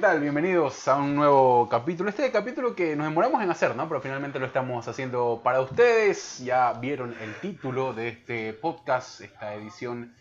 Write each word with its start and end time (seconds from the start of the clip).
Hola, 0.00 0.08
¿qué 0.08 0.12
tal? 0.14 0.20
Bienvenidos 0.22 0.88
a 0.88 0.96
un 0.96 1.14
nuevo 1.14 1.68
capítulo. 1.68 2.08
Este 2.08 2.32
capítulo 2.32 2.74
que 2.74 2.96
nos 2.96 3.06
demoramos 3.06 3.42
en 3.42 3.50
hacer, 3.50 3.76
¿no? 3.76 3.86
Pero 3.86 4.00
finalmente 4.00 4.38
lo 4.38 4.46
estamos 4.46 4.88
haciendo 4.88 5.42
para 5.44 5.60
ustedes. 5.60 6.38
Ya 6.42 6.72
vieron 6.72 7.14
el 7.20 7.34
título 7.42 7.92
de 7.92 8.08
este 8.08 8.54
podcast, 8.54 9.20
esta 9.20 9.52
edición 9.52 10.14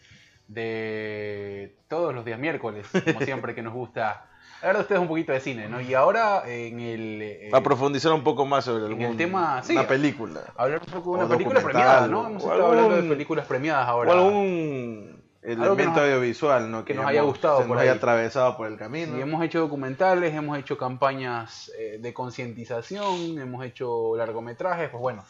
de 0.50 1.78
todos 1.88 2.14
los 2.14 2.26
días 2.26 2.38
miércoles, 2.40 2.88
como 3.06 3.22
siempre 3.22 3.56
que 3.56 3.62
nos 3.62 3.74
gusta 3.74 4.26
hablar 4.58 4.76
de 4.76 4.82
ustedes 4.82 5.00
un 5.02 5.08
poquito 5.08 5.32
de 5.32 5.40
cine, 5.40 5.70
¿no? 5.70 5.80
Y 5.80 5.94
ahora 5.94 6.44
en 6.46 6.82
el... 6.82 7.22
eh, 7.22 7.50
A 7.54 7.62
profundizar 7.64 8.12
un 8.12 8.24
poco 8.26 8.46
más 8.46 8.66
sobre 8.66 8.86
algún, 8.86 9.02
el 9.06 9.16
tema, 9.16 9.64
sí, 9.64 9.72
una 9.72 9.88
película. 9.88 10.42
hablar 10.58 10.82
un 10.86 10.92
poco 10.92 11.18
de 11.18 11.24
una 11.24 11.34
película 11.38 11.62
premiada, 11.62 12.06
¿no? 12.08 12.28
Hemos 12.28 12.44
estado 12.44 12.66
hablando 12.68 12.90
de 12.90 12.96
algún- 12.96 13.10
películas 13.12 13.46
premiadas 13.46 13.88
ahora. 13.88 14.12
O 14.12 14.14
algún 14.14 15.19
que 15.42 15.52
elemento 15.54 15.92
nos- 15.92 15.98
audiovisual, 16.00 16.70
¿no? 16.72 16.84
que 16.86 16.94
nos 16.94 17.06
haya 17.06 17.20
hemos- 17.20 17.32
gustado 17.32 17.62
se 17.62 17.68
por 17.68 17.76
nos 17.78 17.82
haya 17.84 17.94
atravesado 17.94 18.58
por 18.58 18.68
el 18.68 18.78
camino. 18.78 19.16
Sí, 19.16 19.22
hemos 19.22 19.44
hecho 19.44 19.60
documentales, 19.62 20.34
hemos 20.34 20.58
hecho 20.58 20.78
campañas 20.78 21.72
eh, 21.78 21.98
de 22.00 22.14
concientización, 22.14 23.40
hemos 23.40 23.64
hecho 23.66 24.16
largometrajes, 24.18 24.90
pues 24.90 25.02
bueno, 25.02 25.24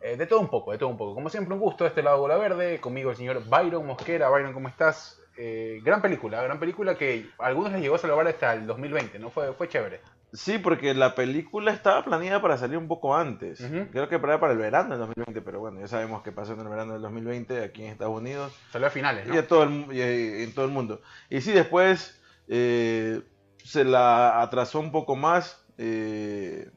eh, 0.00 0.16
de 0.16 0.26
todo 0.26 0.40
un 0.40 0.48
poco, 0.48 0.72
de 0.72 0.78
todo 0.78 0.88
un 0.88 0.96
poco. 0.96 1.14
Como 1.14 1.28
siempre, 1.28 1.54
un 1.54 1.60
gusto 1.60 1.84
de 1.84 1.88
este 1.88 2.02
lado 2.02 2.18
Bola 2.18 2.36
Verde, 2.36 2.80
conmigo 2.80 3.10
el 3.10 3.16
señor 3.16 3.44
Byron 3.48 3.86
Mosquera. 3.86 4.28
Byron, 4.30 4.52
¿cómo 4.52 4.68
estás? 4.68 5.18
Eh, 5.36 5.80
gran 5.82 6.02
película, 6.02 6.42
gran 6.42 6.58
película 6.58 6.94
que 6.96 7.30
a 7.38 7.46
algunos 7.46 7.72
les 7.72 7.80
llegó 7.80 7.94
a 7.94 7.98
salvar 7.98 8.26
hasta 8.28 8.52
el 8.54 8.66
2020, 8.66 9.18
¿no? 9.18 9.30
Fue, 9.30 9.52
fue 9.54 9.68
chévere. 9.68 10.00
Sí, 10.32 10.58
porque 10.58 10.94
la 10.94 11.14
película 11.14 11.72
estaba 11.72 12.04
planeada 12.04 12.40
para 12.40 12.56
salir 12.56 12.78
un 12.78 12.88
poco 12.88 13.14
antes. 13.14 13.60
Creo 13.92 14.08
que 14.08 14.18
para, 14.18 14.40
para 14.40 14.52
el 14.54 14.58
verano 14.58 14.90
del 14.90 14.98
2020, 15.00 15.42
pero 15.42 15.60
bueno, 15.60 15.78
ya 15.80 15.88
sabemos 15.88 16.22
qué 16.22 16.32
pasó 16.32 16.54
en 16.54 16.60
el 16.60 16.68
verano 16.68 16.94
del 16.94 17.02
2020 17.02 17.62
aquí 17.62 17.84
en 17.84 17.90
Estados 17.92 18.16
Unidos 18.18 18.50
Salió 18.72 18.86
a 18.88 18.90
finales, 18.90 19.26
¿no? 19.28 19.34
y, 19.34 19.38
a 19.38 19.46
todo 19.46 19.64
el 19.64 19.68
mu- 19.70 19.92
y, 19.92 20.00
eh, 20.00 20.44
en 20.44 20.54
todo 20.54 20.64
el 20.64 20.70
mundo. 20.70 21.02
Y 21.28 21.42
sí, 21.42 21.52
después 21.52 22.18
eh, 22.48 23.20
se 23.62 23.84
la 23.84 24.40
atrasó 24.40 24.80
un 24.80 24.90
poco 24.90 25.16
más. 25.16 25.64
eh, 25.76 26.70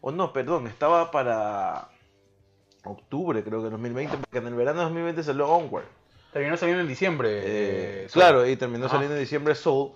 o 0.00 0.12
no, 0.12 0.32
perdón, 0.32 0.68
estaba 0.68 1.10
para 1.10 1.88
octubre, 2.84 3.42
creo 3.42 3.58
que 3.58 3.64
del 3.64 3.72
2020, 3.72 4.16
porque 4.18 4.38
en 4.38 4.46
el 4.46 4.54
verano 4.54 4.78
del 4.78 4.86
2020 4.88 5.22
salió 5.24 5.48
Onward. 5.48 5.84
Terminó 6.32 6.56
saliendo 6.56 6.82
en 6.82 6.88
diciembre. 6.88 7.40
Eh, 7.42 8.06
claro, 8.12 8.46
y 8.46 8.54
terminó 8.56 8.88
saliendo 8.88 9.14
en 9.16 9.20
diciembre 9.20 9.54
Soul. 9.54 9.92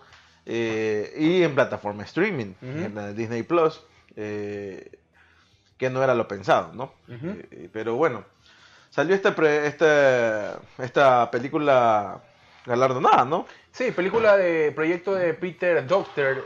Eh, 0.47 1.15
y 1.19 1.43
en 1.43 1.55
plataforma 1.55 2.03
streaming, 2.05 2.55
en 2.63 2.95
la 2.95 3.07
de 3.09 3.15
Disney 3.15 3.43
Plus, 3.43 3.81
eh, 4.17 4.91
que 5.79 5.91
no 5.91 6.03
era 6.03 6.15
lo 6.15 6.27
pensado, 6.29 6.73
¿no? 6.75 6.93
Eh, 7.51 7.69
pero 7.73 7.95
bueno, 7.97 8.25
salió 8.91 9.15
esta, 9.15 9.35
pre- 9.35 9.67
esta, 9.67 10.61
esta 10.79 11.31
película 11.31 12.21
galardonada, 12.67 13.25
¿no? 13.25 13.47
Sí, 13.73 13.91
película 13.91 14.37
de 14.37 14.71
proyecto 14.73 15.15
de 15.15 15.35
Peter 15.35 15.87
Doctor, 15.87 16.45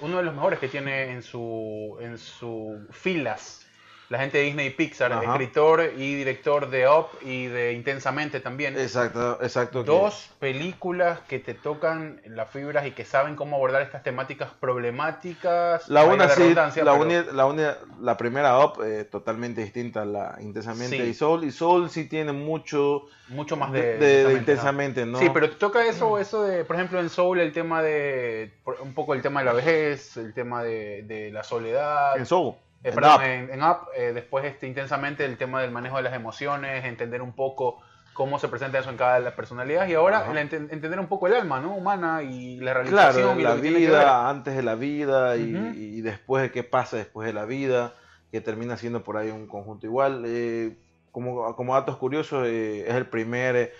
uno 0.00 0.18
de 0.18 0.22
los 0.22 0.34
mejores 0.34 0.58
que 0.58 0.68
tiene 0.68 1.10
en 1.12 1.22
su 1.22 1.96
en 2.00 2.18
su 2.18 2.86
filas 2.92 3.66
la 4.10 4.18
gente 4.18 4.38
de 4.38 4.44
Disney 4.44 4.66
y 4.66 4.70
Pixar, 4.70 5.12
Ajá. 5.12 5.22
escritor 5.22 5.92
y 5.96 6.16
director 6.16 6.68
de 6.68 6.88
Up 6.88 7.06
y 7.22 7.46
de 7.46 7.72
Intensamente 7.74 8.40
también. 8.40 8.76
Exacto, 8.76 9.38
exacto. 9.40 9.84
Dos 9.84 10.30
películas 10.40 11.20
que 11.28 11.38
te 11.38 11.54
tocan 11.54 12.20
las 12.26 12.50
fibras 12.50 12.84
y 12.86 12.90
que 12.90 13.04
saben 13.04 13.36
cómo 13.36 13.54
abordar 13.54 13.82
estas 13.82 14.02
temáticas 14.02 14.50
problemáticas. 14.58 15.88
La 15.88 16.04
una 16.04 16.28
sí, 16.28 16.52
la, 16.54 16.70
pero- 16.74 16.94
uni- 16.96 17.24
la, 17.32 17.78
la 18.00 18.16
primera 18.16 18.58
Up 18.64 18.82
eh, 18.84 19.04
totalmente 19.04 19.62
distinta 19.62 20.02
a 20.02 20.04
la 20.04 20.36
Intensamente 20.40 20.96
Sí. 20.96 21.02
y 21.04 21.14
Soul. 21.14 21.44
Y 21.44 21.52
Soul 21.52 21.88
sí 21.88 22.08
tiene 22.08 22.32
mucho 22.32 23.02
mucho 23.28 23.56
más 23.56 23.70
de, 23.70 23.80
de, 23.80 23.96
de- 23.98 24.24
de 24.24 24.24
¿no? 24.24 24.38
Intensamente, 24.38 25.06
¿no? 25.06 25.18
Sí, 25.20 25.30
pero 25.32 25.48
te 25.50 25.54
toca 25.54 25.86
eso, 25.86 26.18
eso 26.18 26.42
de, 26.42 26.64
por 26.64 26.74
ejemplo, 26.74 26.98
en 26.98 27.08
Soul 27.10 27.38
el 27.38 27.52
tema 27.52 27.80
de, 27.80 28.52
un 28.82 28.92
poco 28.92 29.14
el 29.14 29.22
tema 29.22 29.38
de 29.40 29.46
la 29.46 29.52
vejez, 29.52 30.16
el 30.16 30.34
tema 30.34 30.64
de, 30.64 31.02
de 31.04 31.30
la 31.30 31.44
soledad. 31.44 32.16
En 32.16 32.26
Soul. 32.26 32.56
Eh, 32.82 32.88
en 32.88 32.94
perdón, 32.94 33.14
Up. 33.16 33.22
en, 33.22 33.50
en 33.50 33.62
Up, 33.62 33.76
eh, 33.96 34.12
después 34.14 34.44
este, 34.44 34.66
intensamente 34.66 35.24
el 35.24 35.36
tema 35.36 35.60
del 35.62 35.70
manejo 35.70 35.96
de 35.96 36.02
las 36.02 36.14
emociones, 36.14 36.84
entender 36.84 37.20
un 37.22 37.32
poco 37.34 37.80
cómo 38.12 38.38
se 38.38 38.48
presenta 38.48 38.78
eso 38.78 38.90
en 38.90 38.96
cada 38.96 39.14
de 39.14 39.20
las 39.20 39.34
personalidades 39.34 39.90
y 39.90 39.94
ahora 39.94 40.26
el 40.30 40.36
enten- 40.36 40.68
entender 40.72 40.98
un 40.98 41.06
poco 41.06 41.26
el 41.26 41.34
alma 41.34 41.60
¿no? 41.60 41.74
humana 41.74 42.22
y 42.22 42.56
la 42.58 42.72
Claro, 42.72 42.84
realización 43.12 43.40
y 43.40 43.42
la 43.44 43.54
que 43.56 43.62
que 43.62 43.70
vida 43.70 44.28
antes 44.28 44.56
de 44.56 44.62
la 44.62 44.74
vida 44.74 45.36
y, 45.36 45.54
Ujú. 45.54 45.66
y 45.74 46.00
después 46.00 46.42
de 46.42 46.50
qué 46.50 46.62
pasa 46.64 46.96
después 46.96 47.26
de 47.26 47.32
la 47.32 47.44
vida, 47.44 47.94
que 48.30 48.40
termina 48.40 48.76
siendo 48.76 49.02
por 49.04 49.16
ahí 49.16 49.30
un 49.30 49.46
conjunto 49.46 49.86
igual. 49.86 50.24
Eh, 50.26 50.76
como, 51.12 51.56
como 51.56 51.74
datos 51.74 51.96
curiosos, 51.96 52.46
eh, 52.46 52.84
es 52.88 52.94
el 52.94 53.06
primer 53.06 53.72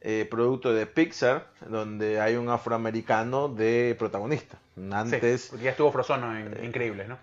eh, 0.00 0.26
producto 0.30 0.72
de 0.72 0.86
Pixar 0.86 1.48
donde 1.68 2.20
hay 2.20 2.36
un 2.36 2.48
afroamericano 2.48 3.48
de 3.48 3.94
protagonista. 3.98 4.58
Antes, 4.90 5.42
sí, 5.54 5.56
ya 5.62 5.70
estuvo 5.70 5.92
Frozono 5.92 6.36
en 6.36 6.64
Increíbles, 6.64 7.08
¿no? 7.08 7.18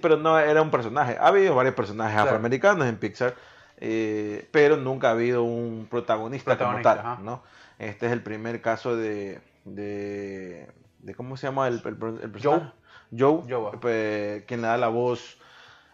Pero 0.00 0.16
no 0.16 0.38
era 0.38 0.60
un 0.62 0.70
personaje. 0.70 1.16
Ha 1.20 1.28
habido 1.28 1.54
varios 1.54 1.74
personajes 1.74 2.14
Claro. 2.14 2.28
afroamericanos 2.30 2.86
en 2.86 2.96
Pixar, 2.96 3.34
eh, 3.78 4.48
pero 4.50 4.76
nunca 4.76 5.08
ha 5.08 5.12
habido 5.12 5.42
un 5.44 5.86
protagonista, 5.90 6.56
Protagonista, 6.56 6.90
como 6.90 7.02
tal. 7.02 7.12
ajá. 7.12 7.22
¿no? 7.22 7.42
Este 7.78 8.06
es 8.06 8.12
el 8.12 8.22
primer 8.22 8.60
caso 8.60 8.96
de, 8.96 9.40
de, 9.64 10.68
de 11.00 11.14
¿cómo 11.14 11.36
se 11.36 11.46
llama 11.46 11.68
el, 11.68 11.74
el, 11.84 12.18
el 12.22 12.30
personaje? 12.30 12.72
Joe, 13.16 13.42
Joe. 13.48 13.78
pues, 13.80 14.44
quien 14.46 14.62
le 14.62 14.66
da 14.68 14.76
la 14.76 14.88
voz, 14.88 15.38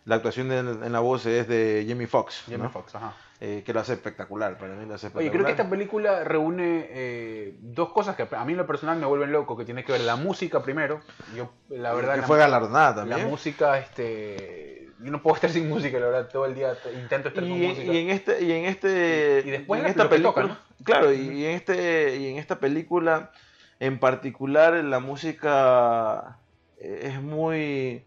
la 0.06 0.14
actuación 0.16 0.48
de- 0.48 0.58
en 0.60 0.92
la 0.92 1.00
voz 1.00 1.26
es 1.26 1.46
de 1.48 1.84
Jamie 1.86 2.06
Foxx, 2.06 2.44
Jamie 2.46 2.58
¿no? 2.64 2.70
Foxx, 2.70 2.94
ajá. 2.94 3.12
Eh, 3.44 3.64
que 3.66 3.72
lo 3.72 3.80
hace 3.80 3.94
espectacular, 3.94 4.56
para 4.56 4.74
mí 4.74 4.86
lo 4.86 4.94
hace 4.94 5.08
Oye, 5.08 5.26
espectacular. 5.26 5.32
creo 5.32 5.44
que 5.46 5.50
esta 5.50 5.68
película 5.68 6.22
reúne 6.22 6.86
eh, 6.90 7.56
dos 7.58 7.88
cosas 7.92 8.14
que 8.14 8.22
a 8.30 8.44
mí 8.44 8.52
en 8.52 8.58
lo 8.58 8.68
personal 8.68 8.96
me 9.00 9.06
vuelven 9.06 9.32
loco, 9.32 9.56
que 9.56 9.64
tiene 9.64 9.84
que 9.84 9.90
ver 9.90 10.02
la 10.02 10.14
música 10.14 10.62
primero. 10.62 11.00
Yo, 11.34 11.50
la 11.68 11.92
verdad, 11.92 12.14
que 12.14 12.20
la- 12.20 12.26
fue 12.28 12.38
galardonada 12.38 12.90
La 13.04 13.10
también. 13.10 13.28
música, 13.28 13.78
este. 13.80 14.90
Yo 15.00 15.10
no 15.10 15.20
puedo 15.22 15.34
estar 15.42 15.50
sin 15.50 15.68
música, 15.68 15.98
la 15.98 16.06
verdad, 16.06 16.28
todo 16.30 16.46
el 16.46 16.54
día 16.54 16.74
te- 16.80 16.92
intento 16.92 17.30
estar 17.30 17.42
con 17.42 17.50
música. 17.60 17.92
y 17.92 17.96
en 17.98 18.10
este 18.10 18.44
y 18.44 18.52
en 18.52 18.64
este 18.66 19.42
Y- 19.44 19.48
y 19.48 19.50
después 19.50 19.78
en 19.78 19.84
la- 19.86 19.90
esta 19.90 20.08
película 20.08 20.42
toca, 20.46 20.58
claro 20.84 21.12
y 21.12 21.44
en 21.44 21.50
este 21.56 22.16
y 22.18 22.28
en 22.28 22.36
esta 22.38 22.60
película 22.60 23.32
en 23.80 23.98
particular 23.98 24.74
la 24.84 25.00
música 25.00 26.38
eh, 26.78 27.10
es 27.12 27.20
muy 27.20 28.04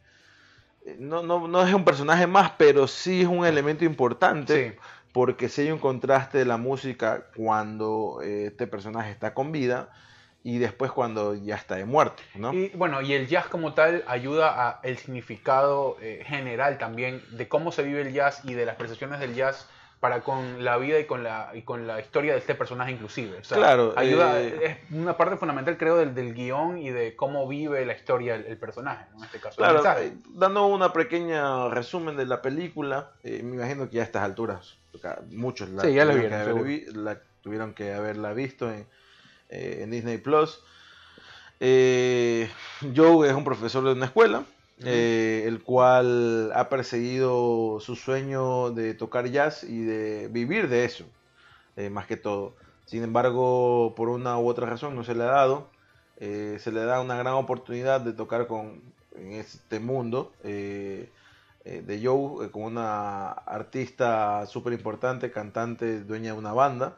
no, 0.99 1.23
no, 1.23 1.47
no 1.47 1.65
es 1.67 1.73
un 1.73 1.83
personaje 1.83 2.25
más 2.27 2.51
pero 2.57 2.87
sí 2.87 3.21
es 3.23 3.27
un 3.27 3.45
elemento 3.45 3.83
importante 3.83 4.69
Sí. 4.71 4.79
Porque 5.15 5.47
si 5.47 5.61
hay 5.61 5.71
un 5.71 5.79
contraste 5.79 6.37
de 6.39 6.43
la 6.45 6.57
música 6.57 7.27
cuando 7.37 8.19
eh, 8.21 8.47
este 8.47 8.67
personaje 8.67 9.11
está 9.11 9.33
con 9.33 9.53
vida 9.53 9.87
y 10.43 10.57
después 10.57 10.91
cuando 10.91 11.33
ya 11.35 11.55
está 11.55 11.75
de 11.75 11.85
muerte 11.85 12.21
¿no? 12.35 12.53
Y 12.53 12.67
bueno, 12.75 13.01
y 13.01 13.13
el 13.13 13.25
jazz 13.27 13.47
como 13.47 13.73
tal 13.73 14.03
ayuda 14.07 14.67
a 14.67 14.81
el 14.83 14.97
significado 14.97 15.95
eh, 16.01 16.21
general 16.27 16.77
también 16.77 17.23
de 17.31 17.47
cómo 17.47 17.71
se 17.71 17.83
vive 17.83 18.01
el 18.01 18.11
jazz 18.11 18.41
y 18.43 18.55
de 18.55 18.65
las 18.65 18.75
percepciones 18.75 19.21
del 19.21 19.35
jazz 19.35 19.69
para 20.01 20.19
con 20.21 20.65
la 20.65 20.77
vida 20.77 20.99
y 20.99 21.05
con 21.05 21.23
la 21.23 21.51
y 21.53 21.61
con 21.61 21.87
la 21.87 22.01
historia 22.01 22.33
de 22.33 22.39
este 22.39 22.53
personaje 22.53 22.91
inclusive. 22.91 23.37
O 23.39 23.43
sea, 23.45 23.57
Claro, 23.57 23.93
ayuda, 23.95 24.41
eh, 24.41 24.59
es 24.61 24.91
una 24.91 25.15
parte 25.15 25.37
fundamental 25.37 25.77
creo 25.77 25.95
del, 25.95 26.13
del 26.13 26.33
guion 26.33 26.77
y 26.77 26.89
de 26.89 27.15
cómo 27.15 27.47
vive 27.47 27.85
la 27.85 27.93
historia 27.93 28.35
el, 28.35 28.45
el 28.45 28.57
personaje, 28.57 29.05
en 29.17 29.23
este 29.23 29.39
caso. 29.39 29.51
el 29.51 29.55
Claro, 29.65 29.73
mensaje. 29.75 30.07
eh, 30.07 30.13
dando 30.31 30.65
una 30.67 30.91
pequeña 30.91 31.69
resumen 31.69 32.17
de 32.17 32.25
la 32.25 32.41
película, 32.41 33.13
eh, 33.23 33.41
me 33.41 33.55
imagino 33.55 33.89
que 33.89 33.95
ya 33.95 34.01
a 34.01 34.05
estas 34.05 34.23
alturas 34.23 34.77
muchos 35.31 35.69
la, 35.69 35.83
Sí, 35.83 35.93
ya 35.93 36.05
la 36.05 36.13
tuvieron 36.13 36.21
vieron, 36.21 36.29
que 36.29 36.35
haber 36.35 36.45
seguro. 36.47 36.63
vi- 36.65 36.85
la 36.93 37.21
tuvieron 37.41 37.73
que 37.73 37.93
haberla 37.93 38.33
visto 38.33 38.71
en, 38.71 38.85
eh, 39.49 39.79
en 39.81 39.91
Disney 39.91 40.17
Plus. 40.17 40.59
Eh, 41.59 42.49
Joe 42.95 43.27
es 43.29 43.33
un 43.35 43.43
profesor 43.43 43.83
de 43.85 43.93
una 43.93 44.05
escuela, 44.05 44.43
eh, 44.83 45.43
el 45.47 45.63
cual 45.63 46.51
ha 46.53 46.67
perseguido 46.69 47.79
su 47.79 47.95
sueño 47.95 48.71
de 48.71 48.93
tocar 48.93 49.29
jazz 49.29 49.63
y 49.63 49.83
de 49.83 50.27
vivir 50.29 50.67
de 50.67 50.85
eso, 50.85 51.05
más 51.91 52.05
que 52.07 52.17
todo. 52.17 52.55
Sin 52.85 53.03
embargo, 53.03 53.93
por 53.95 54.09
una 54.09 54.37
u 54.37 54.47
otra 54.47 54.65
razón 54.67 54.95
no 54.95 55.03
se 55.03 55.15
le 55.15 55.23
ha 55.23 55.27
dado. 55.27 55.69
Se 56.19 56.71
le 56.71 56.81
da 56.85 56.99
una 57.01 57.17
gran 57.17 57.33
oportunidad 57.33 58.01
de 58.01 58.13
tocar 58.13 58.47
con, 58.47 58.81
en 59.15 59.31
este 59.33 59.79
mundo 59.79 60.33
eh, 61.65 61.81
de 61.85 62.05
Joe, 62.05 62.45
eh, 62.45 62.51
con 62.51 62.63
una 62.63 63.29
artista 63.31 64.45
súper 64.45 64.73
importante, 64.73 65.31
cantante, 65.31 66.01
dueña 66.01 66.33
de 66.33 66.37
una 66.39 66.53
banda. 66.53 66.95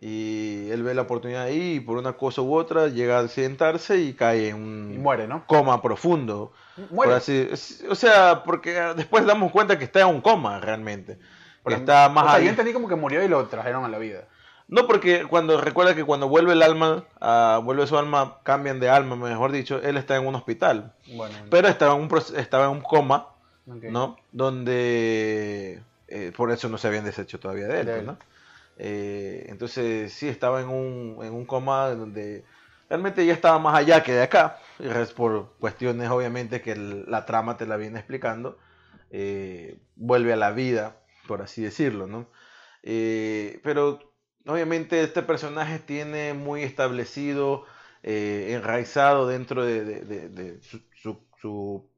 Y 0.00 0.68
él 0.70 0.82
ve 0.82 0.92
la 0.94 1.02
oportunidad 1.02 1.44
ahí 1.44 1.74
y 1.76 1.80
por 1.80 1.96
una 1.96 2.12
cosa 2.14 2.42
u 2.42 2.54
otra 2.54 2.88
llega 2.88 3.16
a 3.18 3.20
accidentarse 3.20 3.98
y 3.98 4.12
cae 4.12 4.48
en 4.50 4.56
un 4.56 4.92
Y 4.94 4.98
muere, 4.98 5.26
¿no? 5.26 5.46
coma 5.46 5.80
profundo. 5.80 6.52
Muere. 6.90 7.14
así- 7.14 7.48
o 7.88 7.94
sea, 7.94 8.42
porque 8.44 8.72
después 8.96 9.24
damos 9.24 9.50
cuenta 9.52 9.78
que 9.78 9.84
está 9.84 10.00
en 10.00 10.08
un 10.08 10.20
coma 10.20 10.60
realmente. 10.60 11.16
Que 11.16 11.22
Porque- 11.62 11.78
está 11.78 12.08
más 12.10 12.24
o 12.24 12.26
sea, 12.28 12.36
ahí. 12.36 12.44
yo 12.44 12.50
entendí 12.50 12.72
como 12.74 12.88
que 12.88 12.96
murió 12.96 13.24
y 13.24 13.28
lo 13.28 13.46
trajeron 13.46 13.84
a 13.84 13.88
la 13.88 13.98
vida. 13.98 14.24
No, 14.66 14.86
porque 14.86 15.24
cuando 15.26 15.60
recuerda 15.60 15.94
que 15.94 16.04
cuando 16.04 16.28
vuelve 16.28 16.52
el 16.52 16.62
alma, 16.62 17.04
ah, 17.20 17.60
vuelve 17.62 17.86
su 17.86 17.96
alma, 17.96 18.38
cambian 18.42 18.80
de 18.80 18.90
alma, 18.90 19.14
mejor 19.16 19.52
dicho, 19.52 19.80
él 19.82 19.96
está 19.96 20.16
en 20.16 20.26
un 20.26 20.34
hospital. 20.34 20.92
Bueno, 21.14 21.34
Pero 21.50 21.68
estaba 21.68 21.94
en 21.94 22.02
un, 22.02 22.18
estaba 22.36 22.64
en 22.64 22.70
un 22.72 22.80
coma, 22.80 23.28
¿no? 23.66 24.16
Donde 24.32 25.82
eh, 26.08 26.32
por 26.36 26.50
eso 26.50 26.68
no 26.68 26.78
se 26.78 26.88
habían 26.88 27.04
deshecho 27.04 27.40
todavía 27.40 27.66
de 27.66 27.80
él, 27.80 27.86
De 27.86 27.92
pues, 27.92 28.00
él. 28.00 28.06
¿no? 28.06 28.18
Eh, 28.76 29.46
entonces 29.48 30.12
sí 30.12 30.28
estaba 30.28 30.60
en 30.60 30.68
un, 30.68 31.18
en 31.22 31.32
un 31.32 31.44
coma 31.44 31.90
donde 31.90 32.44
realmente 32.88 33.24
ya 33.24 33.32
estaba 33.32 33.58
más 33.58 33.76
allá 33.76 34.02
que 34.02 34.12
de 34.12 34.22
acá, 34.22 34.58
por 35.16 35.54
cuestiones 35.58 36.10
obviamente 36.10 36.60
que 36.60 36.76
la 36.76 37.24
trama 37.24 37.56
te 37.56 37.66
la 37.66 37.76
viene 37.76 37.98
explicando, 37.98 38.58
eh, 39.10 39.78
vuelve 39.96 40.32
a 40.32 40.36
la 40.36 40.50
vida, 40.50 40.96
por 41.26 41.42
así 41.42 41.62
decirlo, 41.62 42.06
¿no? 42.06 42.28
Eh, 42.82 43.60
pero 43.62 44.12
obviamente 44.46 45.02
este 45.02 45.22
personaje 45.22 45.78
tiene 45.78 46.34
muy 46.34 46.62
establecido, 46.62 47.64
eh, 48.02 48.48
enraizado 48.50 49.26
dentro 49.26 49.64
de, 49.64 50.60
su, 50.62 51.18
su, 51.40 51.88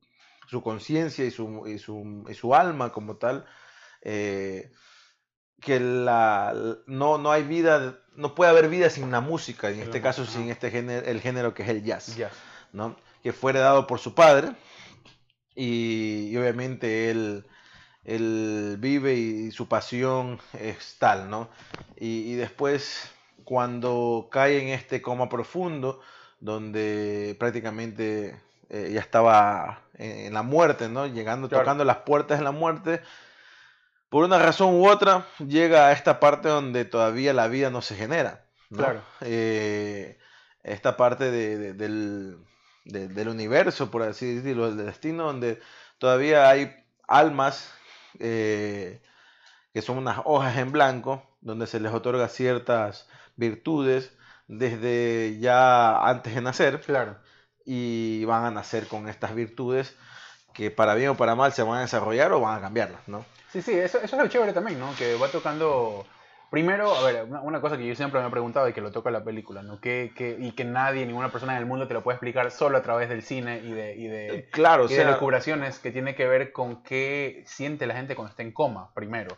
conciencia 0.62 1.25
y 1.25 1.31
su, 1.31 1.66
y, 1.66 1.78
su, 2.34 2.54
alma 2.54 2.93
como 2.93 3.16
tal, 3.16 3.46
que 4.02 5.81
la, 5.81 6.54
no, 6.87 7.19
no 7.19 7.32
hay 7.32 7.43
vida, 7.43 7.98
no 8.14 8.34
puede 8.34 8.50
haber 8.50 8.69
vida 8.69 8.90
sin 8.90 9.10
la 9.10 9.20
música, 9.20 9.70
en 9.70 9.81
este 9.81 10.00
caso 10.00 10.25
sin 10.26 10.50
este 10.50 10.70
género, 10.70 11.06
el 11.06 11.20
género 11.20 11.54
que 11.54 11.62
es 11.62 11.69
el 11.69 11.82
jazz, 11.82 12.16
¿no? 12.72 12.96
que 13.26 13.32
fue 13.32 13.50
heredado 13.50 13.88
por 13.88 13.98
su 13.98 14.14
padre 14.14 14.52
y, 15.56 16.37
obviamente 16.37 17.10
él, 17.10 17.44
él, 18.04 18.76
vive 18.78 19.14
y 19.14 19.50
su 19.50 19.66
pasión 19.66 20.38
es 20.52 20.96
tal, 21.00 21.28
¿no? 21.28 21.48
Y, 21.96 22.34
después 22.34 23.10
cuando 23.43 24.28
cae 24.31 24.62
en 24.62 24.69
este 24.69 25.02
coma 25.02 25.28
profundo, 25.28 26.00
donde 26.38 27.34
prácticamente 27.40 28.40
eh, 28.68 28.90
ya 28.92 29.00
estaba 29.00 29.82
en, 29.94 30.34
la 30.34 30.42
muerte, 30.42 30.88
¿no? 30.88 31.06
Llegando, 31.06 31.48
tocando 31.48 31.84
las 31.84 31.98
puertas 31.98 32.38
de 32.38 32.44
la 32.44 32.50
muerte, 32.50 33.00
por 34.08 34.24
una 34.24 34.38
razón 34.38 34.74
u 34.74 34.88
otra, 34.88 35.26
llega 35.38 35.88
a 35.88 35.92
esta 35.92 36.20
parte 36.20 36.48
donde 36.48 36.84
todavía 36.84 37.32
la 37.32 37.48
vida 37.48 37.70
no 37.70 37.82
se 37.82 37.96
genera. 37.96 38.44
Claro. 38.74 39.02
Eh, 39.20 40.18
esta 40.62 40.96
parte 40.96 41.30
del, 41.30 42.38
universo, 43.28 43.90
por 43.90 44.02
así 44.02 44.36
decirlo, 44.36 44.74
del 44.74 44.86
destino, 44.86 45.24
donde 45.24 45.60
todavía 45.98 46.48
hay 46.48 46.74
almas 47.06 47.72
eh, 48.19 49.00
que 49.72 49.82
son 49.82 49.98
unas 49.98 50.20
hojas 50.24 50.56
en 50.58 50.72
blanco, 50.72 51.22
donde 51.40 51.66
se 51.66 51.78
les 51.80 51.92
otorga 51.92 52.28
ciertas 52.28 53.08
virtudes 53.36 54.12
desde 54.48 55.38
ya 55.38 56.08
antes 56.08 56.34
de 56.34 56.40
nacer. 56.40 56.80
Claro. 56.80 57.19
Y 57.66 58.24
van 58.24 58.44
a 58.44 58.50
nacer 58.50 58.86
con 58.86 59.08
estas 59.08 59.34
virtudes 59.34 59.96
que 60.54 60.70
para 60.70 60.94
bien 60.94 61.10
o 61.10 61.16
para 61.16 61.34
mal 61.34 61.52
se 61.52 61.62
van 61.62 61.78
a 61.78 61.80
desarrollar 61.82 62.32
o 62.32 62.40
van 62.40 62.56
a 62.56 62.60
cambiarlas, 62.62 63.06
¿no? 63.06 63.26
Sí, 63.52 63.60
sí, 63.60 63.72
eso, 63.72 63.98
eso 63.98 64.16
es 64.16 64.22
lo 64.22 64.28
chévere 64.28 64.54
también, 64.54 64.80
¿no? 64.80 64.94
Que 64.96 65.14
va 65.16 65.28
tocando... 65.28 66.06
Primero, 66.48 66.94
a 66.94 67.02
ver, 67.02 67.24
una, 67.24 67.60
cosa 67.60 67.76
que 67.76 67.86
yo 67.86 67.94
siempre 67.96 68.20
me 68.20 68.28
he 68.28 68.30
preguntado 68.30 68.68
y 68.68 68.72
que 68.72 68.80
lo 68.80 68.92
toca 68.92 69.10
la 69.10 69.24
película, 69.24 69.62
¿no? 69.62 69.80
Que, 69.80 70.12
que, 70.16 70.36
y 70.38 70.52
que 70.52 70.64
nadie, 70.64 71.04
ninguna 71.04 71.30
persona 71.30 71.54
en 71.54 71.58
el 71.58 71.66
mundo 71.66 71.88
te 71.88 71.94
lo 71.94 72.04
puede 72.04 72.14
explicar 72.14 72.50
solo 72.52 72.78
a 72.78 72.82
través 72.82 73.08
del 73.08 73.22
cine 73.22 73.58
y 73.58 73.72
de, 73.72 73.96
y 73.96 74.06
de, 74.06 74.48
claro, 74.52 74.86
y 74.88 74.94
de 74.94 75.04
que 75.82 75.90
tiene 75.90 76.14
que 76.14 76.26
ver 76.28 76.52
con 76.52 76.84
qué 76.84 77.42
siente 77.46 77.86
la 77.86 77.94
gente 77.94 78.14
cuando 78.14 78.30
está 78.30 78.42
en 78.42 78.52
coma, 78.52 78.94
primero 78.94 79.36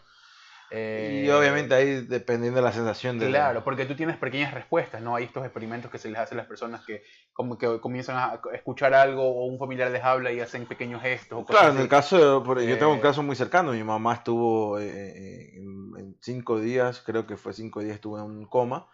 y 0.70 0.74
eh, 0.76 1.32
obviamente 1.32 1.74
ahí 1.74 2.02
dependiendo 2.02 2.58
de 2.58 2.64
la 2.64 2.72
sensación 2.72 3.18
de... 3.18 3.28
Claro, 3.28 3.64
porque 3.64 3.86
tú 3.86 3.94
tienes 3.94 4.18
pequeñas 4.18 4.52
respuestas, 4.52 5.00
¿no? 5.00 5.16
Hay 5.16 5.24
estos 5.24 5.42
experimentos 5.44 5.90
que 5.90 5.96
se 5.96 6.10
les 6.10 6.18
hace 6.18 6.34
a 6.34 6.36
las 6.36 6.46
personas 6.46 6.84
que 6.84 7.02
como 7.32 7.56
que 7.56 7.80
comienzan 7.80 8.16
a 8.16 8.40
escuchar 8.52 8.92
algo 8.92 9.22
o 9.22 9.46
un 9.46 9.58
familiar 9.58 9.90
les 9.90 10.04
habla 10.04 10.30
y 10.30 10.40
hacen 10.40 10.66
pequeños 10.66 11.00
gestos. 11.00 11.46
claro, 11.46 11.70
en 11.70 11.78
el 11.78 11.88
caso, 11.88 12.44
yo 12.44 12.78
tengo 12.78 12.92
un 12.92 12.98
eh, 12.98 13.02
caso 13.02 13.22
muy 13.22 13.34
cercano, 13.34 13.72
mi 13.72 13.82
mamá 13.82 14.14
estuvo 14.14 14.78
eh, 14.78 15.56
en, 15.56 16.16
cinco 16.20 16.60
días, 16.60 17.00
creo 17.00 17.26
que 17.26 17.38
fue 17.38 17.54
cinco 17.54 17.80
días, 17.80 17.94
estuvo 17.94 18.18
en 18.18 18.24
un 18.24 18.46
coma 18.46 18.88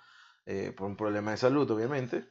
por 0.76 0.86
un 0.86 0.96
problema 0.96 1.32
de 1.32 1.38
salud, 1.38 1.68
obviamente. 1.70 2.24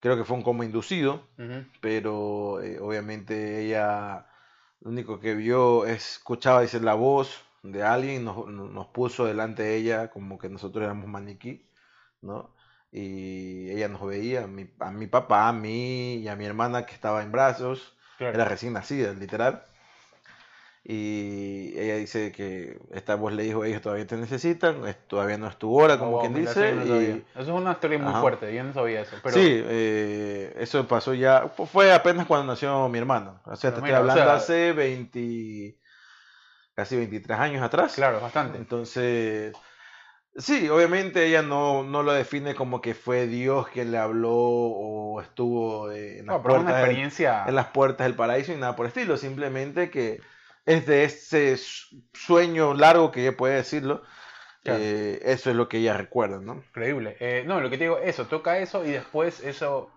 creo 0.00 0.16
que 0.16 0.24
fue 0.24 0.36
un 0.36 0.42
coma 0.42 0.66
inducido, 0.66 1.28
pero 1.80 2.54
obviamente 2.80 3.64
ella 3.64 4.26
lo 4.80 4.90
único 4.90 5.18
que 5.18 5.34
vio, 5.34 5.86
escuchaba, 5.86 6.60
dice, 6.60 6.78
la 6.78 6.92
voz 6.92 7.42
de 7.64 7.82
alguien, 7.82 8.24
nos, 8.24 8.46
nos, 8.46 8.86
puso 8.88 9.24
delante 9.24 9.62
de 9.62 9.76
ella 9.76 10.10
como 10.10 10.38
que 10.38 10.50
nosotros 10.50 10.84
éramos 10.84 11.08
maniquí, 11.08 11.66
¿no? 12.20 12.54
Y 12.92 13.70
ella 13.70 13.88
nos 13.88 14.06
veía, 14.06 14.44
a 14.44 14.46
mi, 14.46 14.70
a 14.78 14.90
mi 14.90 15.06
papá, 15.06 15.48
a 15.48 15.52
mí 15.52 16.16
y 16.16 16.28
a 16.28 16.36
mi 16.36 16.44
hermana 16.44 16.84
que 16.84 16.94
estaba 16.94 17.22
en 17.22 17.32
brazos, 17.32 17.96
era 18.20 18.44
recién 18.44 18.74
nacida, 18.74 19.12
literal. 19.14 19.64
Y 20.84 21.72
ella 21.78 21.96
dice 21.96 22.30
que 22.32 22.78
esta 22.92 23.14
voz 23.14 23.32
le 23.32 23.44
dijo, 23.44 23.64
ellos 23.64 23.80
todavía 23.80 24.06
te 24.06 24.18
necesitan, 24.18 24.82
todavía 25.08 25.38
no 25.38 25.48
es 25.48 25.56
tu 25.56 25.74
hora, 25.74 25.98
como 25.98 26.20
quien 26.20 26.34
dice. 26.34 27.24
Eso 27.34 27.40
es 27.40 27.48
una 27.48 27.72
historia 27.72 27.98
muy 27.98 28.12
fuerte, 28.20 28.54
yo 28.54 28.62
no 28.62 28.74
sabía 28.74 29.00
eso. 29.00 29.16
Sí, 29.30 29.62
eh, 29.64 30.54
eso 30.58 30.86
pasó 30.86 31.14
ya, 31.14 31.48
fue 31.48 31.94
apenas 31.94 32.26
cuando 32.26 32.52
nació 32.52 32.86
mi 32.90 32.98
hermano. 32.98 33.40
O 33.46 33.56
sea, 33.56 33.70
te 33.70 33.78
estoy 33.78 33.92
hablando 33.92 34.30
hace 34.30 34.74
20 34.74 35.78
casi 36.74 36.96
23 36.96 37.38
años 37.38 37.62
atrás. 37.62 37.94
Claro, 37.94 38.20
bastante. 38.20 38.58
Entonces, 38.58 39.54
sí, 40.36 40.68
obviamente 40.68 41.26
ella 41.26 41.42
no, 41.42 41.82
no 41.84 42.02
lo 42.02 42.12
define 42.12 42.54
como 42.54 42.80
que 42.80 42.94
fue 42.94 43.26
Dios 43.26 43.68
quien 43.68 43.92
le 43.92 43.98
habló 43.98 44.32
o 44.34 45.20
estuvo 45.20 45.90
en 45.92 46.26
las, 46.26 46.40
puertas, 46.40 46.70
experiencia... 46.70 47.40
del, 47.40 47.48
en 47.50 47.54
las 47.54 47.66
puertas 47.68 48.06
del 48.06 48.16
paraíso 48.16 48.52
y 48.52 48.56
nada 48.56 48.76
por 48.76 48.86
el 48.86 48.88
estilo, 48.88 49.16
simplemente 49.16 49.90
que 49.90 50.20
es 50.66 50.86
de 50.86 51.04
ese 51.04 51.56
sueño 52.12 52.74
largo 52.74 53.12
que 53.12 53.22
ella 53.22 53.36
puede 53.36 53.56
decirlo. 53.56 54.02
Eh, 54.66 55.20
eso 55.24 55.50
es 55.50 55.56
lo 55.56 55.68
que 55.68 55.76
ella 55.76 55.94
recuerda, 55.94 56.40
¿no? 56.40 56.54
Increíble. 56.54 57.18
Eh, 57.20 57.44
no, 57.46 57.60
lo 57.60 57.68
que 57.68 57.76
te 57.76 57.84
digo, 57.84 57.98
eso, 57.98 58.28
toca 58.28 58.58
eso 58.58 58.82
y 58.82 58.92
después 58.92 59.40
eso, 59.40 59.90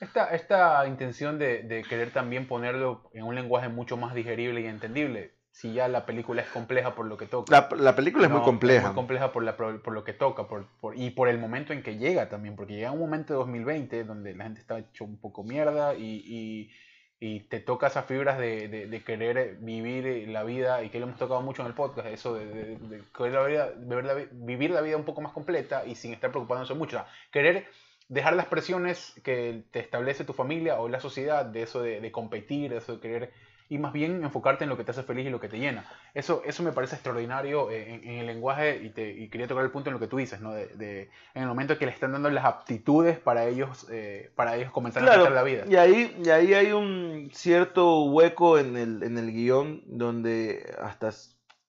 esta, 0.00 0.34
esta 0.34 0.86
intención 0.86 1.38
de, 1.38 1.62
de, 1.62 1.82
querer 1.82 2.10
también 2.10 2.48
ponerlo 2.48 3.10
en 3.12 3.24
un 3.24 3.34
lenguaje 3.34 3.68
mucho 3.68 3.98
más 3.98 4.14
digerible 4.14 4.62
y 4.62 4.66
entendible 4.66 5.37
si 5.58 5.72
ya 5.72 5.88
la 5.88 6.06
película 6.06 6.40
es 6.40 6.48
compleja 6.50 6.94
por 6.94 7.06
lo 7.06 7.16
que 7.16 7.26
toca. 7.26 7.68
La, 7.76 7.96
película 7.96 8.26
es 8.26 8.32
muy 8.32 8.42
compleja. 8.42 8.78
Es 8.78 8.86
muy 8.86 8.94
compleja 8.94 9.32
por, 9.32 9.42
la, 9.42 9.56
por, 9.56 9.92
lo 9.92 10.04
que 10.04 10.12
toca 10.12 10.46
por, 10.46 10.68
y 10.94 11.10
por 11.10 11.28
el 11.28 11.40
momento 11.40 11.72
en 11.72 11.82
que 11.82 11.96
llega 11.96 12.28
también, 12.28 12.54
porque 12.54 12.74
llega 12.74 12.92
un 12.92 13.00
momento 13.00 13.32
de 13.32 13.38
2020 13.38 14.04
donde 14.04 14.36
la 14.36 14.44
gente 14.44 14.60
está 14.60 14.78
hecho 14.78 15.02
un 15.02 15.16
poco 15.16 15.42
mierda 15.42 15.96
y, 15.96 16.70
y, 17.18 17.40
te 17.48 17.58
toca 17.58 17.88
esas 17.88 18.04
fibras 18.04 18.38
de, 18.38 18.68
de, 18.68 19.02
querer 19.02 19.56
vivir 19.56 20.28
la 20.28 20.44
vida, 20.44 20.84
y 20.84 20.90
que 20.90 21.00
lo 21.00 21.06
hemos 21.06 21.18
tocado 21.18 21.42
mucho 21.42 21.62
en 21.62 21.68
el 21.68 21.74
podcast, 21.74 22.06
eso 22.06 22.34
de, 22.34 22.78
querer 23.12 23.32
la 23.32 23.42
vida, 23.44 24.28
vivir 24.30 24.70
la 24.70 24.80
vida 24.80 24.96
un 24.96 25.04
poco 25.04 25.22
más 25.22 25.32
completa 25.32 25.84
y 25.84 25.96
sin 25.96 26.12
estar 26.12 26.30
preocupándose 26.30 26.74
mucho. 26.74 27.04
querer 27.32 27.66
dejar 28.08 28.34
las 28.34 28.46
presiones 28.46 29.20
que 29.24 29.64
te 29.72 29.80
establece 29.80 30.24
tu 30.24 30.34
familia 30.34 30.78
o 30.78 30.88
la 30.88 31.00
sociedad, 31.00 31.44
de 31.44 31.62
eso 31.62 31.82
de, 31.82 32.12
competir, 32.12 32.70
de 32.70 32.76
eso 32.76 32.94
de 32.94 33.00
querer 33.00 33.32
y 33.68 33.78
más 33.78 33.92
bien 33.92 34.24
enfocarte 34.24 34.64
en 34.64 34.70
lo 34.70 34.76
que 34.76 34.84
te 34.84 34.92
hace 34.92 35.02
feliz 35.02 35.26
y 35.26 35.30
lo 35.30 35.40
que 35.40 35.48
te 35.48 35.58
llena. 35.58 35.84
Eso, 36.14 36.42
eso 36.44 36.62
me 36.62 36.72
parece 36.72 36.94
extraordinario 36.94 37.70
en, 37.70 38.04
el 38.04 38.26
lenguaje 38.26 38.80
y, 38.82 38.90
te, 38.90 39.28
quería 39.28 39.46
tocar 39.46 39.64
el 39.64 39.70
punto 39.70 39.90
en 39.90 39.94
lo 39.94 40.00
que 40.00 40.06
tú 40.06 40.16
dices, 40.16 40.40
¿no? 40.40 40.52
De, 40.52 41.10
en 41.34 41.42
el 41.42 41.48
momento 41.48 41.76
que 41.78 41.86
le 41.86 41.92
están 41.92 42.12
dando 42.12 42.30
las 42.30 42.44
aptitudes 42.44 43.18
para 43.18 43.46
ellos, 43.46 43.86
eh, 43.90 44.30
para 44.34 44.56
ellos 44.56 44.70
comenzar 44.70 45.06
a 45.06 45.12
hacer 45.12 45.32
la 45.32 45.42
vida. 45.42 45.64
Y 45.68 45.76
ahí, 45.76 46.16
y 46.24 46.30
ahí 46.30 46.54
hay 46.54 46.72
un 46.72 47.30
cierto 47.32 48.04
hueco 48.04 48.58
en 48.58 48.76
el, 48.76 49.02
en 49.02 49.18
el 49.18 49.32
guion 49.32 49.82
donde 49.86 50.74
hasta 50.80 51.12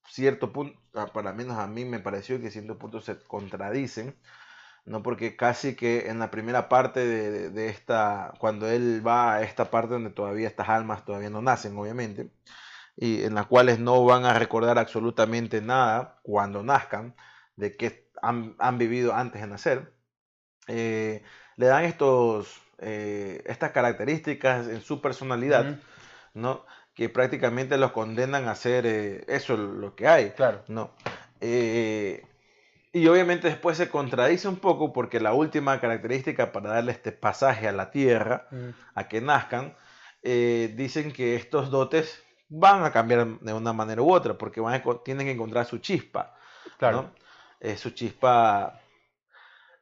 cierto 0.07 0.53
punto, 0.53 0.79
para 1.13 1.33
menos 1.33 1.57
a 1.57 1.67
mí 1.67 1.85
me 1.85 1.99
pareció 1.99 2.39
que 2.39 2.49
cierto 2.49 2.77
punto 2.77 3.01
se 3.01 3.19
contradicen. 3.19 4.15
¿No? 4.85 5.03
Porque 5.03 5.35
casi 5.35 5.75
que 5.75 6.09
en 6.09 6.19
la 6.19 6.31
primera 6.31 6.69
parte 6.69 7.05
de, 7.05 7.69
esta, 7.69 8.33
cuando 8.39 8.69
él 8.69 9.05
va 9.05 9.35
a 9.35 9.41
esta 9.43 9.69
parte 9.71 9.93
donde 9.93 10.09
todavía 10.09 10.47
estas 10.47 10.69
almas 10.69 11.05
todavía 11.05 11.29
no 11.29 11.41
nacen, 11.41 11.77
obviamente, 11.77 12.31
y 12.95 13.23
en 13.23 13.35
las 13.35 13.47
cuales 13.47 13.79
no 13.79 14.03
van 14.03 14.25
a 14.25 14.33
recordar 14.33 14.77
absolutamente 14.77 15.61
nada 15.61 16.19
cuando 16.23 16.63
nazcan 16.63 17.15
de 17.55 17.77
que 17.77 18.09
han, 18.21 18.77
vivido 18.77 19.13
antes 19.13 19.41
de 19.41 19.47
nacer, 19.47 19.93
eh, 20.67 21.23
le 21.55 21.65
dan 21.65 21.85
estos, 21.85 22.61
eh, 22.79 23.41
estas 23.45 23.71
características 23.71 24.67
en 24.67 24.81
su 24.81 25.01
personalidad, 25.01 25.77
¿no? 26.33 26.65
que 26.93 27.07
prácticamente 27.07 27.77
los 27.77 27.91
condenan 27.93 28.49
a 28.49 28.51
hacer 28.51 28.85
eh, 28.85 29.23
eso 29.27 29.55
lo 29.55 29.95
que 29.95 30.07
hay. 30.07 30.31
Claro. 30.31 30.63
¿no? 30.67 30.91
Y 32.91 33.07
obviamente 33.07 33.47
después 33.47 33.77
se 33.77 33.89
contradice 33.89 34.47
un 34.47 34.57
poco 34.57 34.91
porque 34.93 35.19
la 35.19 35.33
última 35.33 35.79
característica 35.79 36.51
para 36.51 36.71
darle 36.71 36.91
este 36.91 37.11
pasaje 37.11 37.67
a 37.67 37.71
la 37.71 37.91
tierra, 37.91 38.47
mm. 38.49 38.69
a 38.95 39.07
que 39.07 39.21
nazcan, 39.21 39.75
eh, 40.23 40.73
dicen 40.75 41.11
que 41.11 41.35
estos 41.35 41.69
dotes 41.69 42.23
van 42.49 42.83
a 42.83 42.91
cambiar 42.91 43.39
de 43.39 43.53
una 43.53 43.73
manera 43.73 44.01
u 44.01 44.11
otra 44.11 44.37
porque 44.37 44.59
van 44.59 44.81
tienen 45.05 45.27
que 45.27 45.33
encontrar 45.33 45.65
su 45.65 45.77
chispa. 45.77 46.35
Claro. 46.79 47.13
Eh, 47.59 47.77
su 47.77 47.91
chispa, 47.91 48.81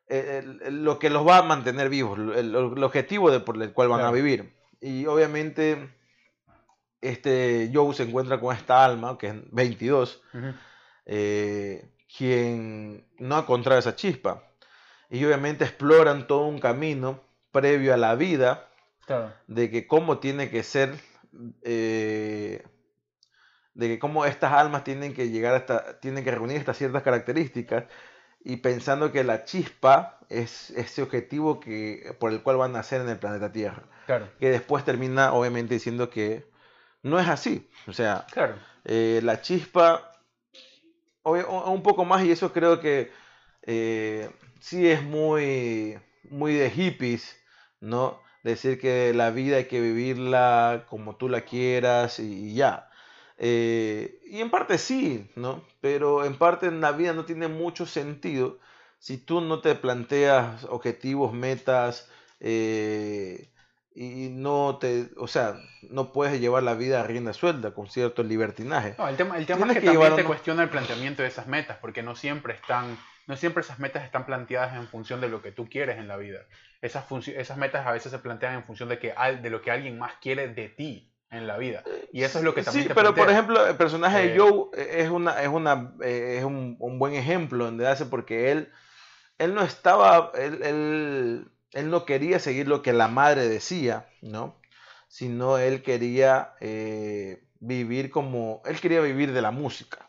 eh, 0.09 0.43
lo 0.69 0.99
que 0.99 1.09
los 1.09 1.25
va 1.25 1.37
a 1.37 1.43
mantener 1.43 1.89
vivos, 1.89 2.19
el, 2.35 2.55
objetivo 2.83 3.31
de, 3.31 3.39
por 3.39 3.61
el 3.61 3.71
cual 3.71 3.87
van 3.87 4.01
a 4.01 4.11
vivir. 4.11 4.53
Y 4.81 5.05
obviamente 5.05 5.95
este 6.99 7.71
Joe 7.73 7.93
se 7.93 8.03
encuentra 8.03 8.39
con 8.39 8.53
esta 8.53 8.83
alma, 8.83 9.17
que 9.17 9.27
es 9.27 9.35
22 9.51 10.21
quien 12.17 13.05
no 13.19 13.35
ha 13.35 13.39
encontrado 13.41 13.79
esa 13.79 13.95
chispa. 13.95 14.43
y 15.09 15.23
obviamente 15.23 15.63
exploran 15.63 16.27
todo 16.27 16.45
un 16.47 16.59
camino 16.59 17.21
previo 17.51 17.93
a 17.93 17.97
la 17.97 18.15
vida 18.15 18.67
Claro. 19.05 19.31
de 19.47 19.71
que 19.71 19.87
cómo 19.87 20.17
tiene 20.19 20.49
que 20.49 20.63
ser, 20.63 20.93
eh, 21.63 22.61
de 23.73 23.87
que 23.87 23.99
cómo 23.99 24.25
estas 24.25 24.51
almas 24.51 24.83
tienen 24.83 25.13
que 25.13 25.29
llegar 25.29 25.53
hasta, 25.55 25.99
tienen 26.01 26.23
que 26.23 26.31
reunir 26.31 26.57
estas 26.57 26.77
ciertas 26.77 27.03
características 27.03 27.85
y 28.43 28.57
pensando 28.57 29.11
que 29.11 29.23
la 29.23 29.43
chispa 29.45 30.19
es 30.29 30.71
ese 30.71 31.01
objetivo 31.01 31.59
que, 31.59 32.15
por 32.19 32.31
el 32.33 32.41
cual 32.41 32.57
van 32.57 32.71
a 32.71 32.79
nacer 32.79 32.99
en 33.01 33.09
el 33.09 33.17
planeta 33.17 33.51
Tierra, 33.51 33.83
Claro. 34.07 34.27
que 34.39 34.49
después 34.49 34.83
termina 34.83 35.31
obviamente 35.33 35.75
diciendo 35.75 36.09
que 36.09 36.49
no 37.03 37.17
es 37.19 37.27
así, 37.29 37.69
o 37.87 37.93
sea, 37.93 38.25
Claro. 38.31 38.55
eh, 38.83 39.21
la 39.23 39.41
chispa, 39.41 40.06
un 41.31 41.83
poco 41.83 42.05
más, 42.05 42.23
y 42.23 42.31
eso 42.31 42.53
creo 42.53 42.79
que 42.79 43.11
eh, 43.63 44.29
sí 44.59 44.87
es 44.87 45.03
muy, 45.03 45.97
muy 46.29 46.53
de 46.55 46.69
hippies, 46.69 47.37
¿no? 47.81 48.21
Decir 48.43 48.79
que 48.79 49.13
la 49.13 49.31
vida 49.31 49.57
hay 49.57 49.65
que 49.65 49.81
vivirla 49.81 50.85
como 50.89 51.15
tú 51.17 51.29
la 51.29 51.41
quieras 51.41 52.19
y, 52.19 52.53
ya. 52.53 52.89
Eh, 53.37 54.19
y 54.25 54.41
en 54.41 54.49
parte 54.49 54.77
sí, 54.77 55.29
¿no? 55.35 55.63
Pero 55.81 56.25
en 56.25 56.37
parte 56.37 56.71
la 56.71 56.91
vida 56.91 57.13
no 57.13 57.25
tiene 57.25 57.47
mucho 57.47 57.85
sentido 57.85 58.59
si 58.99 59.17
tú 59.17 59.41
no 59.41 59.61
te 59.61 59.75
planteas 59.75 60.63
objetivos, 60.65 61.33
metas, 61.33 62.09
eh, 62.39 63.49
y 63.99 64.29
no 64.29 64.77
te, 64.79 65.09
o 65.17 65.27
sea, 65.27 65.55
no 65.89 66.13
puedes 66.13 66.39
llevar 66.39 66.61
la 66.61 66.75
vida 66.75 67.01
a 67.01 67.03
rienda 67.03 67.33
suelta 67.33 67.71
con 67.71 67.87
cierto 67.89 68.21
libertinaje. 68.21 68.93
No, 68.97 69.07
el 69.07 69.17
tema, 69.17 69.37
el 69.37 69.45
tema 69.47 69.67
es 69.67 69.73
que, 69.73 69.79
que 69.79 69.85
también 69.87 70.15
te 70.15 70.23
cuestiona 70.23 70.63
el 70.63 70.69
planteamiento 70.69 71.23
de 71.23 71.27
esas 71.29 71.47
metas, 71.47 71.77
porque 71.81 72.03
no 72.03 72.15
siempre 72.15 72.53
están, 72.53 72.97
no 73.27 73.35
siempre 73.35 73.61
esas 73.61 73.79
metas 73.79 74.03
están 74.05 74.25
planteadas 74.25 74.75
en 74.75 74.87
función 74.87 75.19
de 75.19 75.29
lo 75.29 75.41
que 75.41 75.51
tú 75.51 75.67
quieres 75.67 75.97
en 75.97 76.07
la 76.07 76.17
vida. 76.17 76.39
Esas, 76.81 77.05
esas 77.27 77.57
metas 77.57 77.87
a 77.87 77.91
veces 77.91 78.11
se 78.11 78.19
plantean 78.19 78.53
en 78.53 78.63
función 78.63 78.87
de, 78.89 78.99
que, 78.99 79.13
al- 79.13 79.41
de 79.41 79.49
lo 79.49 79.61
que 79.61 79.71
alguien 79.71 79.97
más 79.97 80.13
quiere 80.21 80.47
de 80.47 80.69
ti 80.69 81.11
en 81.31 81.47
la 81.47 81.57
vida. 81.57 81.83
Y 82.13 82.23
eso 82.23 82.37
es 82.37 82.45
lo 82.45 82.53
que 82.53 82.61
también 82.61 82.83
Sí, 82.83 82.89
te 82.89 82.95
pero 82.95 83.15
por 83.15 83.29
ejemplo, 83.29 83.65
el 83.67 83.75
personaje 83.75 84.25
Eh, 84.25 84.29
de 84.33 84.39
Joe 84.39 84.69
es 84.77 85.09
una, 85.09 85.41
es 85.41 85.47
una, 85.47 85.93
eh, 86.03 86.35
es 86.37 86.43
un, 86.43 86.75
un 86.79 86.99
buen 86.99 87.13
ejemplo 87.15 87.65
donde 87.65 87.87
hace 87.87 88.05
porque 88.05 88.51
él, 88.51 88.69
él 89.39 89.53
no 89.53 89.61
estaba, 89.63 90.31
él, 90.35 90.61
él, 90.63 91.47
él 91.73 91.89
no 91.89 92.05
quería 92.05 92.39
seguir 92.39 92.67
lo 92.67 92.81
que 92.81 92.93
la 92.93 93.07
madre 93.07 93.47
decía, 93.47 94.07
¿no? 94.21 94.55
Sino 95.07 95.57
él 95.57 95.83
quería 95.83 96.53
eh, 96.59 97.43
vivir 97.59 98.09
como, 98.11 98.61
él 98.65 98.79
quería 98.79 99.01
vivir 99.01 99.31
de 99.33 99.41
la 99.41 99.51
música. 99.51 99.99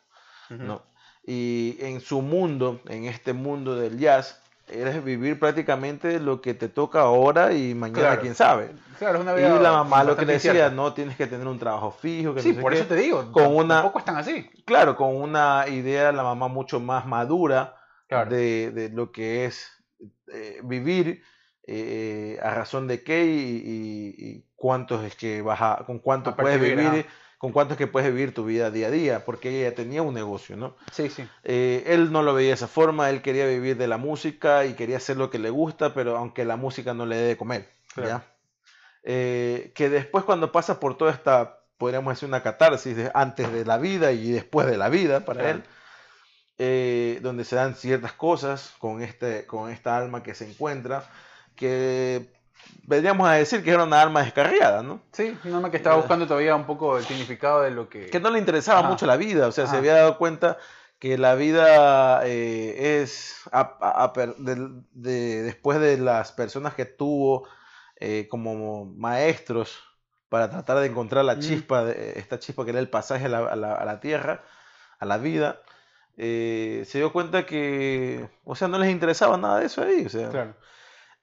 ¿no? 0.51 0.83
Y 1.25 1.77
en 1.81 2.01
su 2.01 2.23
mundo, 2.23 2.81
en 2.89 3.05
este 3.05 3.33
mundo 3.35 3.77
del 3.77 3.99
jazz, 3.99 4.41
es 4.67 5.05
vivir 5.05 5.39
prácticamente 5.39 6.21
lo 6.21 6.41
que 6.41 6.55
te 6.55 6.69
toca 6.69 7.01
ahora 7.01 7.53
y 7.53 7.75
mañana 7.75 8.01
Claro. 8.01 8.21
quién 8.23 8.35
sabe. 8.35 8.71
Claro, 8.99 9.21
una 9.21 9.33
Y 9.33 9.37
vida 9.37 9.61
la 9.61 9.73
mamá 9.73 10.05
lo 10.05 10.17
que 10.17 10.25
decía, 10.27 10.71
no 10.71 10.93
tienes 10.95 11.17
que 11.17 11.27
tener 11.27 11.47
un 11.47 11.59
trabajo 11.59 11.91
fijo. 11.91 12.35
Que 12.35 12.41
Sí, 12.43 12.49
no 12.51 12.55
sé 12.57 12.61
por 12.63 12.73
qué. 12.73 12.79
eso 12.79 12.89
te 12.89 12.97
digo, 12.97 13.31
con 13.33 13.55
una- 13.55 13.77
tampoco 13.77 13.99
están 13.99 14.17
así. 14.17 14.49
Claro, 14.65 14.97
con 14.97 15.15
una 15.17 15.65
idea 15.69 16.13
la 16.13 16.23
mamá 16.23 16.49
mucho 16.49 16.81
más 16.81 17.07
madura 17.07 17.77
Claro. 18.09 18.31
de, 18.31 18.71
de 18.71 18.89
lo 18.89 19.13
que 19.13 19.45
es 19.45 19.71
eh, 20.33 20.61
vivir, 20.65 21.23
eh, 21.71 22.39
a 22.43 22.55
razón 22.55 22.89
de 22.89 23.03
qué 23.03 23.25
y, 23.27 23.29
y- 23.39 24.15
y 24.27 24.45
cuántos 24.57 25.05
es 25.05 25.15
que 25.15 25.43
vas 25.43 25.61
a, 25.61 25.85
con 25.87 25.99
cuánto 25.99 26.31
A 26.31 26.37
puedes 26.37 26.61
vivir, 26.61 27.07
con 27.37 27.53
cuánto 27.53 27.75
es 27.75 27.79
que 27.79 27.87
puedes 27.87 28.11
vivir 28.13 28.33
tu 28.35 28.45
vida 28.45 28.71
día 28.71 28.89
a 28.89 28.91
día, 28.91 29.25
porque 29.25 29.51
ella 29.61 29.75
tenía 29.75 30.03
un 30.03 30.15
negocio, 30.15 30.57
¿no? 30.57 30.75
Sí, 30.91 31.09
sí. 31.11 31.29
Eh, 31.45 31.85
él 31.87 32.11
no 32.11 32.23
lo 32.23 32.33
veía 32.35 32.49
de 32.49 32.55
esa 32.55 32.67
forma, 32.69 33.11
él 33.11 33.21
quería 33.23 33.47
vivir 33.47 33.77
de 33.77 33.87
la 33.87 33.99
música 33.99 34.65
y 34.65 34.75
quería 34.75 34.97
hacer 34.97 35.17
lo 35.19 35.31
que 35.31 35.39
le 35.39 35.51
gusta, 35.51 35.93
pero 35.95 36.17
aunque 36.17 36.45
la 36.45 36.57
música 36.57 36.95
no 36.95 37.07
le 37.07 37.17
dé 37.17 37.27
de 37.29 37.37
comer, 37.37 37.69
Claro. 37.95 38.09
¿ya? 38.09 38.25
Eh, 39.05 39.73
que 39.75 39.89
después 39.91 40.25
cuando 40.25 40.51
pasa 40.51 40.81
por 40.81 40.97
toda 40.99 41.13
esta, 41.13 41.61
podríamos 41.77 42.13
decir, 42.15 42.29
una 42.29 42.43
catarsis 42.43 42.97
de- 42.97 43.11
antes 43.15 43.53
de 43.53 43.65
la 43.65 43.79
vida 43.79 44.11
y 44.13 44.31
después 44.33 44.67
de 44.67 44.77
la 44.77 44.89
vida 44.89 45.21
para 45.25 45.41
Claro. 45.43 45.59
él, 45.59 45.65
eh, 46.59 47.21
donde 47.23 47.45
se 47.45 47.55
dan 47.57 47.77
ciertas 47.77 48.13
cosas 48.13 48.75
con, 48.81 49.01
este, 49.01 49.47
con 49.47 49.71
esta 49.71 49.97
alma 49.97 50.23
que 50.25 50.35
se 50.35 50.49
encuentra, 50.51 51.05
que 51.59 52.31
vendríamos 52.87 53.29
a 53.29 53.33
decir 53.35 53.63
que 53.63 53.71
era 53.71 53.85
una 53.85 54.01
alma 54.01 54.23
descarriada, 54.23 54.83
¿no? 54.83 55.03
Sí, 55.13 55.37
un 55.45 55.55
hombre 55.55 55.71
que 55.71 55.77
estaba 55.77 55.97
buscando 55.97 56.27
todavía 56.27 56.55
un 56.55 56.65
poco 56.65 56.97
el 56.99 57.05
significado 57.05 57.61
de 57.63 57.71
lo 57.71 57.89
que... 57.89 58.07
que 58.07 58.21
no 58.21 58.31
le 58.31 58.39
interesaba 58.39 58.81
Ajá. 58.81 58.89
mucho 58.89 59.05
la 59.07 59.17
vida, 59.17 59.47
o 59.47 59.53
sea, 59.53 59.67
se 59.67 59.77
había 59.77 59.95
dado 59.95 60.17
cuenta 60.19 60.57
que 60.99 61.17
la 61.19 61.35
vida 61.35 62.27
eh, 62.27 63.01
es 63.03 63.43
a- 63.53 63.77
a- 63.81 64.05
a 64.05 64.13
del- 64.39 64.83
de- 64.93 65.43
después 65.43 65.79
de 65.81 65.99
las 65.99 66.33
personas 66.33 66.75
que 66.75 66.87
tuvo 66.87 67.47
eh, 68.01 68.27
como 68.31 68.85
maestros 68.87 69.79
para 70.29 70.49
tratar 70.51 70.79
de 70.79 70.87
encontrar 70.87 71.25
la 71.25 71.35
Mm. 71.37 71.41
chispa, 71.41 71.85
de- 71.85 72.19
esta 72.19 72.39
chispa 72.39 72.65
que 72.65 72.71
era 72.71 72.81
el 72.81 72.89
pasaje 72.89 73.27
a 73.27 73.29
la, 73.29 73.39
a 73.41 73.57
la- 73.57 73.85
la 73.85 74.01
tierra, 74.01 74.43
a 74.99 75.05
la 75.07 75.19
vida, 75.19 75.61
eh, 76.17 76.85
se 76.87 76.99
dio 76.99 77.13
cuenta 77.13 77.47
que, 77.47 78.29
o 78.45 78.55
sea, 78.57 78.67
no 78.69 78.79
les 78.79 78.91
interesaba 78.91 79.37
nada 79.37 79.61
de 79.61 79.67
eso 79.67 79.83
ahí, 79.83 80.05
o 80.07 80.09
sea, 80.09 80.29
Claro. 80.31 80.55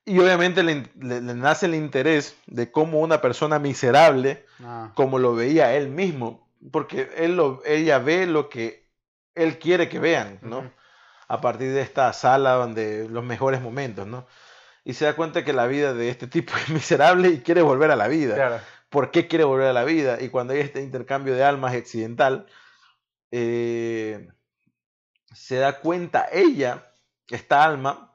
Y 0.05 0.19
obviamente 0.19 0.61
le, 0.63 0.71
in- 0.73 0.89
le- 1.01 1.21
le 1.21 1.33
nace 1.33 1.65
el 1.65 1.75
interés 1.75 2.37
de 2.47 2.71
cómo 2.71 2.99
una 2.99 3.21
persona 3.21 3.59
miserable, 3.59 4.45
Ah, 4.63 4.91
como 4.95 5.19
lo 5.19 5.35
veía 5.35 5.73
él 5.75 5.89
mismo, 5.89 6.47
porque 6.71 7.09
él 7.17 7.35
lo, 7.35 7.61
ella 7.65 7.99
ve 7.99 8.25
lo 8.27 8.47
que 8.49 8.87
él 9.33 9.59
quiere 9.59 9.89
que 9.89 9.99
vean, 9.99 10.39
¿no? 10.41 10.71
A 11.27 11.41
partir 11.41 11.73
de 11.73 11.81
esta 11.81 12.13
sala 12.13 12.53
donde 12.53 13.09
los 13.09 13.23
mejores 13.23 13.61
momentos, 13.61 14.05
¿no? 14.07 14.27
Y 14.83 14.93
se 14.93 15.05
da 15.05 15.15
cuenta 15.15 15.43
que 15.43 15.51
la 15.53 15.65
vida 15.67 15.93
de 15.93 16.09
este 16.09 16.27
tipo 16.27 16.53
es 16.57 16.69
miserable 16.69 17.29
y 17.29 17.39
quiere 17.41 17.61
volver 17.63 17.89
a 17.91 17.95
la 17.95 18.07
vida. 18.07 18.35
claro. 18.35 18.59
¿Por 18.89 19.11
qué 19.11 19.27
quiere 19.27 19.43
volver 19.43 19.67
a 19.67 19.73
la 19.73 19.83
vida? 19.83 20.21
Y 20.21 20.29
cuando 20.29 20.53
hay 20.53 20.59
este 20.59 20.81
intercambio 20.81 21.33
de 21.35 21.43
almas 21.43 21.73
accidental, 21.73 22.45
eh, 23.31 24.29
se 25.33 25.55
da 25.57 25.79
cuenta 25.79 26.27
ella, 26.31 26.91
esta 27.29 27.63
alma, 27.63 28.14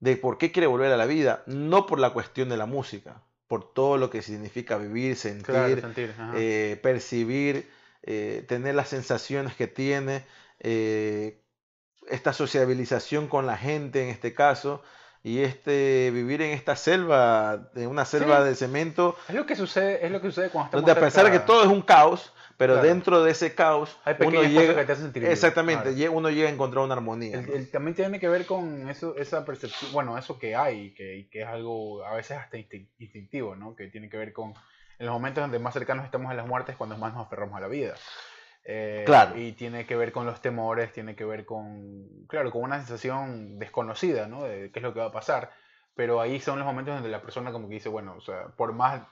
de 0.00 0.16
por 0.16 0.38
qué 0.38 0.52
quiere 0.52 0.66
volver 0.66 0.92
a 0.92 0.96
la 0.96 1.06
vida, 1.06 1.42
no 1.46 1.86
por 1.86 1.98
la 1.98 2.10
cuestión 2.10 2.48
de 2.48 2.56
la 2.56 2.66
música, 2.66 3.22
por 3.48 3.72
todo 3.72 3.96
lo 3.96 4.10
que 4.10 4.22
significa 4.22 4.76
vivir, 4.76 5.16
sentir, 5.16 5.44
Claro, 5.46 5.80
sentir. 5.80 6.10
ajá. 6.18 6.32
eh, 6.36 6.78
percibir, 6.82 7.70
eh, 8.02 8.44
tener 8.48 8.74
las 8.74 8.88
sensaciones 8.88 9.54
que 9.54 9.66
tiene, 9.66 10.24
eh, 10.60 11.42
esta 12.08 12.32
sociabilización 12.32 13.26
con 13.28 13.46
la 13.46 13.56
gente 13.56 14.02
en 14.02 14.10
este 14.10 14.32
caso, 14.34 14.82
y 15.22 15.40
este 15.40 16.10
vivir 16.12 16.40
en 16.42 16.50
esta 16.52 16.76
selva, 16.76 17.70
en 17.74 17.88
una 17.88 18.04
selva 18.04 18.42
Sí. 18.42 18.48
de 18.50 18.54
cemento, 18.54 19.16
Es 19.28 19.34
lo 19.34 19.44
que 19.44 19.56
sucede, 19.56 20.04
es 20.06 20.12
lo 20.12 20.20
que 20.20 20.28
sucede 20.28 20.50
cuando 20.50 20.66
estamos 20.66 20.86
donde 20.86 20.92
a 21.00 21.04
pesar 21.04 21.24
de 21.24 21.32
que 21.32 21.40
todo 21.40 21.62
es 21.64 21.68
un 21.68 21.82
caos, 21.82 22.32
pero 22.56 22.74
Claro. 22.74 22.88
dentro 22.88 23.22
de 23.22 23.32
ese 23.32 23.54
caos, 23.54 23.98
hay 24.04 24.16
uno 24.20 24.42
llega, 24.42 24.74
que 24.74 24.84
te 24.84 24.92
hacen 24.92 25.04
sentir 25.04 25.24
exactamente, 25.26 25.94
claro. 25.94 26.12
uno 26.12 26.30
llega 26.30 26.48
a 26.48 26.52
encontrar 26.52 26.84
una 26.84 26.94
armonía. 26.94 27.38
El- 27.40 27.50
el- 27.50 27.70
también 27.70 27.94
tiene 27.94 28.18
que 28.20 28.28
ver 28.28 28.46
con 28.46 28.88
eso, 28.88 29.14
esa 29.16 29.44
percepción, 29.44 29.92
bueno, 29.92 30.16
eso 30.18 30.38
que 30.38 30.54
hay, 30.56 30.94
que, 30.94 31.28
que 31.30 31.42
es 31.42 31.46
algo 31.48 32.04
a 32.04 32.14
veces 32.14 32.38
hasta 32.38 32.56
instin- 32.56 32.88
instintivo, 32.98 33.56
¿no? 33.56 33.74
Que 33.76 33.88
tiene 33.88 34.08
que 34.08 34.16
ver 34.16 34.32
con 34.32 34.54
en 34.98 35.04
los 35.06 35.12
momentos 35.12 35.42
donde 35.42 35.58
más 35.58 35.74
cercanos 35.74 36.06
estamos 36.06 36.30
a 36.30 36.34
las 36.34 36.46
muertes, 36.46 36.74
cuando 36.76 36.96
más 36.96 37.12
nos 37.12 37.26
aferramos 37.26 37.56
a 37.58 37.60
la 37.60 37.68
vida. 37.68 37.94
Eh, 38.64 39.02
Claro. 39.06 39.36
Y 39.38 39.52
tiene 39.52 39.86
que 39.86 39.94
ver 39.94 40.10
con 40.10 40.24
los 40.26 40.40
temores, 40.40 40.92
tiene 40.92 41.14
que 41.14 41.24
ver 41.24 41.44
con, 41.44 42.08
claro, 42.28 42.50
con 42.50 42.62
una 42.62 42.78
sensación 42.78 43.58
desconocida, 43.58 44.26
¿no? 44.26 44.44
De 44.44 44.70
qué 44.72 44.78
es 44.78 44.82
lo 44.82 44.94
que 44.94 45.00
va 45.00 45.06
a 45.06 45.12
pasar. 45.12 45.52
Pero 45.94 46.20
ahí 46.20 46.40
son 46.40 46.58
los 46.58 46.66
momentos 46.66 46.94
donde 46.94 47.08
la 47.10 47.22
persona 47.22 47.52
como 47.52 47.68
que 47.68 47.74
dice, 47.74 47.88
bueno, 47.88 48.14
o 48.16 48.20
sea, 48.20 48.48
por 48.56 48.72
más 48.72 49.02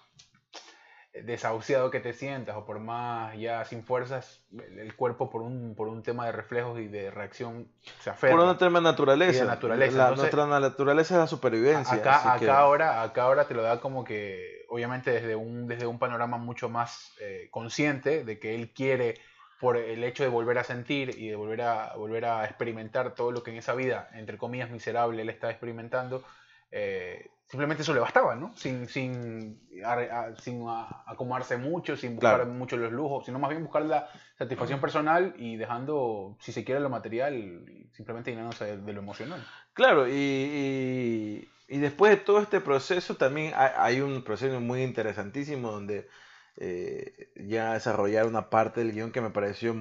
desahuciado 1.23 1.91
que 1.93 2.01
te 2.01 2.13
sientas 2.13 2.57
o 2.57 2.65
por 2.65 2.81
más 2.81 3.39
ya 3.39 3.65
sin 3.65 3.85
fuerzas, 3.85 4.43
el 4.77 4.95
cuerpo 4.97 5.31
por 5.31 5.43
un, 5.43 5.75
por 5.77 5.87
un 5.89 6.03
tema 6.03 6.27
de 6.27 6.33
reflejos 6.33 6.81
y 6.81 6.89
de 6.89 7.11
reacción 7.11 7.69
se 8.01 8.11
aferra. 8.11 8.33
Por 8.35 8.45
una 8.45 8.59
tema 8.59 8.81
de 8.81 8.85
naturaleza. 8.85 9.41
De 9.45 9.47
naturaleza, 9.47 9.97
La- 9.97 10.09
entonces- 10.09 10.35
nuestra 10.35 10.61
naturaleza 10.61 11.15
es 11.15 11.21
la 11.21 11.27
supervivencia. 11.29 11.95
acá, 11.95 12.19
acá 12.33 12.39
que- 12.41 12.51
ahora, 12.51 13.03
acá 13.03 13.23
ahora 13.23 13.47
te 13.47 13.55
lo 13.55 13.63
da 13.63 13.81
como 13.81 14.03
que, 14.05 14.65
obviamente 14.69 15.13
desde 15.13 15.37
un, 15.37 15.69
desde 15.69 15.87
un 15.87 15.99
panorama 16.01 16.37
mucho 16.37 16.69
más 16.69 17.13
eh, 17.21 17.47
consciente 17.53 18.25
de 18.25 18.39
que 18.41 18.57
él 18.57 18.73
quiere, 18.75 19.15
por 19.61 19.77
el 19.77 20.03
hecho 20.03 20.25
de 20.25 20.29
volver 20.29 20.59
a 20.59 20.65
sentir 20.65 21.17
y 21.17 21.29
de 21.29 21.37
volver 21.37 21.63
a, 21.63 21.95
volver 21.95 22.25
a 22.25 22.45
experimentar 22.45 23.15
todo 23.15 23.31
lo 23.31 23.43
que 23.45 23.53
en 23.53 23.59
esa 23.59 23.73
vida, 23.75 24.11
entre 24.15 24.37
comillas, 24.37 24.69
miserable, 24.69 25.23
él 25.23 25.31
está 25.31 25.49
experimentando, 25.49 26.25
eh, 26.73 27.31
simplemente 27.47 27.83
eso 27.83 27.95
le 27.95 28.01
bastaba, 28.01 28.35
¿no? 28.35 28.57
Sin, 28.57 28.89
sin, 28.89 29.61
a- 29.85 30.35
sin 30.39 30.65
a- 30.69 31.05
acomodarse 31.07 31.57
mucho, 31.57 31.97
sin 31.97 32.17
buscar 32.17 32.37
Claro. 32.39 32.47
mucho 32.51 32.77
los 32.77 32.93
lujos, 32.93 33.27
sino 33.27 33.39
más 33.39 33.51
bien 33.51 33.63
buscar 33.63 33.83
la 33.83 34.09
satisfacción 34.39 34.81
personal 34.81 35.35
y 35.39 35.57
dejando, 35.57 36.37
si 36.41 36.53
se 36.53 36.65
quiere, 36.65 36.81
lo 36.81 36.91
material, 36.91 37.65
simplemente 37.93 38.31
llenándose 38.31 38.65
de, 38.65 38.77
de 38.79 38.93
lo 38.93 39.01
emocional. 39.01 39.45
Claro, 39.75 40.09
y, 40.09 40.13
y- 40.13 41.49
y 41.69 41.79
después 41.79 42.11
de 42.11 42.17
todo 42.19 42.41
este 42.41 42.61
proceso 42.61 43.17
también 43.17 43.53
hay, 43.57 43.71
hay 43.77 44.01
un 44.01 44.23
proceso 44.23 44.61
muy 44.61 44.83
interesantísimo 44.83 45.71
donde 45.71 46.09
eh, 46.57 47.31
ya 47.37 47.73
desarrollar 47.75 48.27
una 48.27 48.51
parte 48.51 48.81
del 48.81 48.93
guion 48.93 49.11
que 49.13 49.21
me 49.21 49.31
pareció 49.31 49.75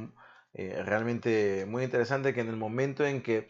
eh, 0.54 0.82
realmente 0.86 1.66
muy 1.68 1.84
interesante, 1.84 2.34
que 2.34 2.42
en 2.42 2.50
el 2.50 2.56
momento 2.58 3.06
en 3.06 3.22
que 3.22 3.48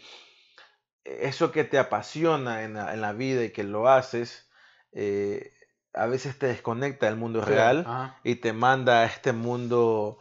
eso 1.06 1.52
que 1.52 1.64
te 1.64 1.78
apasiona 1.80 2.64
en 2.64 2.74
la, 2.76 2.94
en 2.94 3.02
la 3.02 3.14
vida 3.14 3.44
y 3.44 3.52
que 3.52 3.64
lo 3.64 3.90
haces, 3.90 4.50
eh, 4.94 5.52
a 5.94 6.06
veces 6.08 6.38
te 6.40 6.48
desconecta 6.48 7.06
del 7.08 7.16
mundo 7.18 7.42
real 7.42 7.84
Ajá. 7.88 8.18
y 8.24 8.36
te 8.36 8.54
manda 8.54 9.02
a 9.02 9.06
este 9.06 9.32
mundo 9.34 10.18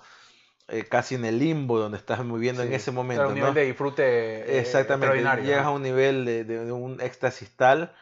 eh, 0.68 0.84
casi 0.84 1.14
en 1.14 1.24
el 1.24 1.38
limbo 1.38 1.78
donde 1.78 1.98
estás 1.98 2.20
viviendo 2.26 2.62
en 2.62 2.72
ese 2.72 2.90
momento. 2.90 3.22
Claro, 3.22 3.30
un 3.30 3.34
¿no? 3.38 3.40
nivel 3.46 3.54
de 3.54 3.64
disfrute 3.66 4.02
eh, 4.04 4.58
Exactamente, 4.60 5.06
extraordinario, 5.06 5.44
llegas 5.44 5.64
¿no? 5.64 5.70
a 5.70 5.74
un 5.74 5.82
nivel 5.82 6.24
de, 6.24 6.44
de- 6.44 6.64
de 6.64 6.72
un 6.72 7.00
éxtasis 7.00 7.54
tal, 7.56 7.94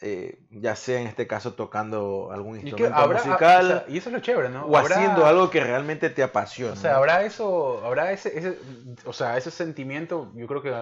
eh, 0.00 0.46
ya 0.50 0.76
sea 0.76 1.00
en 1.00 1.06
este 1.08 1.26
caso 1.26 1.54
tocando 1.54 2.30
algún 2.32 2.56
Y 2.56 2.60
instrumento 2.60 2.96
habrá- 2.96 3.18
musical 3.24 3.64
o 3.66 3.68
sea, 3.68 3.84
y 3.88 3.98
eso 3.98 4.08
es 4.10 4.12
lo 4.14 4.20
chévere, 4.20 4.48
¿no? 4.48 4.64
o 4.66 4.76
Habrá- 4.76 4.94
haciendo 4.96 5.26
algo 5.26 5.50
que 5.50 5.62
realmente 5.64 6.08
te 6.10 6.22
apasiona. 6.22 6.72
O 6.74 6.76
sea, 6.76 6.96
habrá 6.96 7.22
eso, 7.24 7.84
habrá 7.84 8.12
ese, 8.12 8.38
ese, 8.38 8.58
o 9.04 9.12
sea, 9.12 9.36
ese 9.36 9.50
sentimiento, 9.50 10.30
yo 10.34 10.46
creo 10.46 10.62
que 10.62 10.72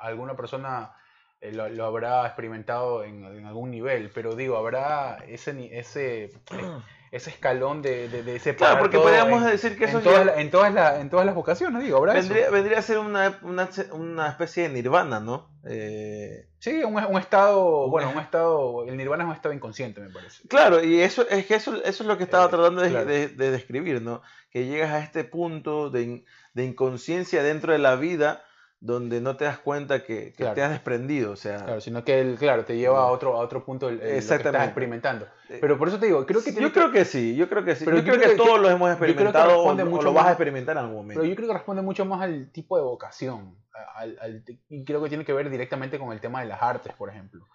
alguna 0.00 0.36
persona 0.36 0.92
eh, 1.40 1.52
lo, 1.52 1.68
lo 1.68 1.84
habrá 1.84 2.26
experimentado 2.26 3.04
en, 3.04 3.24
en 3.24 3.46
algún 3.46 3.70
nivel, 3.70 4.10
pero 4.14 4.34
digo, 4.34 4.56
habrá 4.56 5.18
ese, 5.28 5.52
ni- 5.54 5.72
ese, 5.72 6.32
ese 7.12 7.30
escalón 7.30 7.82
de, 7.82 8.08
de, 8.08 8.22
de 8.22 8.38
separar 8.38 8.74
Claro, 8.74 8.78
porque 8.80 8.98
podríamos 8.98 9.42
en, 9.42 9.50
decir 9.50 9.76
que 9.78 9.84
en 9.84 9.90
eso 9.90 10.00
todas, 10.00 10.18
ya 10.20 10.24
la- 10.34 10.40
en, 10.40 10.50
todas 10.50 10.72
la- 10.74 11.00
en 11.00 11.08
todas 11.10 11.24
las 11.26 11.34
vocaciones, 11.34 11.82
digo, 11.82 11.98
habrá 11.98 12.16
eso. 12.18 12.28
vendría, 12.28 12.50
vendría 12.50 12.78
a 12.78 12.82
ser 12.82 12.98
una, 12.98 13.38
una, 13.42 13.68
una 13.92 14.28
especie 14.28 14.64
de 14.64 14.68
nirvana, 14.70 15.20
¿no? 15.20 15.50
Eh, 15.68 16.48
Sí, 16.58 16.82
un, 16.82 16.96
un 16.96 17.18
estado, 17.20 17.84
Un 17.84 17.90
bueno, 17.92 18.10
un 18.10 18.18
estado, 18.18 18.84
el 18.88 18.96
nirvana 18.96 19.22
es 19.22 19.28
un 19.28 19.36
estado 19.36 19.54
inconsciente, 19.54 20.00
me 20.00 20.10
parece. 20.10 20.48
Claro, 20.48 20.82
y 20.82 21.00
eso 21.00 21.28
es 21.28 21.46
que 21.46 21.54
eso, 21.54 21.76
eso 21.84 22.02
es 22.02 22.06
lo 22.08 22.16
que 22.18 22.24
estaba 22.24 22.46
Eh, 22.46 22.48
tratando 22.48 22.82
de, 22.82 22.90
claro. 22.90 23.06
de- 23.06 23.28
de 23.28 23.50
describir, 23.52 24.02
¿no? 24.02 24.20
Que 24.50 24.66
llegas 24.66 24.90
a 24.90 24.98
este 24.98 25.22
punto 25.22 25.90
de, 25.90 26.02
in- 26.02 26.24
de 26.54 26.64
inconsciencia 26.64 27.42
dentro 27.44 27.72
de 27.72 27.78
la 27.78 27.94
vida 27.94 28.42
donde 28.86 29.20
no 29.20 29.36
te 29.36 29.44
das 29.44 29.58
cuenta 29.58 30.04
que, 30.04 30.26
que 30.32 30.32
Claro. 30.32 30.54
te 30.54 30.62
has 30.62 30.70
desprendido, 30.70 31.32
o 31.32 31.36
sea, 31.36 31.64
Claro, 31.64 31.80
sino 31.80 32.04
que 32.04 32.20
él, 32.20 32.36
claro, 32.38 32.64
te 32.64 32.76
lleva 32.76 33.00
a 33.00 33.06
otro, 33.06 33.34
a 33.34 33.38
otro 33.40 33.64
punto 33.64 33.88
el, 33.88 33.94
el- 33.94 34.00
lo 34.00 34.04
que 34.06 34.16
estás 34.18 34.36
Exactamente. 34.38 34.66
experimentando. 34.66 35.26
Eh, 35.48 35.58
Pero 35.60 35.76
por 35.78 35.88
eso 35.88 35.98
te 35.98 36.06
digo, 36.06 36.24
creo 36.24 36.42
que 36.42 36.52
yo 36.54 36.72
creo 36.72 36.90
que 36.92 37.04
sí, 37.04 37.34
yo 37.36 37.48
creo 37.48 37.64
que 37.64 37.74
sí. 37.74 37.84
Pero 37.84 37.98
yo 37.98 38.02
yo 38.04 38.12
creo 38.12 38.18
creo 38.20 38.30
que 38.32 38.36
que- 38.36 38.42
todos 38.42 38.60
lo 38.60 38.70
hemos 38.70 38.90
experimentado 38.90 39.60
o, 39.62 39.74
lo 40.02 40.12
vas 40.12 40.26
a 40.26 40.30
experimentar 40.30 40.76
en 40.76 40.82
algún 40.84 40.96
momento. 40.96 41.20
Pero 41.20 41.28
yo 41.30 41.36
creo 41.36 41.48
que 41.48 41.54
responde 41.54 41.82
mucho 41.82 42.04
más 42.04 42.22
al 42.22 42.50
tipo 42.52 42.76
de 42.76 42.82
vocación. 42.84 43.56
al- 43.94 44.42
y 44.70 44.84
creo 44.84 45.02
que 45.02 45.08
tiene 45.10 45.24
que 45.24 45.32
ver 45.34 45.50
directamente 45.50 45.98
con 45.98 46.12
el 46.12 46.20
tema 46.20 46.40
de 46.40 46.46
las 46.46 46.62
artes, 46.62 46.92
por 46.94 47.10
ejemplo. 47.10 47.46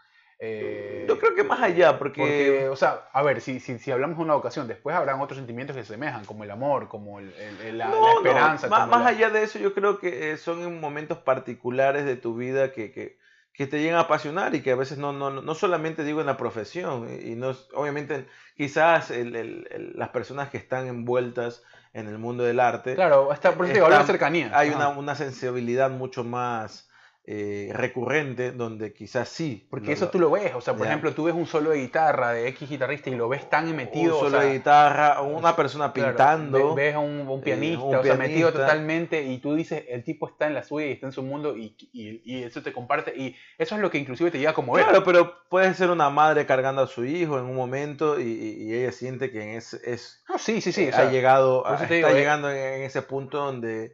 Eh, 0.44 1.06
Yo 1.08 1.20
creo 1.20 1.36
que 1.36 1.44
más 1.44 1.62
allá, 1.62 2.00
porque, 2.00 2.18
porque, 2.20 2.68
o 2.70 2.76
sea, 2.76 3.08
a 3.14 3.22
ver, 3.22 3.42
si, 3.42 3.60
si, 3.60 3.78
si 3.78 3.92
hablamos 3.92 4.18
de 4.18 4.24
una 4.24 4.34
vocación, 4.34 4.68
después 4.68 4.96
habrán 4.96 5.22
otros 5.22 5.38
sentimientos 5.38 5.76
que 5.76 5.84
se 5.84 5.94
semejan, 5.94 6.26
como 6.26 6.44
el 6.44 6.50
amor, 6.50 6.88
como 6.88 7.20
el- 7.20 7.32
el- 7.36 7.62
el- 7.68 7.78
la, 7.78 7.90
No, 7.90 8.02
la 8.02 8.14
no, 8.14 8.18
esperanza. 8.18 8.68
como 8.68 8.88
más 8.88 9.02
la- 9.04 9.08
allá 9.10 9.30
de 9.30 9.44
eso, 9.44 9.60
yo 9.60 9.74
creo 9.76 10.00
que 10.00 10.32
eh, 10.32 10.38
son 10.38 10.64
en 10.64 10.80
momentos 10.82 11.20
particulares 11.20 12.06
de 12.06 12.16
tu 12.16 12.36
vida 12.36 12.72
que, 12.72 12.92
que, 12.92 13.20
que 13.54 13.68
te 13.68 13.82
llegan 13.82 13.98
a 13.98 14.02
apasionar 14.02 14.56
y 14.56 14.62
que 14.64 14.72
a 14.72 14.76
veces 14.76 14.98
no, 14.98 15.14
no, 15.14 15.30
no 15.30 15.54
solamente 15.54 16.04
digo 16.04 16.22
en 16.22 16.26
la 16.26 16.38
profesión, 16.38 17.08
y 17.08 17.34
y 17.34 17.36
no, 17.36 17.52
obviamente 17.76 18.26
quizás 18.58 19.12
el- 19.12 19.94
las 19.96 20.10
personas 20.10 20.50
que 20.50 20.58
están 20.58 20.88
envueltas 20.88 21.62
en 21.94 22.08
el 22.08 22.18
mundo 22.18 22.44
del 22.44 22.60
arte, 22.62 22.96
Claro, 22.96 23.32
está, 23.32 23.52
por 23.52 23.66
eso 23.66 23.76
digo, 23.76 23.88
están- 23.90 24.08
cercanía. 24.08 24.50
hay 24.58 24.70
una, 24.72 24.88
una 24.90 25.14
sensibilidad 25.14 25.92
mucho 25.92 26.24
más 26.24 26.88
eh, 27.24 27.70
recurrente 27.74 28.52
donde 28.52 28.94
quizás 28.94 29.30
sí. 29.30 29.68
Porque 29.70 29.88
lo- 29.88 29.94
eso 29.94 30.10
tú 30.10 30.18
lo 30.20 30.32
ves, 30.32 30.54
o 30.56 30.62
sea, 30.62 30.74
por 30.76 30.88
ejemplo, 30.88 31.14
tú 31.14 31.26
ves 31.26 31.36
un 31.36 31.46
solo 31.46 31.70
de 31.70 31.78
guitarra 31.82 32.32
de 32.34 32.48
X 32.48 32.68
guitarrista 32.68 33.12
y 33.12 33.16
lo 33.16 33.30
ves 33.30 33.48
tan 33.48 33.76
metido, 33.76 34.16
un 34.18 34.22
o 34.26 34.26
solo 34.26 34.40
sea, 34.42 34.48
de 34.50 34.54
guitarra, 34.58 35.22
o 35.22 35.28
una 35.28 35.56
persona 35.56 35.94
pintando. 35.94 36.74
ve- 36.74 36.84
ves 36.88 36.96
a 36.96 37.00
un, 37.00 37.28
un 37.28 37.40
eh, 37.40 37.44
pianista, 37.44 37.84
un 37.84 37.96
o 37.96 38.04
sea, 38.04 38.16
metido 38.16 38.52
totalmente, 38.52 39.22
y 39.22 39.38
tú 39.38 39.54
dices, 39.54 39.84
el 39.88 40.04
tipo 40.04 40.28
está 40.28 40.48
en 40.48 40.56
la 40.56 40.64
suya 40.64 40.88
y 40.88 40.92
está 40.94 41.06
en 41.06 41.12
su 41.12 41.22
mundo, 41.22 41.56
y, 41.56 41.76
y- 41.94 42.22
y 42.26 42.44
eso 42.44 42.64
te 42.64 42.74
comparte, 42.74 43.14
y 43.16 43.36
eso 43.60 43.76
es 43.76 43.82
lo 43.82 43.92
que 43.92 44.00
inclusive 44.00 44.32
te 44.32 44.40
lleva 44.40 44.52
a 44.52 44.56
conmover. 44.56 44.84
Claro, 44.86 45.04
pero 45.04 45.48
puede 45.48 45.74
ser 45.76 45.92
una 45.92 46.10
madre 46.10 46.48
cargando 46.48 46.82
a 46.82 46.88
su 46.88 47.06
hijo 47.06 47.38
en 47.38 47.46
un 47.46 47.56
momento 47.56 48.20
y, 48.20 48.74
ella 48.74 48.92
siente 48.92 49.32
que 49.32 49.58
es, 49.58 49.76
es 49.76 50.24
No, 50.28 50.40
sí, 50.40 50.60
sí, 50.60 50.72
sí. 50.72 50.86
o 50.86 50.90
ha 50.90 50.94
sea, 50.94 51.12
llegado, 51.12 51.64
por 51.64 51.76
eso 51.76 51.84
a- 51.84 51.88
te 51.88 52.00
está 52.00 52.12
eh, 52.12 52.16
llegando 52.16 52.50
en 52.50 52.82
ese 52.82 53.04
punto 53.04 53.38
donde 53.38 53.94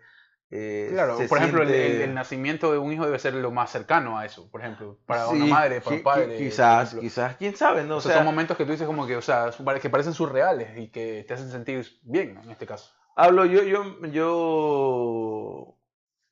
eh, 0.50 0.90
claro, 0.94 1.18
por 1.28 1.38
ejemplo, 1.38 1.62
el, 1.62 1.68
siente- 1.70 1.96
el- 1.96 2.02
el 2.02 2.14
nacimiento 2.14 2.72
de 2.72 2.78
un 2.78 2.92
hijo 2.94 3.06
debe 3.06 3.20
ser 3.20 3.34
lo 3.34 3.52
más 3.52 3.72
cercano 3.72 4.18
a 4.18 4.26
eso, 4.26 4.50
por 4.50 4.62
ejemplo, 4.62 4.98
para 5.06 5.28
una 5.30 5.46
madre, 5.46 5.82
para 5.82 5.96
un 5.98 6.04
padre. 6.04 6.38
Quizás, 6.38 6.96
quizás, 6.96 7.36
quién 7.38 7.56
sabe, 7.56 7.84
¿no? 7.84 7.96
O 7.96 7.98
O 7.98 8.02
sea, 8.02 8.12
sea, 8.12 8.18
son 8.20 8.26
momentos 8.26 8.56
que 8.58 8.66
tú 8.66 8.72
dices 8.72 8.88
como 8.88 9.06
que, 9.08 9.16
o 9.18 9.22
sea, 9.22 9.52
que 9.82 9.90
parecen 9.90 10.14
surreales 10.14 10.78
y 10.78 10.88
que 10.90 11.26
te 11.28 11.34
hacen 11.34 11.50
sentir 11.52 11.86
bien, 12.04 12.40
en 12.44 12.50
este 12.52 12.66
caso. 12.66 12.92
hablo 13.16 13.46
yo, 13.46 13.64
yo, 13.64 14.00
yo, 14.08 15.78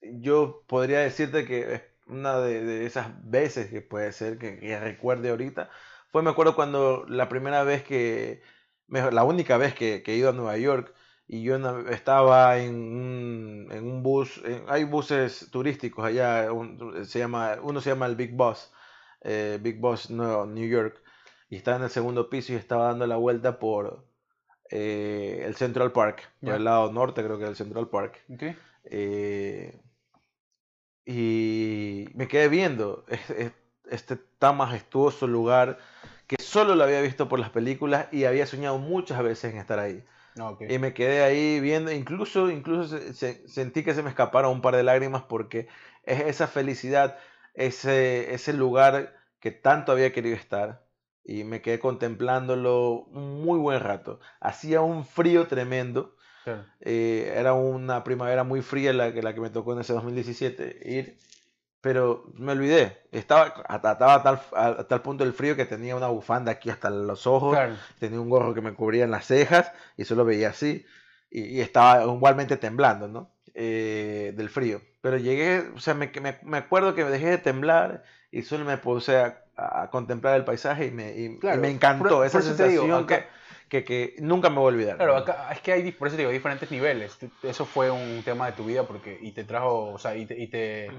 yo 0.01 0.63
podría 0.67 0.99
decirte 0.99 1.45
que 1.45 1.73
es 1.75 1.81
una 2.07 2.39
de, 2.39 2.63
de 2.63 2.85
esas 2.85 3.07
veces 3.29 3.69
que 3.69 3.81
puede 3.81 4.11
ser 4.11 4.37
que, 4.37 4.59
que 4.59 4.79
recuerde 4.79 5.29
ahorita, 5.29 5.69
fue, 6.11 6.21
me 6.23 6.29
acuerdo 6.29 6.55
cuando 6.55 7.05
la 7.07 7.29
primera 7.29 7.63
vez 7.63 7.83
que, 7.83 8.41
mejor, 8.87 9.13
la 9.13 9.23
única 9.23 9.57
vez 9.57 9.73
que, 9.75 10.03
que 10.03 10.13
he 10.13 10.17
ido 10.17 10.29
a 10.29 10.33
Nueva 10.33 10.57
York 10.57 10.93
y 11.27 11.41
yo 11.43 11.55
estaba 11.89 12.57
en 12.59 12.75
un, 12.75 13.67
en 13.71 13.83
un 13.85 14.03
bus, 14.03 14.41
en- 14.45 14.63
hay 14.67 14.83
buses 14.83 15.49
turísticos 15.51 16.05
allá, 16.05 16.51
un- 16.51 17.05
se 17.05 17.19
llama, 17.19 17.57
uno 17.61 17.81
se 17.81 17.89
llama 17.89 18.05
el 18.05 18.15
Big 18.15 18.33
Bus, 18.35 18.71
eh, 19.21 19.57
Big 19.61 19.79
Bus 19.79 20.09
New 20.09 20.67
York, 20.67 21.01
y 21.49 21.55
estaba 21.55 21.77
en 21.77 21.83
el 21.83 21.89
segundo 21.89 22.29
piso 22.29 22.53
y 22.53 22.57
estaba 22.57 22.85
dando 22.87 23.07
la 23.07 23.17
vuelta 23.17 23.59
por 23.59 24.05
eh, 24.71 25.43
el 25.45 25.55
Central 25.55 25.91
Park, 25.91 26.27
por 26.41 26.55
el 26.55 26.63
lado 26.63 26.91
norte 26.91 27.23
creo 27.23 27.37
que 27.37 27.45
del 27.45 27.55
Central 27.55 27.87
Park. 27.87 28.23
Eh, 28.85 29.79
y 31.05 32.07
me 32.15 32.27
quedé 32.27 32.49
viendo 32.49 33.05
es- 33.07 33.29
es- 33.29 33.51
este 33.89 34.15
tan 34.39 34.57
majestuoso 34.57 35.27
lugar 35.27 35.77
que 36.27 36.37
solo 36.41 36.73
lo 36.75 36.83
había 36.83 37.01
visto 37.01 37.29
por 37.29 37.39
las 37.39 37.51
películas 37.51 38.07
y 38.11 38.23
había 38.25 38.47
soñado 38.47 38.79
muchas 38.79 39.21
veces 39.21 39.53
en 39.53 39.59
estar 39.59 39.77
ahí. 39.77 40.03
No, 40.35 40.49
ok. 40.49 40.63
Y 40.69 40.79
me 40.79 40.93
quedé 40.93 41.23
ahí 41.23 41.59
viendo, 41.59 41.91
incluso, 41.91 42.49
incluso 42.51 42.97
se- 42.97 43.13
se- 43.13 43.47
sentí 43.47 43.83
que 43.83 43.93
se 43.93 44.03
me 44.03 44.09
escaparon 44.09 44.51
un 44.51 44.61
par 44.61 44.75
de 44.75 44.83
lágrimas 44.83 45.23
porque 45.23 45.67
es 46.03 46.21
esa 46.21 46.47
felicidad, 46.47 47.17
ese, 47.53 48.33
ese 48.33 48.53
lugar 48.53 49.15
que 49.39 49.51
tanto 49.51 49.91
había 49.91 50.11
querido 50.13 50.35
estar. 50.35 50.85
Y 51.23 51.43
me 51.43 51.61
quedé 51.61 51.79
contemplándolo 51.79 52.91
un 53.05 53.43
muy 53.43 53.57
buen 53.59 53.79
rato. 53.79 54.19
Hacía 54.39 54.81
un 54.81 55.05
frío 55.05 55.47
tremendo. 55.47 56.15
Claro. 56.43 56.65
eh, 56.81 57.33
era 57.35 57.53
una 57.53 58.03
primavera 58.03 58.43
muy 58.43 58.61
fría 58.61 58.93
la 58.93 59.11
que, 59.13 59.23
la 59.23 59.33
que 59.33 59.41
me 59.41 59.49
tocó 59.49 59.73
en 59.73 59.79
ese 59.79 59.93
2017 59.93 60.79
ir. 60.85 61.17
Pero 61.85 62.23
me 62.33 62.53
olvidé. 62.53 62.97
Estaba, 63.11 63.53
estaba 63.69 64.15
a 64.15 64.23
tal, 64.23 64.41
a 64.55 64.83
tal 64.87 65.01
punto 65.03 65.23
el 65.23 65.33
frío 65.33 65.55
que 65.55 65.65
tenía 65.65 65.95
una 65.95 66.07
bufanda 66.07 66.51
aquí 66.51 66.71
hasta 66.71 66.89
los 66.89 67.27
ojos 67.27 67.53
Claro. 67.55 67.75
tenía 67.99 68.19
un 68.19 68.27
gorro 68.27 68.55
que 68.55 68.61
me 68.61 68.73
cubría 68.73 69.03
en 69.03 69.11
las 69.11 69.27
cejas 69.27 69.71
y 69.95 70.03
solo 70.03 70.25
veía 70.25 70.49
así 70.49 70.83
y, 71.29 71.43
y 71.43 71.61
estaba 71.61 72.03
igualmente 72.03 72.57
temblando, 72.57 73.07
¿no? 73.07 73.29
Eh, 73.53 74.33
del 74.35 74.49
frío. 74.49 74.81
Pero 75.01 75.17
llegué, 75.17 75.59
o 75.75 75.79
sea, 75.79 75.93
me, 75.93 76.11
me, 76.23 76.39
me 76.41 76.57
acuerdo 76.57 76.95
que 76.95 77.03
me 77.05 77.11
dejé 77.11 77.27
de 77.29 77.37
temblar 77.37 78.01
y 78.31 78.41
solo 78.41 78.65
me 78.65 78.79
puse 78.79 79.17
a, 79.17 79.43
a 79.55 79.91
contemplar 79.91 80.37
el 80.37 80.43
paisaje 80.43 80.87
y 80.87 80.91
me, 80.91 81.15
y- 81.15 81.25
y 81.25 81.37
Claro, 81.37 81.61
me 81.61 81.69
encantó 81.69 82.09
por- 82.09 82.25
esa 82.25 82.39
por 82.39 82.47
te 82.57 82.67
digo, 82.67 82.81
sensación 82.83 83.03
acá- 83.03 83.27
que, 83.69 83.83
que, 83.83 84.15
que 84.15 84.21
nunca 84.23 84.49
me 84.49 84.55
voy 84.55 84.71
a 84.71 84.73
olvidar. 84.73 84.95
Claro, 84.97 85.13
¿no? 85.13 85.19
acá 85.19 85.49
es 85.53 85.59
que 85.61 85.71
hay, 85.71 85.91
por 85.91 86.07
eso 86.07 86.17
te 86.17 86.23
digo, 86.23 86.31
diferentes 86.31 86.71
niveles. 86.71 87.15
Eso 87.43 87.63
fue 87.67 87.91
un 87.91 88.23
tema 88.23 88.47
de 88.47 88.53
tu 88.53 88.65
vida 88.65 88.87
porque 88.87 89.19
y 89.21 89.33
te 89.33 89.43
trajo, 89.43 89.93
o 89.93 89.99
sea, 89.99 90.15
y 90.15 90.25
te, 90.25 90.39
y 90.41 90.47
te, 90.47 90.89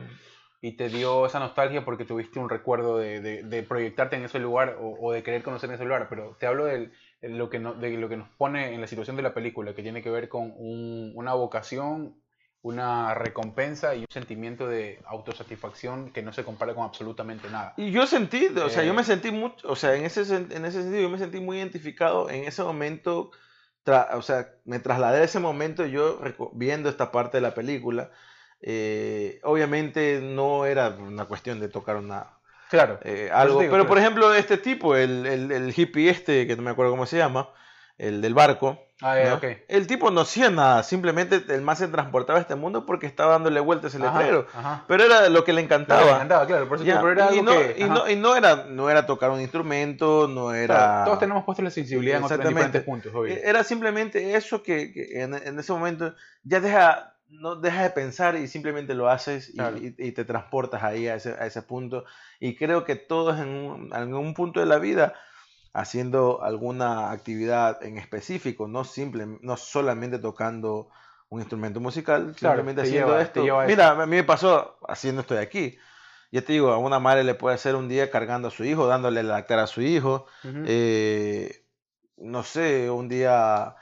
y 0.62 0.73
te 0.73 0.88
dio 0.88 1.27
esa 1.27 1.38
nostalgia 1.38 1.85
porque 1.85 2.05
tuviste 2.05 2.38
un 2.38 2.49
recuerdo 2.49 2.99
de, 2.99 3.21
de- 3.21 3.42
de 3.42 3.62
proyectarte 3.62 4.16
en 4.16 4.25
ese 4.25 4.38
lugar 4.38 4.79
o, 4.81 4.97
o 5.01 5.12
de 5.12 5.23
querer 5.23 5.42
conocer 5.42 5.71
ese 5.71 5.85
lugar. 5.85 6.09
Pero 6.09 6.37
te 6.40 6.47
hablo 6.47 6.64
del- 6.64 6.92
de 7.21 7.29
lo, 7.31 7.51
que 7.51 7.59
no- 7.59 7.75
de 7.75 7.90
lo 7.97 8.09
que 8.09 8.16
nos 8.16 8.29
pone 8.31 8.75
en 8.75 8.81
la 8.81 8.87
situación 8.87 9.16
de 9.16 9.23
la 9.23 9.35
película, 9.35 9.75
que 9.75 9.83
tiene 9.83 10.03
que 10.03 10.11
ver 10.11 10.29
con 10.29 10.53
un- 10.57 11.12
una 11.14 11.35
vocación, 11.35 12.16
una 12.62 13.14
recompensa 13.14 13.95
y 13.95 14.01
un 14.01 14.07
sentimiento 14.11 14.66
de 14.66 14.99
autosatisfacción 15.07 16.11
que 16.11 16.23
no 16.23 16.33
se 16.33 16.42
compara 16.45 16.75
con 16.75 16.85
absolutamente 16.85 17.49
nada. 17.49 17.75
Y 17.77 17.90
yo 17.92 18.07
sentí, 18.07 18.47
o 18.47 18.69
sea, 18.69 18.83
yo 18.83 18.92
Eh, 18.92 18.97
me 18.97 19.05
sentí 19.05 19.31
mucho, 19.31 19.71
o 19.71 19.77
sea, 19.77 19.95
en 19.95 20.05
ese, 20.05 20.23
en 20.35 20.64
ese 20.64 20.83
sentido, 20.83 21.03
yo 21.03 21.11
me 21.11 21.19
sentí 21.19 21.38
muy 21.38 21.59
identificado 21.59 22.29
en 22.29 22.45
ese 22.45 22.62
momento, 22.64 23.31
tra- 23.85 24.09
o 24.14 24.23
sea, 24.23 24.49
me 24.64 24.81
trasladé 24.81 25.21
a 25.21 25.25
ese 25.25 25.38
momento 25.38 25.87
yo 25.87 26.21
viendo 26.55 26.88
esta 26.88 27.12
parte 27.12 27.37
de 27.37 27.42
la 27.42 27.55
película. 27.55 28.11
Eh, 28.62 29.40
obviamente 29.45 30.21
no 30.23 30.64
era 30.66 30.88
una 30.90 31.27
cuestión 31.27 31.61
de 31.61 31.69
tocar 31.69 31.97
una, 31.97 32.27
Claro. 32.71 32.99
eh, 33.05 33.31
algo, 33.33 33.61
digo, 33.61 33.71
pero 33.73 33.85
claro. 33.85 33.88
por 33.88 33.99
ejemplo 33.99 34.35
este 34.35 34.57
tipo, 34.59 34.97
el, 34.97 35.25
el, 35.27 35.53
el 35.53 35.73
hippie 35.77 36.11
este, 36.11 36.47
que 36.47 36.57
no 36.57 36.62
me 36.62 36.71
acuerdo 36.71 36.90
cómo 36.92 37.07
se 37.07 37.16
llama, 37.19 37.51
el 37.99 38.21
del 38.21 38.35
barco, 38.35 38.83
Ah, 39.03 39.14
¿no? 39.29 39.35
ok. 39.35 39.45
el 39.69 39.87
tipo 39.87 40.11
no 40.11 40.23
hacía 40.23 40.49
nada, 40.49 40.83
simplemente 40.83 41.45
el 41.55 41.61
más 41.61 41.79
se 41.81 41.87
transportaba 41.88 42.38
a 42.38 42.42
este 42.42 42.55
mundo 42.55 42.87
porque 42.87 43.05
estaba 43.07 43.33
dándole 43.33 43.61
vueltas 43.61 43.95
Ajá, 43.95 44.19
letrero, 44.19 44.47
ajá. 44.55 44.85
pero 44.88 45.05
era 45.05 45.29
lo 45.29 45.45
que 45.45 45.53
le 45.53 45.61
encantaba. 45.61 46.12
encantaba, 46.12 46.47
claro, 46.47 46.66
por 46.66 46.79
eso 46.79 46.87
pero 46.87 47.12
era 47.12 47.27
y, 47.27 47.38
algo 47.38 47.42
no, 47.42 47.51
que... 47.53 47.77
y, 47.79 47.85
no, 47.85 48.09
y 48.09 48.16
no 48.16 48.35
era 48.37 48.64
no 48.64 48.88
era 48.88 49.05
tocar 49.05 49.31
un 49.31 49.40
instrumento, 49.42 50.29
no 50.29 50.55
era 50.55 50.75
Claro, 50.75 51.05
todos 51.05 51.19
tenemos 51.19 51.45
puesto 51.45 51.62
la 51.62 51.69
sensibilidad 51.71 52.16
en, 52.21 52.25
otros- 52.25 52.49
diferentes 52.49 52.83
puntos, 52.85 53.14
obvio. 53.14 53.35
Eh, 53.35 53.42
era 53.45 53.62
simplemente 53.64 54.35
eso 54.35 54.62
que, 54.62 54.90
que 54.95 55.21
en, 55.23 55.35
en 55.35 55.59
ese 55.59 55.73
momento 55.75 56.14
ya 56.42 56.61
deja 56.61 57.16
no 57.29 57.57
dejas 57.57 57.83
de 57.85 57.91
pensar 57.91 58.37
y 58.37 58.49
simplemente 58.49 58.95
lo 58.95 59.09
haces 59.09 59.49
y, 59.51 59.55
Claro. 59.55 59.77
y- 59.79 59.95
y 59.99 60.12
te 60.12 60.25
transportas 60.25 60.83
ahí 60.83 61.09
a 61.09 61.17
ese, 61.17 61.31
a 61.33 61.47
ese 61.47 61.62
punto. 61.62 62.05
Y 62.41 62.57
creo 62.57 62.85
que 62.85 62.97
todos 62.97 63.39
en 63.41 63.49
un, 63.49 63.87
en 63.87 63.95
algún 63.95 64.35
punto 64.35 64.61
de 64.61 64.67
la 64.67 64.79
vida 64.79 65.15
haciendo 65.73 66.43
alguna 66.43 67.11
actividad 67.11 67.83
en 67.83 67.99
específico, 67.99 68.67
no, 68.69 68.85
simple, 68.85 69.27
no 69.43 69.57
solamente 69.57 70.19
tocando 70.19 70.89
un 71.29 71.41
instrumento 71.41 71.81
musical, 71.81 72.35
Claro, 72.37 72.57
simplemente 72.57 72.83
te 72.83 72.89
haciendo 72.89 73.12
lleva- 73.12 73.23
esto. 73.23 73.67
Mira, 73.67 73.91
a 73.91 74.07
mí 74.07 74.17
me 74.17 74.25
pasó 74.25 74.79
haciendo 74.89 75.21
esto 75.21 75.35
de 75.35 75.41
aquí. 75.43 75.77
Ya 76.33 76.43
te 76.43 76.53
digo, 76.55 76.71
a 76.73 76.79
una 76.79 76.99
madre 76.99 77.25
le 77.25 77.35
puede 77.35 77.55
hacer 77.57 77.75
un 77.75 77.89
día 77.89 78.11
cargando 78.11 78.49
a 78.49 78.51
su 78.51 78.65
hijo, 78.65 78.87
dándole 78.87 79.23
la 79.23 79.35
lactar 79.35 79.59
a 79.59 79.67
su 79.67 79.83
hijo. 79.83 80.27
Eh, 80.67 81.65
no 82.17 82.43
sé, 82.43 82.91
un 82.91 83.09
día 83.09 83.75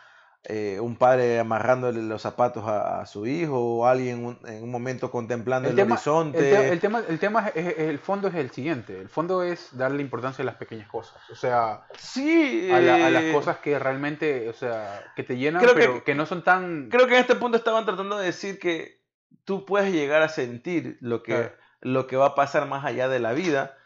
eh, 0.47 0.79
un 0.79 0.97
padre 0.97 1.39
amarrándole 1.39 2.03
los 2.03 2.21
zapatos 2.21 2.65
a, 2.67 3.01
a 3.01 3.07
su 3.07 3.27
hijo 3.27 3.59
o 3.79 3.87
alguien 3.87 4.25
un- 4.27 4.39
en 4.47 4.63
un 4.63 4.71
momento 4.71 5.11
contemplando 5.11 5.71
el, 5.71 5.75
tema, 5.77 5.95
horizonte. 5.95 6.39
el 6.39 6.55
te- 6.57 6.69
el 6.73 6.81
tema, 6.81 7.03
el 7.09 7.19
tema 7.19 7.49
es, 7.49 7.67
es- 7.67 7.79
el 7.79 7.99
fondo 7.99 8.29
es 8.29 8.35
el 8.35 8.51
siguiente. 8.51 9.01
El 9.01 9.09
fondo 9.09 9.43
es 9.43 9.71
darle 9.77 10.03
importancia 10.03 10.43
a 10.43 10.47
las 10.47 10.57
pequeñas 10.57 10.87
cosas. 10.89 11.17
O 11.31 11.35
sea, 11.35 11.87
sí, 11.97 12.69
a, 12.71 12.79
la- 12.81 13.07
a 13.07 13.11
las 13.11 13.23
eh, 13.25 13.33
cosas 13.33 13.57
que 13.59 13.79
realmente, 13.79 14.49
o 14.51 14.53
sea, 14.53 15.03
que 15.17 15.23
te 15.23 15.37
llenan, 15.39 15.63
Creo 15.63 15.75
pero 15.75 16.05
que, 16.05 16.15
no 16.15 16.27
son 16.27 16.45
tan... 16.45 16.89
Creo 16.91 17.07
que 17.07 17.15
en 17.15 17.21
este 17.21 17.37
punto 17.37 17.57
estaban 17.57 17.87
tratando 17.87 18.19
de 18.19 18.27
decir 18.27 18.59
que 18.59 19.01
tú 19.45 19.65
puedes 19.65 19.93
llegar 19.93 20.21
a 20.23 20.29
sentir 20.29 20.99
lo 21.01 21.23
que, 21.23 21.33
Claro. 21.33 21.53
lo 21.81 22.07
que 22.07 22.17
va 22.17 22.27
a 22.27 22.35
pasar 22.35 22.69
más 22.69 22.85
allá 22.85 23.09
de 23.09 23.19
la 23.19 23.33
vida 23.33 23.79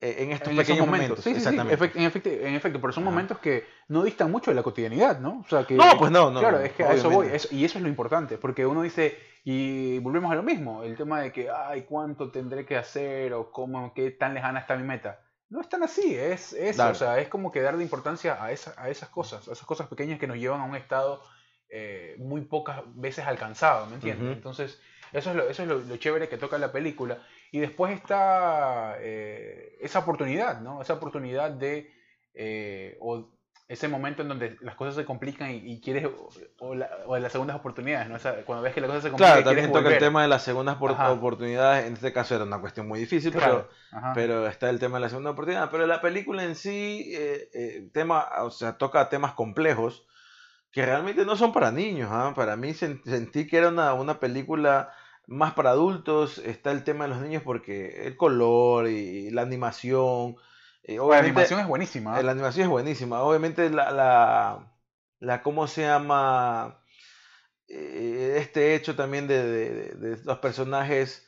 en 0.00 0.30
estos 0.32 0.48
en 0.48 0.56
pequeños 0.56 0.86
momentos. 0.86 1.18
momentos. 1.18 1.24
Sí, 1.24 1.30
sí, 1.34 1.40
sí, 1.40 1.48
Exactamente. 1.48 1.76
efect- 1.78 1.96
en, 1.96 2.02
efecto, 2.04 2.28
en 2.30 2.54
efecto, 2.54 2.80
pero 2.80 2.92
son 2.92 3.02
Ajá. 3.04 3.10
momentos 3.10 3.38
que 3.38 3.66
no 3.88 4.04
distan 4.04 4.30
mucho 4.30 4.50
de 4.50 4.54
la 4.54 4.62
cotidianidad, 4.62 5.18
¿no? 5.18 5.40
O 5.44 5.48
sea, 5.48 5.64
que, 5.64 5.74
No, 5.74 5.98
pues 5.98 6.10
no, 6.12 6.30
no, 6.30 6.40
Claro, 6.40 6.60
es 6.60 6.72
que 6.72 6.84
a 6.84 6.92
eso 6.92 7.08
voy, 7.08 7.16
obviamente. 7.26 7.36
eso- 7.36 7.48
y 7.54 7.64
eso 7.64 7.78
es 7.78 7.82
lo 7.82 7.88
importante, 7.88 8.38
porque 8.38 8.64
uno 8.64 8.82
dice, 8.82 9.18
y 9.44 9.98
volvemos 9.98 10.30
a 10.30 10.36
lo 10.36 10.42
mismo, 10.42 10.82
el 10.84 10.96
tema 10.96 11.20
de 11.20 11.32
que, 11.32 11.48
ay, 11.50 11.82
¿cuánto 11.82 12.30
tendré 12.30 12.64
que 12.64 12.76
hacer? 12.76 13.32
o 13.32 13.50
cómo, 13.50 13.92
qué 13.94 14.10
tan 14.12 14.34
lejana 14.34 14.60
está 14.60 14.76
mi 14.76 14.84
meta. 14.84 15.20
No 15.50 15.60
es 15.62 15.68
tan 15.68 15.82
así, 15.82 16.14
es 16.14 16.52
eso, 16.52 16.88
o 16.90 16.94
sea, 16.94 17.18
es 17.18 17.28
como 17.28 17.50
que 17.50 17.60
darle 17.62 17.82
importancia 17.82 18.42
a, 18.42 18.52
esa- 18.52 18.74
a 18.76 18.90
esas 18.90 19.08
cosas, 19.08 19.48
a 19.48 19.52
esas 19.52 19.66
cosas 19.66 19.88
pequeñas 19.88 20.18
que 20.20 20.26
nos 20.26 20.36
llevan 20.36 20.60
a 20.60 20.64
un 20.64 20.76
estado 20.76 21.22
eh, 21.70 22.16
muy 22.18 22.42
pocas 22.42 22.80
veces 22.94 23.26
alcanzado, 23.26 23.86
¿me 23.86 23.94
entiendes? 23.96 24.24
Ujú. 24.24 24.32
Entonces, 24.32 24.80
eso 25.12 25.30
es, 25.30 25.36
lo, 25.36 25.48
eso 25.48 25.62
es 25.62 25.68
lo, 25.68 25.78
lo 25.78 25.96
chévere 25.96 26.28
que 26.28 26.38
toca 26.38 26.58
la 26.58 26.72
película. 26.72 27.18
Y 27.52 27.58
después 27.60 27.92
está 27.94 28.96
eh, 29.00 29.76
esa 29.80 30.00
oportunidad, 30.00 30.60
¿no? 30.60 30.82
Esa 30.82 30.94
oportunidad 30.94 31.50
de, 31.50 31.90
eh, 32.34 32.96
o 33.00 33.30
ese 33.68 33.86
momento 33.86 34.22
en 34.22 34.28
donde 34.28 34.56
las 34.62 34.76
cosas 34.76 34.94
se 34.94 35.04
complican 35.04 35.50
y, 35.50 35.56
y 35.74 35.80
quieres, 35.82 36.06
o, 36.60 36.74
la- 36.74 36.88
o 37.06 37.14
de 37.14 37.20
las 37.20 37.32
segundas 37.32 37.56
oportunidades, 37.56 38.08
¿no? 38.08 38.16
Cuando 38.46 38.62
ves 38.62 38.72
que 38.72 38.80
las 38.80 38.88
cosas 38.88 39.02
se 39.02 39.10
complican 39.10 39.32
Claro, 39.34 39.44
también 39.44 39.66
toca 39.66 39.78
el 39.80 39.84
volver. 39.84 39.98
tema 39.98 40.22
de 40.22 40.28
las 40.28 40.42
segundas 40.42 40.76
Ajá. 40.80 41.10
oportunidades. 41.12 41.86
En 41.86 41.92
este 41.92 42.12
caso 42.14 42.34
era 42.34 42.44
una 42.44 42.60
cuestión 42.60 42.88
muy 42.88 42.98
difícil, 43.00 43.30
Claro, 43.32 43.68
pero 43.68 44.14
pero 44.14 44.46
está 44.46 44.70
el 44.70 44.78
tema 44.78 44.96
de 44.96 45.02
la 45.02 45.08
segunda 45.10 45.30
oportunidad. 45.32 45.70
Pero 45.70 45.86
la 45.86 46.00
película 46.00 46.44
en 46.44 46.54
sí, 46.54 47.10
eh, 47.14 47.48
eh, 47.52 47.88
tema, 47.92 48.26
o 48.40 48.50
sea, 48.50 48.78
toca 48.78 49.08
temas 49.10 49.34
complejos 49.34 50.06
que 50.72 50.84
realmente 50.84 51.24
no 51.26 51.36
son 51.36 51.52
para 51.52 51.70
niños. 51.70 52.08
¿ah? 52.10 52.32
Para 52.34 52.56
mí 52.56 52.70
sen- 52.70 53.02
sentí 53.04 53.46
que 53.46 53.58
era 53.58 53.68
una, 53.68 53.92
una 53.94 54.18
película 54.18 54.90
más 55.28 55.52
para 55.54 55.70
adultos. 55.70 56.38
Está 56.38 56.72
el 56.72 56.82
tema 56.84 57.04
de 57.04 57.10
los 57.10 57.20
niños 57.20 57.42
porque 57.44 58.06
el 58.06 58.16
color 58.16 58.88
y 58.88 59.30
la 59.30 59.42
animación. 59.42 60.36
eh, 60.82 60.96
la 60.96 61.18
animación 61.18 61.60
es 61.60 61.68
buenísima. 61.68 62.18
¿eh? 62.18 62.22
la 62.24 62.32
animación 62.32 62.64
es 62.64 62.70
buenísima. 62.70 63.22
Obviamente 63.22 63.70
la, 63.70 63.90
la, 63.92 64.72
la 65.20 65.42
¿cómo 65.42 65.66
se 65.68 65.82
llama? 65.82 66.80
Eh, 67.68 68.36
este 68.38 68.74
hecho 68.74 68.96
también 68.96 69.28
de, 69.28 69.42
de- 69.44 69.94
de- 69.94 70.24
los 70.24 70.38
personajes 70.38 71.26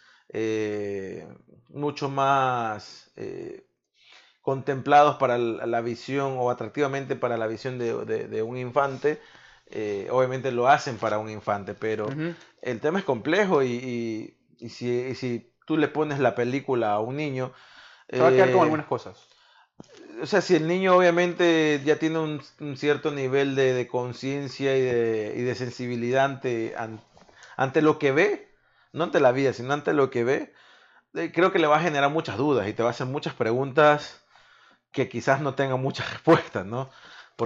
mucho 1.68 2.08
más 2.08 3.12
contemplados 4.42 5.16
para 5.16 5.36
la, 5.38 5.66
la 5.66 5.80
visión 5.80 6.36
o 6.38 6.50
atractivamente 6.50 7.14
para 7.16 7.36
la 7.36 7.46
visión 7.46 7.78
de- 7.78 8.26
de 8.28 8.42
un 8.42 8.56
infante. 8.56 9.20
Eh, 9.70 10.08
obviamente 10.10 10.50
lo 10.52 10.68
hacen 10.68 10.96
para 10.96 11.18
un 11.18 11.30
infante, 11.30 11.74
pero 11.74 12.06
el 12.62 12.80
tema 12.80 12.98
es 12.98 13.04
complejo 13.04 13.62
y, 13.62 13.68
y- 13.72 14.36
y 14.58 14.68
si, 14.68 14.90
y 14.90 15.14
si 15.14 15.52
tú 15.66 15.76
le 15.76 15.88
pones 15.88 16.18
la 16.18 16.34
película 16.34 16.92
a 16.92 17.00
un 17.00 17.16
niño... 17.16 17.52
Se 18.10 18.18
va 18.20 18.28
a 18.28 18.32
quedar 18.32 18.50
con 18.50 18.60
eh, 18.60 18.62
algunas 18.64 18.86
cosas. 18.86 19.28
o 20.22 20.26
sea, 20.26 20.40
si 20.40 20.56
el 20.56 20.66
niño 20.66 20.96
obviamente 20.96 21.80
ya 21.84 21.96
tiene 21.96 22.18
un, 22.18 22.42
un 22.60 22.76
cierto 22.76 23.10
nivel 23.12 23.54
de, 23.54 23.72
de 23.72 23.86
conciencia 23.86 24.76
y 24.76 24.80
de, 24.82 25.34
y 25.36 25.42
de 25.42 25.54
sensibilidad 25.54 26.24
ante, 26.24 26.74
an- 26.76 27.00
ante 27.56 27.80
lo 27.82 27.98
que 27.98 28.12
ve, 28.12 28.48
no 28.92 29.04
ante 29.04 29.20
la 29.20 29.32
vida, 29.32 29.52
sino 29.52 29.72
ante 29.72 29.92
lo 29.94 30.10
que 30.10 30.24
ve, 30.24 30.52
eh, 31.14 31.32
creo 31.32 31.52
que 31.52 31.58
le 31.58 31.66
va 31.68 31.76
a 31.78 31.82
generar 31.82 32.10
muchas 32.10 32.36
dudas 32.36 32.68
y 32.68 32.72
te 32.72 32.82
va 32.82 32.88
a 32.90 32.92
hacer 32.92 33.06
muchas 33.06 33.34
preguntas 33.34 34.22
que 34.92 35.08
quizás 35.08 35.40
no 35.40 35.54
tengan 35.54 35.80
muchas 35.80 36.10
respuestas, 36.12 36.66
¿no? 36.66 36.90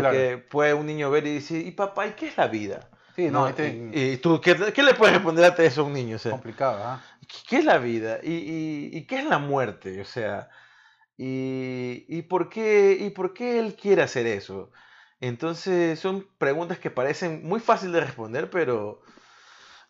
Porque 0.03 0.39
puede 0.39 0.75
un 0.75 0.87
niño 0.87 1.11
ver 1.11 1.27
y 1.27 1.35
decir, 1.35 1.67
¿y 1.67 1.71
papá, 1.73 2.07
¿y 2.07 2.13
qué 2.13 2.29
es 2.29 2.37
la 2.37 2.49
vida? 2.49 2.89
Sí, 3.17 3.27
no, 3.31 3.41
¿No? 3.43 3.49
este 3.49 3.91
Y, 3.93 4.13
y 4.13 4.17
tú, 4.19 4.41
¿qué, 4.41 4.57
qué 4.75 4.83
le 4.83 4.95
puedes 4.95 5.15
responder 5.15 5.45
ante 5.45 5.65
eso 5.67 5.83
a 5.83 5.85
un 5.85 5.93
niño? 5.93 6.17
O 6.17 6.19
sea, 6.19 6.33
complicado. 6.33 6.83
¿ah? 6.85 7.01
¿qué 7.49 7.59
es 7.59 7.65
la 7.65 7.79
vida? 7.79 8.19
¿Y, 8.23 8.33
y, 8.33 8.91
y 8.93 9.07
qué 9.07 9.19
es 9.21 9.25
la 9.25 9.39
muerte? 9.39 10.01
O 10.01 10.05
sea, 10.05 10.49
¿y, 11.17 12.05
y, 12.09 12.23
por 12.23 12.49
qué, 12.49 12.97
¿y 13.01 13.11
por 13.11 13.33
qué 13.35 13.59
él 13.59 13.77
quiere 13.77 14.03
hacer 14.03 14.27
eso? 14.27 14.71
Entonces 15.21 15.99
son 16.01 16.27
preguntas 16.39 16.79
que 16.79 16.91
parecen 16.91 17.43
muy 17.45 17.61
fáciles 17.61 17.95
de 17.95 18.01
responder, 18.01 18.51
pero 18.51 19.01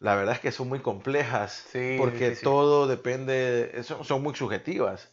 la 0.00 0.14
verdad 0.14 0.34
es 0.34 0.40
que 0.40 0.52
son 0.52 0.68
muy 0.68 0.80
complejas, 0.80 1.64
Sí, 1.72 1.96
porque 1.98 2.30
sí, 2.30 2.36
sí. 2.36 2.44
todo 2.44 2.86
depende, 2.86 3.82
son, 3.84 4.04
son 4.04 4.22
muy 4.22 4.34
subjetivas, 4.34 5.10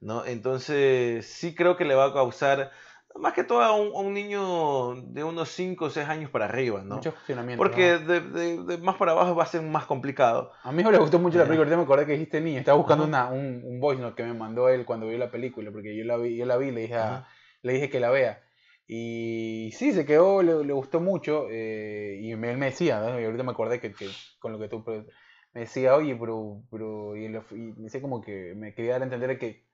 ¿no? 0.00 0.24
Entonces 0.26 1.26
sí 1.26 1.54
creo 1.54 1.76
que 1.76 1.84
le 1.84 1.94
va 1.94 2.06
a 2.06 2.12
causar, 2.12 2.72
más 3.16 3.32
que 3.32 3.44
todo 3.44 3.62
a 3.62 3.72
un, 3.72 3.88
a 3.94 3.98
un 4.00 4.14
niño 4.14 4.94
de 5.12 5.22
unos 5.24 5.48
5 5.50 5.86
o 5.86 5.90
6 5.90 6.08
años 6.08 6.30
para 6.30 6.46
arriba, 6.46 6.82
¿no? 6.84 6.96
Mucho 6.96 7.12
cuestionamiento. 7.12 7.62
Porque 7.62 7.98
¿no? 7.98 8.06
de, 8.06 8.20
de- 8.20 8.64
de 8.64 8.78
más 8.78 8.96
para 8.96 9.12
abajo 9.12 9.34
va 9.34 9.42
a 9.44 9.46
ser 9.46 9.62
más 9.62 9.86
complicado. 9.86 10.50
A 10.62 10.72
mi 10.72 10.82
hijo 10.82 10.90
le 10.90 10.98
gustó 10.98 11.18
mucho 11.18 11.38
la 11.38 11.44
Ya. 11.44 11.48
película, 11.48 11.64
ahorita 11.64 11.76
me 11.76 11.82
acordé 11.84 12.06
que 12.06 12.12
dijiste 12.12 12.40
niño, 12.40 12.58
estaba 12.58 12.78
buscando 12.78 13.04
una, 13.04 13.28
un, 13.28 13.62
un 13.64 13.80
voice 13.80 14.00
note 14.00 14.16
que 14.16 14.24
me 14.24 14.34
mandó 14.34 14.68
él 14.68 14.84
cuando 14.84 15.06
vio 15.08 15.18
la 15.18 15.30
película, 15.30 15.70
porque 15.70 15.96
yo 15.96 16.04
la 16.04 16.16
vi, 16.16 16.36
yo 16.36 16.46
la 16.46 16.56
vi 16.56 16.68
y 16.68 16.72
le 16.72 16.80
dije, 16.82 16.94
a- 16.96 17.26
le 17.62 17.72
dije 17.74 17.90
que 17.90 18.00
la 18.00 18.10
vea. 18.10 18.42
Y 18.86 19.70
sí, 19.72 19.92
se 19.92 20.04
quedó, 20.04 20.42
le, 20.42 20.64
le 20.64 20.72
gustó 20.72 21.00
mucho, 21.00 21.46
eh, 21.50 22.18
y 22.20 22.34
me- 22.36 22.50
él 22.50 22.58
me 22.58 22.66
decía, 22.66 23.00
¿no? 23.00 23.18
y 23.20 23.24
ahorita 23.24 23.42
me 23.44 23.52
acordé 23.52 23.80
que, 23.80 23.92
que 23.92 24.08
con 24.38 24.52
lo 24.52 24.58
que 24.58 24.68
tú 24.68 24.84
pre- 24.84 25.06
me 25.54 25.60
decía, 25.62 25.94
oye, 25.94 26.16
pero, 26.16 26.62
pero 26.70 27.16
y, 27.16 27.26
y 27.26 27.28
me 27.30 27.84
decía 27.84 28.00
como 28.02 28.20
que 28.20 28.54
me 28.56 28.74
quería 28.74 28.92
dar 28.92 29.02
a 29.02 29.04
entender 29.04 29.38
que 29.38 29.64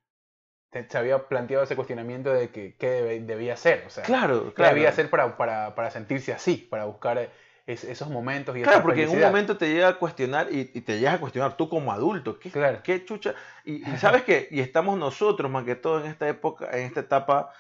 te- 0.70 0.88
se 0.88 0.98
había 0.98 1.28
planteado 1.28 1.64
ese 1.64 1.76
cuestionamiento 1.76 2.32
de 2.32 2.50
que 2.50 2.76
qué 2.76 3.20
debía 3.20 3.54
hacer, 3.54 3.84
o 3.86 3.90
sea, 3.90 4.04
Claro, 4.04 4.46
qué 4.48 4.52
claro. 4.54 4.74
debía 4.74 4.88
hacer 4.90 5.10
para, 5.10 5.36
para, 5.36 5.74
para 5.74 5.90
sentirse 5.90 6.32
así, 6.32 6.56
para 6.70 6.84
buscar 6.84 7.30
es- 7.66 7.84
esos 7.84 8.08
momentos 8.08 8.56
y 8.56 8.62
Claro, 8.62 8.82
porque 8.82 9.02
en 9.02 9.08
un 9.08 9.14
felicidad. 9.14 9.30
momento 9.30 9.56
te 9.58 9.68
llega 9.72 9.88
a 9.88 9.98
cuestionar 9.98 10.48
y, 10.50 10.70
y 10.74 10.80
te 10.80 10.98
llegas 10.98 11.14
a 11.14 11.20
cuestionar 11.20 11.56
tú 11.56 11.68
como 11.68 11.92
adulto. 11.92 12.38
¿Qué, 12.38 12.50
Claro. 12.50 12.80
qué 12.82 13.04
chucha? 13.04 13.34
Y, 13.64 13.88
y 13.90 13.96
sabes 13.98 14.22
que, 14.24 14.48
y 14.50 14.60
estamos 14.60 14.98
nosotros 14.98 15.50
más 15.50 15.64
que 15.64 15.74
todo 15.76 16.00
en 16.00 16.06
esta 16.10 16.28
época, 16.28 16.68
en 16.72 16.84
esta 16.84 17.00
etapa 17.00 17.50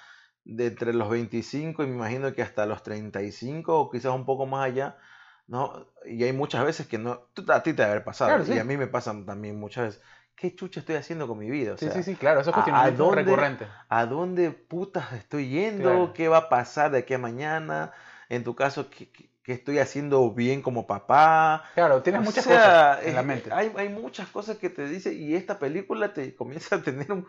de 0.44 0.66
entre 0.66 0.94
los 0.94 1.10
25 1.10 1.82
y 1.84 1.86
me 1.86 1.94
imagino 1.96 2.32
que 2.32 2.42
hasta 2.42 2.64
los 2.64 2.82
35 2.82 3.78
o 3.78 3.90
quizás 3.90 4.12
un 4.14 4.24
poco 4.24 4.46
más 4.46 4.64
allá, 4.66 4.96
¿no? 5.46 5.86
Y 6.06 6.24
hay 6.24 6.32
muchas 6.32 6.64
veces 6.64 6.86
que 6.86 6.96
no, 6.98 7.28
a 7.48 7.62
ti 7.62 7.72
te 7.74 7.82
debe 7.82 7.90
haber 7.92 8.04
pasado 8.04 8.30
Claro, 8.30 8.44
y 8.44 8.52
sí. 8.54 8.58
a 8.58 8.64
mí 8.64 8.76
me 8.78 8.86
pasan 8.86 9.26
también 9.26 9.58
muchas 9.60 9.84
veces. 9.86 10.02
¿Qué 10.38 10.54
chucha 10.54 10.80
estoy 10.80 10.94
haciendo 10.94 11.26
con 11.26 11.36
mi 11.38 11.50
vida? 11.50 11.72
O 11.72 11.76
Sí, 11.76 11.86
sea, 11.86 11.94
sí, 11.94 12.02
sí, 12.04 12.14
claro, 12.14 12.40
esos 12.40 12.52
¿a- 12.54 12.56
a 12.56 12.62
cuestionamientos 12.62 13.06
dónde- 13.06 13.22
recurrentes. 13.24 13.68
¿A 13.88 14.06
dónde 14.06 14.50
putas 14.52 15.12
estoy 15.14 15.48
yendo? 15.48 15.82
Claro. 15.82 16.12
¿Qué 16.14 16.28
va 16.28 16.36
a 16.38 16.48
pasar 16.48 16.92
de 16.92 16.98
aquí 16.98 17.14
a 17.14 17.18
mañana? 17.18 17.90
En 18.28 18.44
tu 18.44 18.54
caso, 18.54 18.88
¿qué, 18.88 19.10
estoy 19.46 19.78
haciendo 19.78 20.30
bien 20.30 20.60
como 20.62 20.86
papá? 20.86 21.64
Claro, 21.74 22.02
tienes 22.02 22.20
O 22.20 22.24
muchas 22.24 22.44
sea, 22.44 22.54
cosas 22.98 23.06
en 23.06 23.14
la 23.14 23.20
eh, 23.22 23.24
mente. 23.24 23.50
Hay, 23.52 23.72
hay 23.76 23.88
muchas 23.88 24.28
cosas 24.28 24.58
que 24.58 24.68
te 24.70 24.86
dice 24.86 25.12
y 25.14 25.34
esta 25.34 25.58
película 25.58 26.12
te 26.12 26.36
comienza 26.36 26.76
a 26.76 26.82
tener 26.82 27.10
un... 27.10 27.26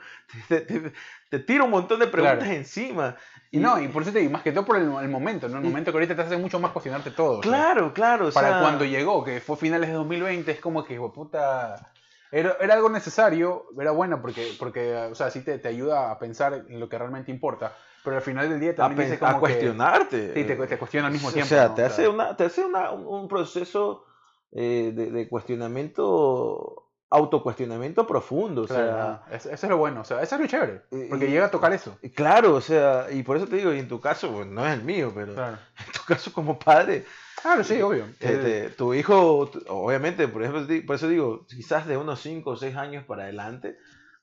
Te, 0.49 0.61
te- 0.61 0.93
te 1.29 1.39
tira 1.39 1.63
un 1.63 1.71
montón 1.71 1.99
de 2.01 2.07
preguntas 2.07 2.39
Claro. 2.39 2.53
encima. 2.53 3.15
Y 3.51 3.57
no, 3.59 3.79
y 3.81 3.87
por 3.87 4.03
eso 4.03 4.11
te 4.11 4.19
digo, 4.19 4.31
más 4.31 4.43
que 4.43 4.51
todo 4.51 4.65
por 4.65 4.75
el, 4.75 4.83
el 5.01 5.07
momento, 5.09 5.47
¿no? 5.49 5.57
El 5.57 5.63
momento 5.63 5.91
que 5.91 5.97
ahorita 5.97 6.15
te 6.15 6.21
hace 6.21 6.37
mucho 6.37 6.59
más 6.59 6.71
cuestionarte 6.71 7.09
todo. 7.11 7.39
o 7.39 7.41
sea, 7.43 7.51
Claro, 7.51 7.93
claro. 7.93 8.27
o 8.27 8.31
para 8.31 8.49
sea, 8.49 8.61
cuando 8.61 8.83
llegó, 8.85 9.23
que 9.23 9.39
fue 9.39 9.55
finales 9.57 9.87
de 9.89 9.95
2020, 9.95 10.51
es 10.51 10.59
como 10.59 10.83
que, 10.83 10.93
hijo 10.95 11.11
puta. 11.13 11.91
Era, 12.31 12.57
era 12.59 12.75
algo 12.75 12.89
necesario, 12.89 13.65
era 13.79 13.91
bueno 13.91 14.21
porque, 14.21 14.55
porque 14.59 14.95
o 14.95 15.15
sea, 15.15 15.31
sí 15.31 15.41
te, 15.43 15.57
te 15.57 15.67
ayuda 15.67 16.11
a 16.11 16.19
pensar 16.19 16.53
en 16.67 16.79
lo 16.79 16.87
que 16.87 16.97
realmente 16.97 17.31
importa, 17.31 17.73
pero 18.03 18.17
al 18.17 18.21
final 18.21 18.47
del 18.49 18.59
día 18.59 18.71
A, 18.71 18.75
también 18.75 19.09
dice 19.09 19.15
a 19.15 19.19
como 19.19 19.33
que- 19.33 19.39
cuestionarte. 19.39 20.33
sí, 20.35 20.43
te, 20.43 20.55
te 20.55 20.77
cuestiona 20.77 21.07
al 21.07 21.13
mismo 21.13 21.29
o 21.29 21.31
tiempo. 21.31 21.49
sea, 21.49 21.69
¿no? 21.69 21.73
te 21.75 21.81
O 21.81 21.85
hace, 21.85 22.07
una, 22.07 22.37
te 22.37 22.43
hace 22.45 22.63
una, 22.63 22.91
un, 22.91 23.05
un 23.07 23.27
proceso 23.27 24.05
eh, 24.51 24.91
de, 24.93 25.09
de 25.11 25.27
cuestionamiento 25.27 26.88
autocuestionamiento 27.09 28.05
profundo. 28.05 28.63
O 28.63 28.67
Claro, 28.67 29.19
sea, 29.27 29.35
eso, 29.35 29.49
es 29.51 29.63
lo 29.63 29.77
bueno, 29.77 30.01
o 30.01 30.03
sea, 30.03 30.21
eso 30.21 30.35
es 30.35 30.41
lo 30.41 30.47
chévere, 30.47 30.81
porque 31.09 31.25
y- 31.27 31.29
llega 31.31 31.45
a 31.45 31.51
tocar 31.51 31.73
eso. 31.73 31.97
claro, 32.15 32.55
o 32.55 32.61
sea, 32.61 33.07
y 33.11 33.23
por 33.23 33.37
eso 33.37 33.47
te 33.47 33.55
digo, 33.57 33.73
y 33.73 33.79
en 33.79 33.87
tu 33.87 33.99
caso, 33.99 34.31
bueno, 34.31 34.51
no 34.51 34.67
es 34.67 34.73
el 34.73 34.83
mío, 34.83 35.11
pero 35.13 35.33
Claro, 35.33 35.57
en 35.87 35.91
tu 35.93 36.01
caso 36.07 36.31
como 36.31 36.59
padre, 36.59 37.05
claro 37.41 37.63
sí, 37.63 37.81
obvio. 37.81 38.05
este, 38.19 38.69
tu 38.69 38.93
hijo, 38.93 39.49
obviamente, 39.69 40.27
por 40.27 40.43
ejemplo, 40.43 40.65
por 40.85 40.95
eso 40.95 41.07
digo, 41.07 41.45
quizás 41.47 41.87
de 41.87 41.97
unos 41.97 42.21
5 42.21 42.51
o 42.51 42.55
6 42.57 42.75
años 42.75 43.03
para 43.05 43.23
adelante, 43.23 43.77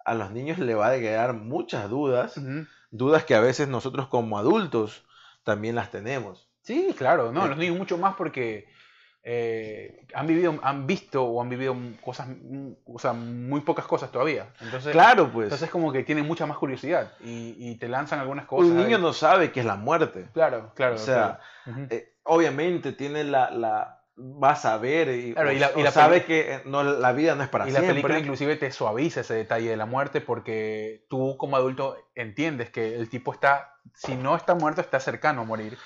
a 0.04 0.14
los 0.14 0.30
niños 0.30 0.58
le 0.58 0.74
va 0.76 0.90
a 0.90 0.98
quedar 0.98 1.34
muchas 1.34 1.90
dudas, 1.90 2.40
dudas 2.90 3.24
que 3.24 3.34
a 3.34 3.40
veces 3.40 3.66
nosotros 3.66 4.06
como 4.06 4.38
adultos 4.38 5.04
también 5.42 5.74
las 5.74 5.90
tenemos. 5.90 6.48
Sí, 6.62 6.94
claro, 6.96 7.32
no, 7.32 7.44
Eh. 7.46 7.48
los 7.48 7.58
niños 7.58 7.76
mucho 7.76 7.98
más 7.98 8.14
porque 8.16 8.68
eh, 9.28 10.06
han 10.14 10.26
vivido, 10.28 10.56
han 10.62 10.86
visto 10.86 11.24
o 11.24 11.42
han 11.42 11.48
vivido 11.48 11.74
cosas, 12.00 12.28
o 12.84 12.96
sea, 13.00 13.12
muy 13.12 13.60
pocas 13.62 13.84
cosas 13.84 14.12
todavía. 14.12 14.52
Entonces, 14.60 14.92
Claro, 14.92 15.32
pues, 15.32 15.46
entonces 15.46 15.68
como 15.68 15.90
que 15.92 16.04
tienen 16.04 16.24
mucha 16.26 16.46
más 16.46 16.56
curiosidad 16.58 17.12
y, 17.20 17.56
y 17.58 17.74
te 17.76 17.88
lanzan 17.88 18.20
algunas 18.20 18.46
cosas. 18.46 18.70
un 18.70 18.76
niño 18.76 18.96
ahí. 18.96 19.02
no 19.02 19.12
sabe 19.12 19.50
qué 19.50 19.60
es 19.60 19.66
la 19.66 19.74
muerte. 19.74 20.28
Claro, 20.32 20.70
claro. 20.76 20.94
O 20.94 20.98
sea, 20.98 21.40
claro. 21.64 21.80
Ujú. 21.80 21.86
eh, 21.90 22.12
obviamente 22.22 22.92
tiene 22.92 23.24
la, 23.24 23.50
la 23.50 24.00
va 24.16 24.52
a 24.52 24.56
saber 24.56 25.08
y, 25.08 25.34
Claro, 25.34 25.50
y 25.50 25.58
la- 25.58 25.72
y 25.76 25.82
la 25.82 25.90
sabe 25.90 26.24
que 26.24 26.54
eh, 26.54 26.62
no, 26.64 26.84
la 26.84 27.12
vida 27.12 27.34
no 27.34 27.42
es 27.42 27.48
para 27.48 27.64
Y 27.68 27.72
la 27.72 27.80
siempre. 27.80 27.94
película 27.94 28.18
inclusive 28.20 28.54
te 28.54 28.70
suaviza 28.70 29.22
ese 29.22 29.34
detalle 29.34 29.68
de 29.70 29.76
la 29.76 29.86
muerte 29.86 30.20
porque 30.20 31.04
tú 31.10 31.36
como 31.36 31.56
adulto 31.56 31.96
entiendes 32.14 32.70
que 32.70 32.94
el 32.94 33.08
tipo 33.10 33.32
está, 33.32 33.74
si 33.92 34.14
no 34.14 34.36
está 34.36 34.54
muerto, 34.54 34.80
está 34.80 35.00
cercano 35.00 35.40
a 35.40 35.44
morir 35.44 35.76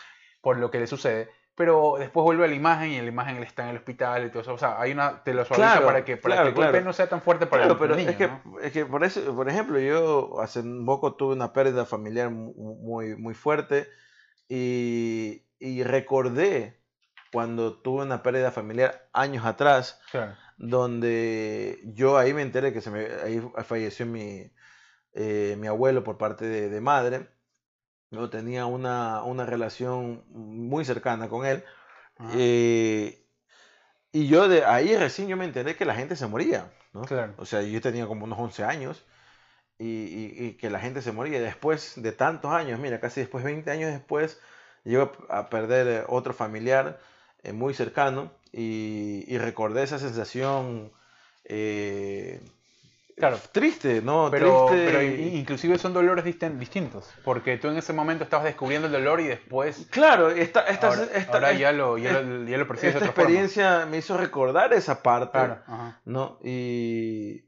por 0.43 0.59
lo 0.59 0.71
que 0.71 0.79
le 0.79 0.87
sucede. 0.87 1.31
Pero 1.61 1.97
después 1.99 2.25
vuelve 2.25 2.45
a 2.47 2.49
la 2.49 2.55
imagen 2.55 2.91
y 2.91 2.97
en 2.97 3.05
la 3.05 3.11
imagen 3.11 3.37
él 3.37 3.43
está 3.43 3.65
en 3.65 3.71
el 3.71 3.77
hospital 3.77 4.25
y 4.27 4.31
todo 4.31 4.41
eso. 4.43 4.55
O 4.55 4.59
sea, 4.59 4.81
hay 4.81 4.93
una, 4.93 5.23
te 5.25 5.35
lo 5.35 5.45
suaviza 5.45 5.67
Claro, 5.67 5.87
para 5.87 6.05
que, 6.07 6.17
para 6.17 6.35
claro, 6.35 6.43
que 6.45 6.49
el 6.51 6.55
golpe 6.55 6.73
claro. 6.73 6.87
no 6.87 6.93
sea 6.93 7.09
tan 7.09 7.21
fuerte 7.21 7.47
para 7.47 7.67
el, 7.67 7.77
pero 7.79 7.97
niño, 7.97 8.11
es 8.11 8.17
que, 8.17 8.27
¿no? 8.29 8.59
es 8.63 8.73
que 8.73 8.87
por 8.87 9.05
eso, 9.05 9.37
por 9.37 9.49
ejemplo, 9.49 9.79
yo 9.79 10.41
hace 10.41 10.61
un 10.61 10.87
poco 10.87 11.15
tuve 11.17 11.35
una 11.35 11.53
pérdida 11.53 11.85
familiar 11.85 12.31
mu- 12.31 12.55
muy, 12.83 13.15
muy 13.17 13.35
fuerte 13.35 13.89
y, 14.49 15.45
y 15.59 15.83
recordé 15.85 16.81
cuando 17.33 17.81
tuve 17.83 18.05
una 18.05 18.23
pérdida 18.23 18.51
familiar 18.53 19.09
años 19.13 19.45
atrás, 19.47 20.01
donde 20.59 21.81
yo 21.95 22.19
ahí 22.19 22.35
me 22.35 22.43
enteré 22.43 22.73
que 22.73 22.81
se 22.81 22.91
me, 22.91 23.07
ahí 23.25 23.43
falleció 23.65 24.07
mi, 24.07 24.51
eh, 25.15 25.57
mi 25.59 25.67
abuelo 25.69 26.05
por 26.05 26.19
parte 26.19 26.47
de, 26.47 26.69
de 26.69 26.81
madre. 26.81 27.29
Yo 28.11 28.29
tenía 28.31 28.67
una, 28.67 29.23
una 29.23 29.47
relación 29.47 30.25
muy 30.31 30.85
cercana 30.85 31.29
con 31.29 31.47
él. 31.47 31.65
Eh, 32.35 33.25
y 34.13 34.29
yo 34.29 34.49
de 34.49 34.65
ahí 34.65 34.97
recién 34.97 35.29
yo 35.29 35.37
me 35.37 35.45
enteré 35.45 35.77
que 35.77 35.85
la 35.85 35.95
gente 35.95 36.17
se 36.17 36.27
moría. 36.27 36.73
¿no? 36.93 37.03
Claro. 37.03 37.35
O 37.39 37.47
sea, 37.47 37.63
yo 37.63 37.81
tenía 37.81 38.07
como 38.07 38.25
unos 38.25 38.39
11 38.39 38.65
años 38.65 39.05
y, 39.79 39.87
y- 39.87 40.47
y 40.47 40.53
que 40.55 40.71
la 40.71 40.81
gente 40.81 41.03
se 41.03 41.13
moría. 41.13 41.41
Después 41.41 41.95
de 42.03 42.13
tantos 42.13 42.53
años, 42.53 42.81
mira, 42.81 43.01
casi 43.01 43.21
después, 43.21 43.45
20 43.45 43.71
años 43.71 43.93
después, 43.93 44.41
llego 44.85 45.13
a 45.31 45.51
perder 45.51 45.89
eh, 45.89 46.05
otro 46.09 46.35
familiar 46.35 47.01
eh, 47.43 47.53
muy 47.53 47.75
cercano 47.75 48.33
y, 48.53 49.25
y 49.29 49.39
recordé 49.39 49.83
esa 49.85 49.99
sensación 49.99 50.93
eh, 51.45 52.41
Claro. 53.21 53.39
triste, 53.53 54.03
¿no? 54.03 54.29
Pero, 54.31 54.67
triste. 54.67 54.85
pero 54.87 55.03
inclusive 55.03 55.79
son 55.79 55.93
dolores 55.93 56.25
distintos, 56.25 57.09
porque 57.23 57.57
tú 57.59 57.69
en 57.69 57.77
ese 57.77 57.93
momento 57.93 58.25
estabas 58.25 58.47
descubriendo 58.47 58.87
el 58.89 58.93
dolor 58.93 59.21
y 59.21 59.29
después 59.29 59.87
Claro, 59.91 60.31
esta, 60.31 60.63
esta, 60.63 60.89
ahora, 60.89 61.05
esta- 61.15 61.33
ahora 61.35 61.53
ya 61.53 61.71
lo, 61.73 61.99
ya 61.99 62.21
lo, 62.21 62.45
ya 62.49 62.57
lo 62.59 62.67
percibes 62.67 62.95
de 62.95 62.99
esta 62.99 63.11
otra 63.11 63.23
forma. 63.23 63.31
experiencia 63.39 63.87
me 63.87 63.99
hizo 63.99 64.17
recordar 64.17 64.73
esa 64.73 65.03
parte. 65.03 65.33
Claro. 65.33 65.63
¿no? 66.05 66.39
Y, 66.43 67.45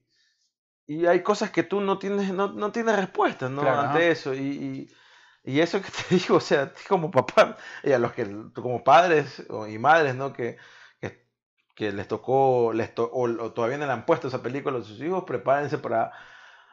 y 0.86 1.06
hay 1.06 1.20
cosas 1.22 1.50
que 1.50 1.62
tú 1.62 1.80
no 1.80 1.98
tienes, 1.98 2.32
no, 2.32 2.48
no 2.52 2.70
tienes 2.70 2.94
respuestas, 2.96 3.50
¿no? 3.50 3.62
Claro, 3.62 3.80
Ante 3.80 3.98
ajá. 3.98 4.06
eso. 4.08 4.34
Y, 4.34 4.38
y, 5.44 5.52
y 5.54 5.60
eso 5.60 5.80
que 5.80 5.88
te 5.90 6.14
digo, 6.16 6.36
o 6.36 6.40
sea, 6.40 6.72
como 6.88 7.10
papá, 7.10 7.56
y 7.82 7.92
a 7.92 7.98
los 7.98 8.12
que, 8.12 8.26
como 8.54 8.84
padres 8.84 9.42
y 9.68 9.78
madres, 9.78 10.14
¿no? 10.14 10.32
Que, 10.32 10.56
que, 11.74 11.92
les 11.92 12.06
tocó, 12.08 12.72
les 12.74 12.94
to- 12.94 13.10
o, 13.12 13.22
o 13.24 13.52
todavía 13.52 13.78
no 13.78 13.86
le 13.86 13.92
han 13.92 14.06
puesto 14.06 14.28
esa 14.28 14.42
película 14.42 14.78
a 14.78 14.82
sus 14.82 15.00
hijos, 15.00 15.24
prepárense 15.24 15.78
para... 15.78 16.12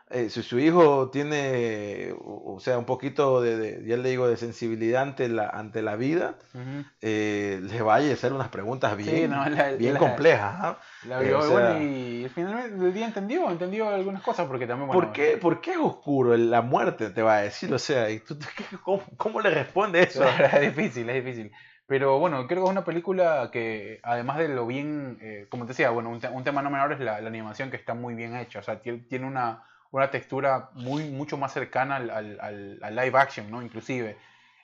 eh, 0.10 0.30
si 0.30 0.42
su 0.44 0.60
hijo 0.60 1.10
tiene, 1.12 2.14
o 2.20 2.56
o 2.56 2.60
sea, 2.60 2.78
un 2.78 2.86
poquito 2.86 3.42
de, 3.42 3.58
de- 3.58 3.88
ya 3.88 3.96
le 3.98 4.10
digo, 4.10 4.28
de 4.28 4.38
sensibilidad 4.38 5.04
ante 5.04 5.30
la, 5.30 5.48
ante 5.50 5.82
la 5.82 5.96
vida, 5.96 6.36
Ujú. 6.54 6.84
eh, 7.02 7.60
les 7.64 7.82
vaya 7.84 8.10
a 8.12 8.14
hacer 8.14 8.34
unas 8.34 8.50
preguntas 8.50 8.98
bien, 8.98 9.16
Sí, 9.16 9.28
no, 9.28 9.48
la- 9.50 9.72
bien 9.74 9.94
la- 9.94 10.00
complejas. 10.00 10.56
¿ah? 10.58 10.80
La 11.08 11.22
Eh, 11.22 11.28
vio, 11.28 11.40
o 11.40 11.46
y 11.46 11.50
bueno, 11.52 11.70
sea- 11.70 11.84
y 11.84 12.24
al 12.26 12.30
final 12.32 12.80
del 12.80 12.94
día 12.94 13.06
entendió, 13.06 13.50
entendió 13.50 13.88
algunas 13.88 14.22
cosas, 14.22 14.48
porque 14.48 14.68
también, 14.68 14.88
bueno, 14.88 15.02
¿Por 15.02 15.14
qué, 15.14 15.38
¿Por 15.38 15.62
qué 15.62 15.72
es 15.72 15.78
oscuro? 15.78 16.36
La 16.36 16.62
muerte 16.62 17.10
te 17.12 17.22
va 17.22 17.38
a 17.38 17.42
decir, 17.42 17.74
o 17.74 17.80
sea, 17.80 18.10
¿y 18.10 18.20
tú, 18.20 18.38
cómo, 18.84 19.04
cómo 19.16 19.40
le 19.42 19.50
responde 19.52 20.02
eso? 20.04 20.26
es 20.54 20.76
difícil, 20.76 21.10
es 21.10 21.24
difícil. 21.24 21.52
Pero 21.90 22.20
bueno, 22.20 22.46
creo 22.48 22.62
que 22.62 22.66
es 22.66 22.72
una 22.72 22.86
película 22.86 23.50
que, 23.52 24.00
además 24.04 24.38
de 24.38 24.48
lo 24.48 24.66
bien, 24.68 25.18
eh, 25.22 25.48
como 25.50 25.66
te 25.66 25.70
decía, 25.70 25.90
bueno, 25.90 26.12
un, 26.12 26.20
te- 26.22 26.30
un 26.30 26.44
tema 26.44 26.62
no 26.62 26.70
menor 26.70 26.94
es 26.94 27.00
la, 27.00 27.20
la 27.20 27.28
animación 27.28 27.72
que 27.72 27.78
está 27.78 27.96
muy 27.96 28.14
bien 28.14 28.36
hecha. 28.38 28.60
O 28.60 28.64
sea, 28.64 28.80
tiene, 28.80 29.26
una, 29.26 29.64
una 29.90 30.12
textura 30.12 30.70
muy, 30.76 31.06
mucho 31.10 31.36
más 31.36 31.52
cercana 31.52 31.96
al, 31.96 32.12
al, 32.12 32.96
live 32.96 33.18
action, 33.18 33.50
¿no? 33.50 33.62
Inclusive. 33.64 34.16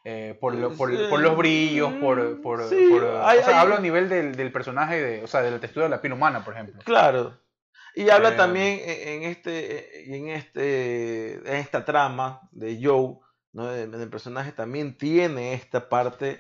eh, 0.04 0.38
por, 0.40 0.54
lo- 0.54 0.74
por, 0.78 0.92
por 1.10 1.20
los 1.20 1.36
brillos, 1.36 1.92
por... 1.94 2.40
por, 2.44 2.64
Sí, 2.70 2.90
por- 2.92 3.04
hay- 3.24 3.40
o 3.40 3.44
sea, 3.44 3.56
hay- 3.56 3.62
hablo 3.64 3.76
a 3.76 3.80
nivel 3.80 4.08
del, 4.08 4.36
del 4.36 4.52
personaje, 4.52 5.02
de, 5.02 5.24
o 5.24 5.28
sea, 5.28 5.42
de 5.42 5.50
la 5.50 5.60
textura 5.60 5.88
de 5.88 5.90
la 5.90 6.02
piel 6.02 6.14
humana, 6.14 6.46
por 6.46 6.54
ejemplo. 6.54 6.80
Claro. 6.86 7.40
Y 7.96 8.08
habla 8.12 8.34
Eh, 8.34 8.38
también 8.38 8.80
en 8.86 9.24
este, 9.24 10.16
en 10.16 10.28
este, 10.30 11.34
en 11.38 11.56
esta 11.56 11.84
trama 11.86 12.42
de 12.52 12.78
Joe, 12.80 13.16
¿no? 13.54 13.66
Del 13.68 14.10
personaje 14.12 14.52
también 14.52 14.96
tiene 14.96 15.54
esta 15.56 15.90
parte 15.90 16.40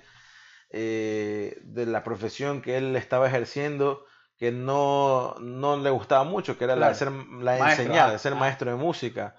eh, 0.70 1.60
de 1.64 1.86
la 1.86 2.04
profesión 2.04 2.62
que 2.62 2.78
él 2.78 2.96
estaba 2.96 3.28
ejerciendo 3.28 4.06
que 4.38 4.52
no, 4.52 5.36
no 5.40 5.78
le 5.78 5.90
gustaba 5.90 6.24
mucho, 6.26 6.58
que 6.58 6.66
era 6.66 6.76
la 6.76 6.90
de 6.90 6.96
ser 6.96 7.12
la 7.12 7.58
Maestro, 7.58 7.84
enseñar, 7.86 8.12
de 8.12 8.20
ser 8.20 8.34
ah. 8.34 8.36
maestro 8.36 8.70
de 8.72 8.78
música. 8.78 9.36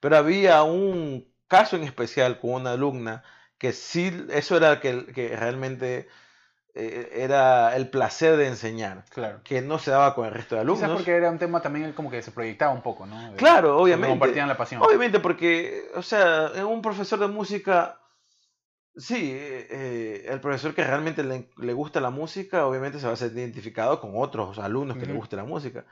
Pero 0.00 0.16
había 0.16 0.62
un 0.62 1.30
caso 1.46 1.76
en 1.76 1.82
especial 1.84 2.38
con 2.40 2.52
una 2.52 2.72
alumna 2.72 3.22
que 3.58 3.72
sí, 3.74 4.26
eso 4.30 4.56
era 4.56 4.80
que, 4.80 5.04
que 5.12 5.36
realmente 5.36 6.08
eh, 6.74 7.10
era 7.16 7.76
el 7.76 7.90
placer 7.90 8.38
de 8.38 8.46
enseñar, 8.46 9.04
Claro. 9.10 9.40
que 9.44 9.60
no 9.60 9.78
se 9.78 9.90
daba 9.90 10.14
con 10.14 10.24
el 10.24 10.32
resto 10.32 10.54
de 10.54 10.62
Quizás 10.62 10.84
alumnos. 10.84 10.96
porque 10.96 11.10
era 11.16 11.30
un 11.30 11.38
tema 11.38 11.60
también 11.60 11.92
como 11.92 12.10
que 12.10 12.22
se 12.22 12.30
proyectaba 12.30 12.72
un 12.72 12.80
poco, 12.80 13.04
¿no? 13.04 13.32
De- 13.32 13.36
Claro, 13.36 13.76
obviamente. 13.76 14.10
Compartían 14.18 14.48
la 14.48 14.56
pasión. 14.56 14.80
Obviamente 14.80 15.20
porque, 15.20 15.90
o 15.94 16.00
sea, 16.02 16.50
un 16.64 16.80
profesor 16.80 17.18
de 17.18 17.26
música, 17.26 17.98
sí, 18.96 19.32
eh, 19.32 20.26
el 20.28 20.40
profesor 20.40 20.74
que 20.74 20.84
realmente 20.84 21.22
le, 21.22 21.50
le 21.56 21.72
gusta 21.72 22.00
la 22.00 22.10
música, 22.10 22.66
obviamente 22.66 22.98
se 22.98 23.06
va 23.06 23.12
a 23.12 23.16
sentir 23.16 23.38
identificado 23.38 24.00
con 24.00 24.12
otros 24.14 24.58
alumnos 24.58 24.96
que 24.98 25.06
le 25.06 25.12
guste 25.12 25.36
la 25.36 25.44
música. 25.44 25.84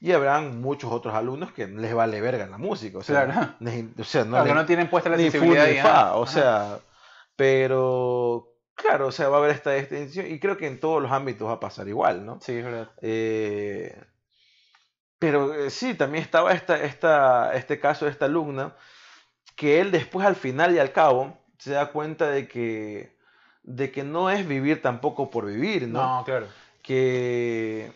Y 0.00 0.12
habrán 0.12 0.60
muchos 0.60 0.92
otros 0.92 1.14
alumnos 1.14 1.52
que 1.52 1.66
les 1.66 1.94
vale 1.94 2.20
verga 2.20 2.46
la 2.46 2.58
música. 2.58 2.98
O 2.98 3.02
sea, 3.02 3.24
Claro. 3.24 3.54
o 3.98 4.04
sea, 4.04 4.24
no 4.24 4.42
Claro, 4.42 4.66
tienen 4.66 4.90
puesta 4.90 5.08
la 5.08 5.16
sensibilidad 5.16 5.66
ni 5.68 5.78
fa, 5.78 6.16
o 6.16 6.26
sea, 6.26 6.78
pero 7.36 8.52
claro, 8.74 9.06
o 9.06 9.12
sea, 9.12 9.28
va 9.28 9.36
a 9.36 9.40
haber 9.40 9.52
esta 9.52 9.72
distinción 9.72 10.26
y 10.30 10.38
creo 10.38 10.56
que 10.56 10.66
en 10.66 10.80
todos 10.80 11.00
los 11.00 11.10
ámbitos 11.10 11.48
va 11.48 11.54
a 11.54 11.60
pasar 11.60 11.88
igual, 11.88 12.26
¿no? 12.26 12.38
Sí, 12.40 12.52
es 12.52 12.64
verdad. 12.64 12.90
Eh, 13.00 13.98
pero 15.18 15.54
eh, 15.54 15.70
sí, 15.70 15.94
también 15.94 16.22
estaba 16.22 16.52
esta, 16.52 16.82
esta, 16.82 17.54
este 17.54 17.80
caso 17.80 18.04
de 18.04 18.10
esta 18.10 18.26
alumna, 18.26 18.76
que 19.56 19.80
él 19.80 19.90
después 19.90 20.26
al 20.26 20.36
final 20.36 20.74
y 20.74 20.78
al 20.80 20.92
cabo 20.92 21.43
se 21.64 21.72
da 21.72 21.86
cuenta 21.92 22.28
de 22.28 22.46
que, 22.46 23.16
de 23.62 23.90
que 23.90 24.02
no 24.04 24.28
es 24.30 24.46
vivir 24.46 24.82
tampoco 24.82 25.30
por 25.30 25.46
vivir, 25.46 25.88
¿no? 25.88 26.18
No, 26.18 26.24
claro. 26.24 26.46
Que, 26.82 27.90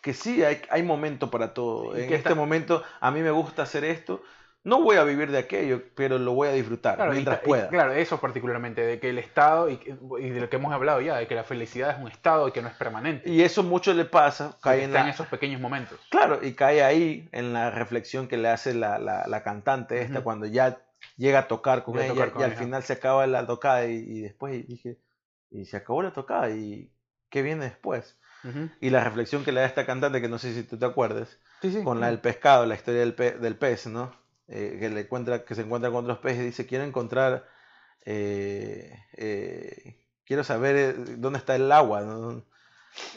que 0.00 0.14
sí, 0.14 0.42
hay, 0.42 0.62
hay 0.70 0.82
momento 0.82 1.30
para 1.30 1.52
todo. 1.52 1.96
Y 1.98 2.02
En 2.02 2.08
que 2.08 2.14
este 2.14 2.30
está- 2.30 2.34
momento 2.34 2.82
a 3.00 3.10
mí 3.10 3.20
me 3.20 3.30
gusta 3.30 3.62
hacer 3.62 3.84
esto, 3.84 4.22
no 4.64 4.80
voy 4.80 4.96
a 4.96 5.04
vivir 5.04 5.30
de 5.30 5.36
aquello, 5.38 5.82
pero 5.94 6.18
lo 6.18 6.32
voy 6.32 6.48
a 6.48 6.52
disfrutar 6.52 6.96
Claro, 6.96 7.12
mientras 7.12 7.40
y 7.42 7.44
pueda. 7.46 7.68
claro, 7.68 7.92
eso 7.92 8.18
particularmente, 8.18 8.80
de 8.80 8.98
que 8.98 9.10
el 9.10 9.18
estado, 9.18 9.68
y, 9.68 9.78
y 10.20 10.30
de 10.30 10.40
lo 10.40 10.48
que 10.48 10.56
hemos 10.56 10.72
hablado 10.72 11.02
ya, 11.02 11.16
de 11.18 11.26
que 11.26 11.34
la 11.34 11.44
felicidad 11.44 11.90
es 11.90 11.98
un 12.02 12.10
estado 12.10 12.48
y 12.48 12.52
que 12.52 12.62
no 12.62 12.68
es 12.68 12.74
permanente. 12.74 13.28
Y 13.28 13.42
eso 13.42 13.62
mucho 13.62 13.92
le 13.92 14.06
pasa, 14.06 14.56
cae 14.62 14.84
en 14.84 14.96
esos 14.96 15.26
pequeños 15.26 15.60
momentos. 15.60 15.98
Claro, 16.10 16.38
y 16.42 16.54
cae 16.54 16.82
ahí 16.82 17.28
en 17.32 17.52
la 17.52 17.70
reflexión 17.70 18.26
que 18.28 18.38
le 18.38 18.48
hace 18.48 18.72
la, 18.72 18.98
la, 18.98 19.26
la 19.26 19.42
cantante 19.42 20.00
esta 20.00 20.22
cuando 20.22 20.46
ya 20.46 20.78
llega 21.20 21.40
a 21.40 21.48
tocar 21.48 21.84
con 21.84 21.94
Llega 21.94 22.06
ella 22.06 22.14
tocar 22.14 22.32
con 22.32 22.40
y 22.40 22.44
al 22.44 22.56
final 22.56 22.82
se 22.82 22.94
acaba 22.94 23.26
la 23.26 23.46
tocada 23.46 23.86
y, 23.86 23.96
y 23.96 24.20
después 24.22 24.66
dije, 24.66 24.98
y 25.50 25.66
se 25.66 25.76
acabó 25.76 26.02
la 26.02 26.12
tocada 26.12 26.50
y 26.50 26.90
¿qué 27.28 27.42
viene 27.42 27.66
después? 27.66 28.16
Ujú. 28.42 28.70
Y 28.80 28.88
la 28.88 29.04
reflexión 29.04 29.44
que 29.44 29.52
le 29.52 29.60
da 29.60 29.66
esta 29.66 29.84
cantante, 29.84 30.22
que 30.22 30.28
no 30.28 30.38
sé 30.38 30.54
si 30.54 30.62
tú 30.62 30.78
te 30.78 30.86
Sí, 31.60 31.72
sí. 31.72 31.84
con 31.84 32.00
la 32.00 32.06
del 32.06 32.20
pescado, 32.20 32.64
la 32.64 32.74
historia 32.74 33.00
del, 33.00 33.14
pe- 33.14 33.38
del 33.38 33.56
pez, 33.56 33.86
¿no? 33.86 34.12
Eh, 34.48 34.78
que, 34.80 34.88
le 34.88 35.02
encuentra, 35.02 35.44
que 35.44 35.54
se 35.54 35.60
encuentra 35.60 35.90
con 35.90 36.04
otros 36.04 36.18
peces 36.18 36.40
y 36.40 36.46
dice, 36.46 36.66
quiero 36.66 36.84
encontrar, 36.84 37.46
eh, 38.06 38.98
eh, 39.12 40.00
quiero 40.24 40.42
saber 40.42 41.20
dónde 41.20 41.38
está 41.38 41.54
el 41.54 41.70
agua, 41.70 42.00
¿no? 42.00 42.42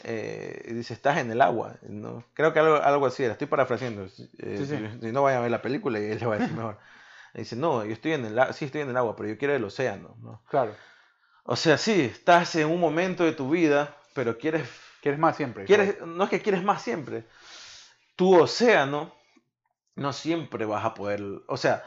eh, 0.04 0.62
y 0.68 0.74
dice, 0.74 0.92
estás 0.94 1.18
en 1.18 1.30
el 1.30 1.40
agua. 1.40 1.76
¿no? 1.88 2.24
Creo 2.34 2.52
que 2.52 2.58
algo, 2.60 2.76
algo 2.76 3.06
así 3.06 3.24
era, 3.24 3.32
estoy 3.32 3.48
parafraseando. 3.48 4.04
eh, 4.04 4.56
Sí, 4.58 4.66
sí. 4.66 4.76
Si 5.00 5.12
no 5.12 5.22
vayan 5.22 5.40
a 5.40 5.42
ver 5.42 5.50
la 5.50 5.62
película 5.62 5.98
y 5.98 6.04
él 6.04 6.18
le 6.18 6.26
va 6.26 6.34
a 6.34 6.38
decir 6.38 6.54
mejor. 6.54 6.78
Y 7.34 7.38
dice, 7.38 7.56
no, 7.56 7.84
yo 7.84 7.92
estoy 7.92 8.12
en 8.12 8.24
el, 8.24 8.54
sí 8.54 8.66
estoy 8.66 8.82
en 8.82 8.90
el 8.90 8.96
agua, 8.96 9.16
pero 9.16 9.28
yo 9.28 9.36
quiero 9.36 9.54
el 9.54 9.64
océano. 9.64 10.16
¿no? 10.20 10.42
Claro. 10.48 10.74
O 11.44 11.56
sea, 11.56 11.76
sí, 11.76 12.00
estás 12.02 12.54
en 12.54 12.68
un 12.68 12.80
momento 12.80 13.24
de 13.24 13.32
tu 13.32 13.50
vida, 13.50 13.96
pero 14.14 14.38
quieres, 14.38 14.68
¿Quieres 15.02 15.20
más 15.20 15.36
siempre? 15.36 15.64
quieres, 15.64 16.00
no 16.00 16.24
es 16.24 16.30
que 16.30 16.40
quieres 16.40 16.62
más 16.62 16.80
siempre. 16.80 17.26
Tu 18.16 18.40
océano 18.40 19.14
no 19.96 20.12
siempre 20.12 20.64
vas 20.64 20.84
a 20.84 20.94
poder, 20.94 21.22
o 21.46 21.56
sea, 21.56 21.84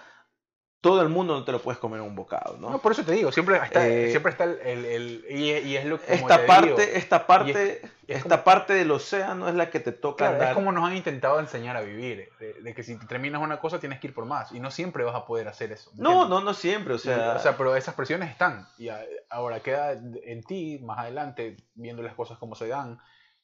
todo 0.87 1.01
el 1.01 1.09
mundo 1.09 1.33
no 1.37 1.43
te 1.43 1.51
lo 1.51 1.59
puedes 1.61 1.79
comer 1.79 1.99
en 2.01 2.07
un 2.07 2.15
bocado, 2.15 2.57
¿no? 2.59 2.69
No, 2.69 2.79
por 2.79 2.91
eso 2.93 3.03
te 3.03 3.11
digo, 3.11 3.31
siempre 3.31 3.57
está, 3.57 3.87
Eh, 3.87 4.09
siempre 4.09 4.31
está 4.31 4.45
el, 4.45 4.59
el- 4.63 4.85
el- 4.85 5.25
y, 5.29 5.51
y 5.51 5.77
es 5.77 5.85
lo 5.85 5.99
que 6.01 6.13
esta 6.13 6.37
te 6.41 6.43
parte, 6.47 6.67
digo, 6.67 6.79
esta 6.97 7.27
parte, 7.27 7.81
es 7.81 7.91
esta 8.07 8.29
como- 8.29 8.43
parte 8.43 8.73
del 8.73 8.89
océano 8.91 9.49
es 9.49 9.55
la 9.55 9.69
que 9.69 9.79
te 9.79 9.91
toca 9.91 10.29
Claro, 10.29 10.43
es 10.43 10.53
como 10.53 10.71
nos 10.71 10.87
han 10.89 10.95
intentado 10.95 11.39
enseñar 11.39 11.75
a 11.77 11.81
vivir, 11.81 12.29
de, 12.39 12.53
de 12.53 12.73
que 12.73 12.83
si 12.83 12.97
terminas 13.07 13.41
una 13.41 13.59
cosa 13.59 13.79
tienes 13.79 13.99
que 13.99 14.07
ir 14.07 14.13
por 14.13 14.25
más 14.25 14.51
y 14.51 14.59
no 14.59 14.71
siempre 14.71 15.03
vas 15.03 15.15
a 15.15 15.25
poder 15.25 15.47
hacer 15.47 15.71
eso. 15.71 15.91
¿me 15.95 16.03
No, 16.03 16.27
no, 16.27 16.39
no 16.41 16.53
siempre, 16.53 16.93
o 16.93 16.97
Y, 16.97 16.99
sea, 16.99 17.33
o 17.35 17.39
sea, 17.39 17.57
pero 17.57 17.75
esas 17.75 17.95
presiones 17.95 18.29
están. 18.31 18.67
Y 18.77 18.89
ahora 19.29 19.59
queda 19.59 19.91
en 19.91 20.43
ti, 20.43 20.79
más 20.83 20.99
adelante, 20.99 21.57
viendo 21.75 22.01
las 22.01 22.13
cosas 22.15 22.37
como 22.37 22.55
se 22.55 22.67
dan, 22.67 22.97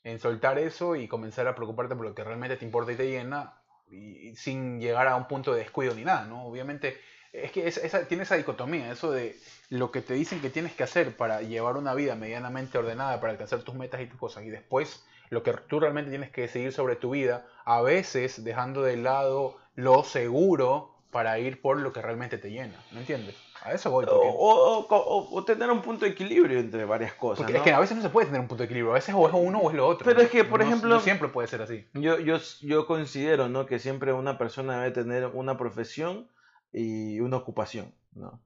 en 0.06 0.20
soltar 0.20 0.58
eso 0.60 0.96
y 0.96 1.08
comenzar 1.08 1.48
a 1.48 1.56
preocuparte 1.56 1.96
por 1.96 2.06
lo 2.06 2.14
que 2.16 2.24
realmente 2.24 2.58
te 2.58 2.66
importa 2.66 2.92
y 2.92 2.96
te 2.96 3.10
llena, 3.10 3.54
y 3.90 4.36
sin 4.36 4.80
llegar 4.82 5.08
a 5.08 5.16
un 5.16 5.28
punto 5.28 5.54
de 5.54 5.60
descuido 5.60 5.94
ni 5.94 6.04
nada, 6.04 6.26
¿no? 6.26 6.46
Obviamente, 6.46 6.98
es 7.34 7.52
que 7.52 7.67
es- 7.67 7.78
esa, 7.78 8.08
tiene 8.08 8.24
esa 8.24 8.36
dicotomía, 8.36 8.91
eso 8.91 9.12
de 9.12 9.36
lo 9.69 9.91
que 9.91 10.02
te 10.02 10.13
dicen 10.13 10.39
que 10.39 10.50
tienes 10.50 10.74
que 10.74 10.84
hacer 10.84 11.17
para 11.17 11.41
llevar 11.41 11.78
una 11.78 11.93
vida 11.96 12.15
medianamente 12.15 12.78
ordenada, 12.78 13.19
para 13.19 13.32
alcanzar 13.34 13.60
tus 13.63 13.76
metas 13.76 14.02
y 14.02 14.06
tus 14.06 14.19
cosas, 14.19 14.43
y 14.43 14.50
después 14.50 15.04
lo 15.30 15.41
que 15.41 15.52
tú 15.67 15.80
realmente 15.80 16.12
tienes 16.12 16.30
que 16.30 16.41
decidir 16.41 16.72
sobre 16.74 16.96
tu 16.96 17.10
vida, 17.12 17.46
a 17.65 17.82
veces 17.82 18.43
dejando 18.43 18.84
de 18.84 18.98
lado 18.98 19.58
lo 19.76 20.04
seguro 20.04 20.91
para 21.10 21.38
ir 21.39 21.62
por 21.62 21.80
lo 21.80 21.91
que 21.93 22.02
realmente 22.02 22.38
te 22.38 22.50
llena, 22.52 22.84
¿me 22.91 23.00
entiendes? 23.00 23.36
A 23.63 23.72
eso 23.72 23.89
voy. 23.91 24.04
o, 24.06 24.10
Porque, 24.10 24.28
o- 24.30 24.86
o- 24.89 25.36
o 25.38 25.46
tener 25.46 25.69
un 25.72 25.82
punto 25.82 26.06
de 26.06 26.12
equilibrio 26.12 26.60
entre 26.60 26.86
varias 26.86 27.13
cosas. 27.13 27.38
porque 27.38 27.54
¿no? 27.54 27.58
es 27.60 27.63
que 27.63 27.72
a 27.72 27.80
veces 27.80 27.96
no 27.96 28.04
se 28.04 28.10
puede 28.10 28.26
tener 28.28 28.41
un 28.41 28.48
punto 28.48 28.62
de 28.63 28.65
equilibrio, 28.65 28.91
a 28.91 28.96
veces 28.96 29.15
o 29.17 29.28
es 29.28 29.34
uno 29.34 29.60
o 29.60 29.69
es 29.69 29.76
lo 29.76 29.88
otro. 29.88 30.06
Pero 30.06 30.22
es 30.22 30.30
que, 30.30 30.43
por 30.43 30.60
No- 30.60 30.65
ejemplo- 30.67 30.89
No 30.96 31.00
siempre 31.00 31.30
puede 31.30 31.48
ser 31.48 31.62
así. 31.62 31.88
Yo, 31.93 32.19
yo, 32.19 32.38
yo 32.62 32.86
considero 32.88 33.48
¿no? 33.48 33.65
que 33.65 33.80
siempre 33.80 34.12
una 34.12 34.38
persona 34.38 34.80
debe 34.82 34.91
tener 34.91 35.28
una 35.28 35.56
profesión 35.58 36.28
y 36.74 37.20
una 37.20 37.38
ocupación. 37.38 37.94
¿no? 38.14 38.44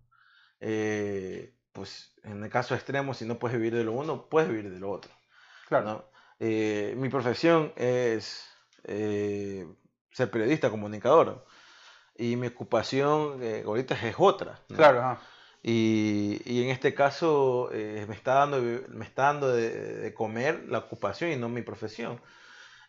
Eh, 0.59 1.55
pues 1.71 2.13
en 2.23 2.43
el 2.43 2.49
caso 2.49 2.75
extremo, 2.75 3.13
si 3.13 3.25
no 3.25 3.39
puedes 3.39 3.57
vivir 3.57 3.75
de 3.75 3.83
lo 3.83 3.93
uno, 3.93 4.27
puedes 4.29 4.49
vivir 4.49 4.69
de 4.71 4.79
lo 4.79 4.91
otro. 4.91 5.11
Claro. 5.67 5.85
¿no? 5.85 6.05
Eh, 6.39 6.93
mi 6.97 7.09
profesión 7.09 7.73
es 7.75 8.45
eh, 8.83 9.67
ser 10.11 10.29
periodista, 10.29 10.69
comunicador. 10.69 11.45
Y 12.15 12.35
mi 12.35 12.47
ocupación 12.47 13.41
eh, 13.41 13.63
ahorita 13.65 13.95
es 14.07 14.15
otra. 14.17 14.61
¿no? 14.69 14.77
Claro, 14.77 14.99
ajá. 14.99 15.21
Y, 15.63 16.41
y 16.45 16.63
en 16.63 16.69
este 16.69 16.93
caso 16.93 17.69
eh, 17.73 18.05
me 18.07 18.15
está 18.15 18.35
dando, 18.35 18.61
me 18.87 19.03
está 19.03 19.23
dando 19.23 19.49
de, 19.49 19.97
de 19.97 20.13
comer 20.13 20.63
la 20.69 20.77
ocupación 20.79 21.31
y 21.31 21.35
no 21.35 21.49
mi 21.49 21.61
profesión. 21.61 22.21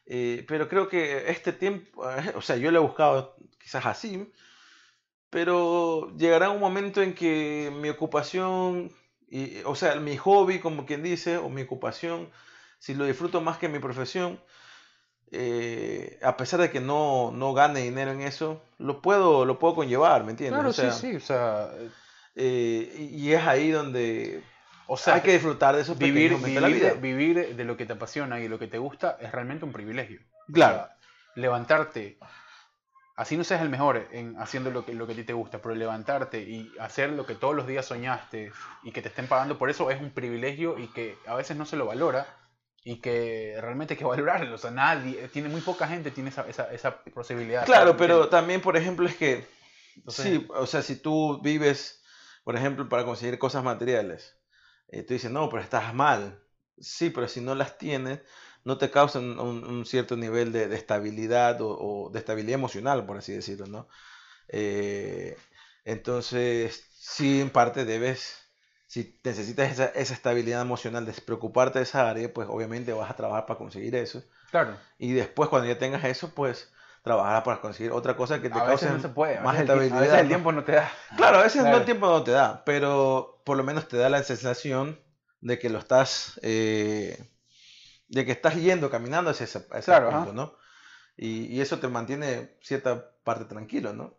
Eh, 0.06 0.44
pero 0.46 0.68
creo 0.68 0.88
que 0.88 1.30
este 1.30 1.52
tiempo, 1.52 2.06
o 2.34 2.40
sea, 2.40 2.56
yo 2.56 2.70
lo 2.70 2.78
he 2.78 2.82
buscado 2.82 3.36
quizás 3.60 3.84
así, 3.84 4.32
pero 5.30 6.14
llegará 6.16 6.50
un 6.50 6.60
momento 6.60 7.02
en 7.02 7.14
que 7.14 7.72
mi 7.80 7.88
ocupación, 7.88 8.90
y, 9.28 9.58
o 9.64 9.74
sea, 9.74 9.96
mi 9.96 10.16
hobby, 10.16 10.58
como 10.58 10.86
quien 10.86 11.02
dice, 11.02 11.36
o 11.36 11.48
mi 11.48 11.62
ocupación, 11.62 12.30
si 12.78 12.94
lo 12.94 13.04
disfruto 13.04 13.40
más 13.40 13.58
que 13.58 13.68
mi 13.68 13.78
profesión, 13.78 14.40
eh, 15.30 16.18
a 16.22 16.36
pesar 16.36 16.60
de 16.60 16.70
que 16.70 16.80
no, 16.80 17.30
no 17.32 17.52
gane 17.52 17.80
dinero 17.80 18.12
en 18.12 18.22
eso, 18.22 18.62
lo 18.78 19.02
puedo, 19.02 19.44
lo 19.44 19.58
puedo 19.58 19.74
conllevar, 19.74 20.24
¿me 20.24 20.30
entiendes? 20.30 20.54
Claro, 20.54 20.70
O 20.70 20.72
sea, 20.72 20.90
sí, 20.92 21.10
sí. 21.10 21.16
O 21.16 21.20
sea, 21.20 21.68
eh, 22.34 22.94
y 22.98 23.28
y 23.28 23.32
es 23.34 23.46
ahí 23.46 23.70
donde 23.70 24.42
o 24.86 24.96
sea 24.96 25.16
hay 25.16 25.20
que 25.22 25.32
disfrutar 25.32 25.74
de 25.74 25.82
esos 25.82 25.98
vivir, 25.98 26.32
la 26.32 26.38
vivir, 26.38 26.62
de, 26.62 26.72
vida. 26.72 26.94
vivir 26.94 27.56
de 27.56 27.64
lo 27.64 27.76
que 27.76 27.84
te 27.84 27.92
apasiona 27.94 28.38
y 28.38 28.44
de 28.44 28.48
lo 28.48 28.58
que 28.58 28.68
te 28.68 28.78
gusta 28.78 29.18
es 29.20 29.32
realmente 29.32 29.64
un 29.64 29.72
privilegio. 29.72 30.20
O 30.48 30.52
Claro. 30.52 30.76
sea, 30.76 30.96
levantarte, 31.34 32.18
así 33.18 33.36
no 33.36 33.42
seas 33.42 33.62
el 33.62 33.68
mejor 33.68 34.06
en 34.12 34.40
haciendo 34.40 34.70
lo 34.70 34.86
que, 34.86 34.94
lo 34.94 35.04
que 35.06 35.12
a 35.12 35.16
ti 35.16 35.24
te 35.24 35.32
gusta, 35.32 35.60
pero 35.60 35.74
levantarte 35.74 36.40
y 36.40 36.72
hacer 36.78 37.10
lo 37.10 37.26
que 37.26 37.34
todos 37.34 37.54
los 37.54 37.66
días 37.66 37.84
soñaste 37.84 38.52
y 38.84 38.92
que 38.92 39.02
te 39.02 39.08
estén 39.08 39.26
pagando 39.26 39.58
por 39.58 39.70
eso 39.70 39.90
es 39.90 40.00
un 40.00 40.10
privilegio 40.10 40.78
y 40.78 40.86
que 40.86 41.18
a 41.26 41.34
veces 41.34 41.56
no 41.56 41.66
se 41.66 41.76
lo 41.76 41.84
valora 41.84 42.26
y 42.84 43.00
que 43.00 43.56
realmente 43.60 43.94
hay 43.94 43.98
que 43.98 44.04
valorarlo. 44.14 44.54
O 44.54 44.58
sea, 44.58 44.70
nadie, 44.70 45.26
tiene 45.28 45.48
muy 45.48 45.60
poca 45.60 45.88
gente 45.88 46.12
tiene 46.12 46.30
esa, 46.30 46.48
esa, 46.48 46.72
esa 46.72 47.02
posibilidad. 47.02 47.66
Claro, 47.66 47.94
¿me 47.94 47.98
pero 47.98 48.28
también, 48.28 48.60
por 48.60 48.76
ejemplo, 48.76 49.08
es 49.08 49.16
que 49.16 49.44
Entonces- 49.96 50.24
sí, 50.24 50.46
o 50.50 50.66
sea, 50.66 50.82
si 50.82 50.94
tú 50.94 51.40
vives, 51.42 52.00
por 52.44 52.54
ejemplo, 52.54 52.88
para 52.88 53.04
conseguir 53.04 53.36
cosas 53.40 53.64
materiales, 53.64 54.38
eh, 54.90 55.02
tú 55.02 55.14
dices, 55.14 55.32
no, 55.32 55.48
pero 55.48 55.60
estás 55.60 55.92
mal. 55.92 56.40
Sí, 56.78 57.10
pero 57.10 57.26
si 57.26 57.40
no 57.40 57.56
las 57.56 57.78
tienes, 57.78 58.20
no 58.68 58.78
te 58.78 58.90
causan 58.90 59.38
un, 59.40 59.64
un 59.64 59.86
cierto 59.86 60.16
nivel 60.16 60.52
de, 60.52 60.68
de 60.68 60.76
estabilidad 60.76 61.60
o, 61.62 61.70
o 62.06 62.10
de 62.10 62.18
estabilidad 62.20 62.54
emocional, 62.54 63.06
por 63.06 63.18
así 63.18 63.32
decirlo, 63.32 63.66
¿no? 63.66 63.88
Eh, 64.48 65.36
entonces, 65.84 66.84
sí, 66.98 67.40
en 67.40 67.50
parte 67.50 67.84
debes, 67.84 68.36
si 68.86 69.20
necesitas 69.24 69.72
esa, 69.72 69.86
esa 69.86 70.14
estabilidad 70.14 70.62
emocional, 70.62 71.06
despreocuparte 71.06 71.78
de 71.80 71.84
esa 71.84 72.08
área, 72.10 72.32
pues 72.32 72.48
obviamente 72.50 72.92
vas 72.92 73.10
a 73.10 73.16
trabajar 73.16 73.46
para 73.46 73.58
conseguir 73.58 73.94
eso. 73.96 74.22
Claro. 74.50 74.76
Y 74.98 75.12
después, 75.12 75.48
cuando 75.48 75.68
ya 75.68 75.78
tengas 75.78 76.04
eso, 76.04 76.34
pues 76.34 76.70
trabajar 77.02 77.42
para 77.44 77.60
conseguir 77.60 77.92
otra 77.92 78.16
cosa 78.16 78.40
que 78.42 78.50
te 78.50 78.58
A 78.58 78.64
veces 78.64 78.88
cause 78.88 78.92
no 78.96 79.00
se 79.00 79.08
puede. 79.08 79.38
A 79.38 79.42
más 79.44 79.58
el, 79.58 79.66
tie- 79.66 79.70
a 79.70 79.74
estabilidad. 79.74 80.00
veces 80.02 80.20
el 80.20 80.28
tiempo 80.28 80.52
no 80.52 80.64
te 80.64 80.72
da. 80.72 80.92
Claro, 81.16 81.38
a 81.38 81.42
veces 81.42 81.62
no 81.64 81.76
el 81.76 81.84
tiempo 81.84 82.06
no 82.06 82.22
te 82.24 82.32
da, 82.32 82.64
pero 82.64 83.40
por 83.44 83.56
lo 83.56 83.64
menos 83.64 83.88
te 83.88 83.96
da 83.96 84.08
la 84.10 84.22
sensación 84.22 84.98
de 85.40 85.58
que 85.58 85.70
lo 85.70 85.78
estás, 85.78 86.38
eh, 86.42 87.30
de 88.08 88.24
que 88.26 88.32
estás 88.32 88.56
yendo, 88.56 88.90
caminando 88.90 89.30
hacia 89.30 89.44
ese, 89.44 89.66
a 89.70 89.78
ese 89.78 89.94
Claro, 89.94 90.08
punto. 90.08 90.32
¿no? 90.32 90.54
Y, 91.16 91.46
y 91.46 91.60
eso 91.62 91.80
te 91.80 91.88
mantiene 91.88 92.56
cierta 92.62 93.12
parte 93.24 93.46
tranquilo, 93.46 93.92
¿no? 93.94 94.18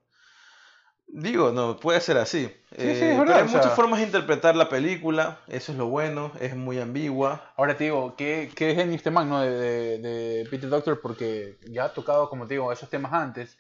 Digo, 1.07 1.51
no, 1.51 1.77
puede 1.77 1.99
ser 2.01 2.17
así. 2.17 2.51
sí, 2.77 2.87
Eh, 2.87 3.09
es 3.11 3.17
pero 3.25 3.39
verdad, 3.39 3.43
hay 3.43 3.47
muchas 3.49 3.73
sea- 3.73 3.73
formas 3.73 3.99
de 3.99 4.05
interpretar 4.05 4.55
la 4.55 4.69
película, 4.69 5.39
eso 5.47 5.71
es 5.71 5.77
lo 5.77 5.87
bueno, 5.87 6.31
es 6.39 6.55
muy 6.55 6.79
ambigua. 6.79 7.53
Ahora 7.55 7.75
te 7.77 7.85
digo, 7.85 8.15
qué, 8.15 8.51
qué 8.55 8.73
genio 8.73 8.95
este 8.95 9.11
man, 9.11 9.29
¿no? 9.29 9.41
De, 9.41 9.49
de, 9.51 9.97
de 9.99 10.45
Peter 10.49 10.69
Doctor, 10.69 11.01
porque 11.01 11.59
ya 11.69 11.85
ha 11.85 11.93
tocado, 11.93 12.29
como 12.29 12.47
te 12.47 12.53
digo, 12.55 12.71
esos 12.71 12.89
temas 12.89 13.11
antes 13.13 13.57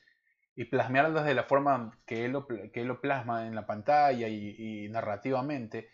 y 0.55 0.65
plasmearlos 0.65 1.25
de 1.25 1.33
la 1.35 1.43
forma 1.43 1.99
que 2.05 2.25
él 2.25 2.33
lo, 2.33 2.47
que 2.47 2.71
él 2.75 2.87
lo 2.87 3.01
plasma 3.01 3.47
en 3.47 3.55
la 3.55 3.65
pantalla 3.67 4.27
y, 4.29 4.85
y 4.85 4.89
narrativamente, 4.89 5.89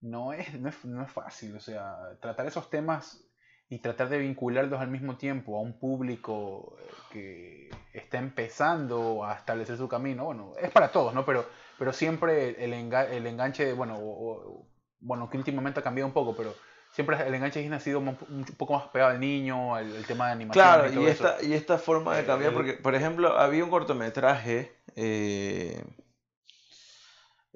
no 0.00 0.32
es, 0.32 0.54
no, 0.60 0.68
es, 0.68 0.84
no 0.84 1.02
es 1.04 1.12
fácil. 1.12 1.56
O 1.56 1.60
sea, 1.60 1.96
tratar 2.20 2.46
esos 2.46 2.70
temas 2.70 3.24
y 3.70 3.78
tratar 3.78 4.08
de 4.08 4.18
vincularlos 4.18 4.80
al 4.80 4.88
mismo 4.88 5.16
tiempo 5.16 5.56
a 5.56 5.60
un 5.60 5.78
público 5.78 6.76
eh, 6.80 6.94
que 7.12 7.70
está 7.92 8.18
empezando 8.18 9.24
a 9.24 9.34
establecer 9.34 9.76
su 9.76 9.88
camino, 9.88 10.24
bueno, 10.24 10.52
es 10.60 10.70
para 10.70 10.90
todos, 10.90 11.12
¿no? 11.14 11.24
Pero, 11.26 11.46
pero 11.78 11.92
siempre 11.92 12.64
el, 12.64 12.72
enga- 12.72 13.08
el 13.10 13.26
enganche, 13.26 13.64
de, 13.66 13.72
bueno, 13.74 13.96
o- 13.98 14.30
o- 14.30 14.66
bueno, 15.00 15.28
que 15.30 15.36
últimamente 15.38 15.80
ha 15.80 15.82
cambiado 15.82 16.06
un 16.08 16.12
poco, 16.14 16.34
pero 16.36 16.54
siempre 16.90 17.16
el 17.26 17.34
enganche 17.34 17.58
de 17.58 17.64
Disney 17.64 17.76
ha 17.76 17.80
sido 17.80 17.98
un, 18.00 18.08
un 18.08 18.44
poco 18.56 18.72
más 18.74 18.88
pegado 18.88 19.10
al 19.12 19.20
niño, 19.20 19.74
al, 19.74 19.96
al 19.96 20.06
tema 20.06 20.26
de 20.26 20.32
animación. 20.32 20.62
Claro, 20.64 20.88
y 20.90 20.94
todo 20.94 21.04
y 21.04 21.08
eso. 21.08 21.28
esta, 21.28 21.42
y 21.44 21.52
esta 21.52 21.78
forma 21.78 22.16
de 22.16 22.24
cambiar, 22.24 22.52
Eh, 22.52 22.54
porque, 22.54 22.72
por 22.74 22.94
ejemplo, 22.94 23.38
había 23.38 23.62
un 23.64 23.70
cortometraje 23.70 24.72
eh, 24.96 25.84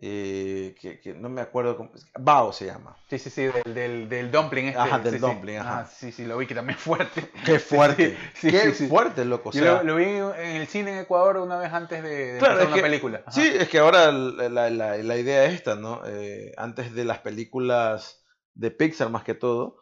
eh, 0.05 0.75
que, 0.81 0.99
que 1.01 1.15
no 1.15 1.29
me 1.29 1.41
acuerdo 1.41 1.77
cómo. 1.77 1.93
Bao 2.19 2.53
se 2.53 2.67
llama. 2.67 2.97
Sí, 3.09 3.21
sí, 3.21 3.31
sí, 3.31 3.43
del, 3.45 3.73
del, 3.75 4.09
del 4.09 4.31
dumpling 4.33 4.67
este. 4.67 4.79
Ajá, 4.81 4.99
del 4.99 5.13
sí, 5.13 5.19
sí. 5.21 5.25
dumpling, 5.25 5.57
ajá. 5.59 5.79
Ah, 5.79 5.87
sí, 5.87 6.11
sí, 6.11 6.25
lo 6.25 6.37
vi 6.39 6.47
que 6.49 6.57
también 6.57 6.77
es 6.77 6.83
fuerte. 6.85 7.31
Qué 7.45 7.59
fuerte. 7.61 8.19
Sí, 8.35 8.51
Qué 8.51 8.73
fuerte, 8.73 9.25
loco. 9.25 9.51
O 9.51 9.53
Yo 9.53 9.63
sea, 9.63 9.83
lo, 9.85 9.85
lo 9.85 9.97
vi 9.97 10.05
en 10.07 10.57
el 10.57 10.67
cine 10.67 10.93
en 10.95 10.99
Ecuador 10.99 11.37
una 11.37 11.57
vez 11.57 11.73
antes 11.73 12.03
de, 12.03 12.33
de 12.33 12.39
Claro, 12.41 12.55
empezar 12.55 12.63
es 12.63 12.67
una 12.69 12.77
que- 12.77 12.83
película. 12.83 13.23
Ajá. 13.25 13.31
Sí, 13.31 13.43
es 13.57 13.69
que 13.69 13.79
ahora 13.79 14.11
la, 14.11 14.49
la- 14.49 14.71
la- 14.71 14.97
la 14.97 15.17
idea 15.17 15.45
es 15.45 15.55
esta, 15.55 15.77
¿no? 15.77 16.03
Eh, 16.05 16.53
antes 16.57 16.93
de 16.95 17.05
las 17.05 17.21
películas 17.21 18.25
de 18.55 18.73
Pixar, 18.73 19.09
más 19.09 19.23
que 19.23 19.35
todo, 19.35 19.77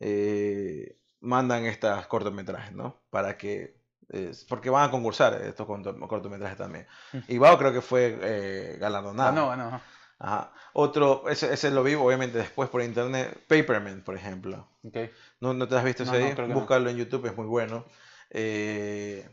eh, 0.00 0.98
mandan 1.20 1.66
estas 1.66 2.06
cortometrajes, 2.06 2.72
¿no? 2.72 3.02
Para 3.10 3.36
que. 3.36 3.76
Eh, 4.10 4.32
porque 4.48 4.70
van 4.70 4.88
a 4.88 4.90
concursar 4.90 5.34
estos 5.42 5.66
corto- 5.66 5.98
cortometrajes 6.08 6.56
también. 6.58 6.86
Mm. 7.12 7.18
Y 7.28 7.38
Bao 7.38 7.58
creo 7.58 7.72
que 7.72 7.80
fue 7.82 8.18
eh, 8.22 8.76
galardonado. 8.80 9.32
No, 9.32 9.56
no. 9.56 9.80
Ajá. 10.18 10.52
Otro, 10.72 11.28
ese, 11.28 11.52
ese 11.52 11.70
lo 11.70 11.82
vi 11.82 11.94
obviamente 11.94 12.38
después 12.38 12.70
por 12.70 12.82
internet. 12.82 13.38
Paperman, 13.48 14.02
por 14.02 14.14
ejemplo. 14.16 14.68
Ok. 14.82 14.96
¿No, 15.40 15.52
no 15.52 15.68
te 15.68 15.76
has 15.76 15.84
visto 15.84 16.04
No, 16.04 16.14
ese 16.14 16.34
no, 16.34 16.42
ahí? 16.44 16.52
Búscalo 16.52 16.88
en 16.88 16.96
YouTube, 16.96 17.26
es 17.26 17.36
muy 17.36 17.46
bueno. 17.46 17.84
Eh, 18.30 19.28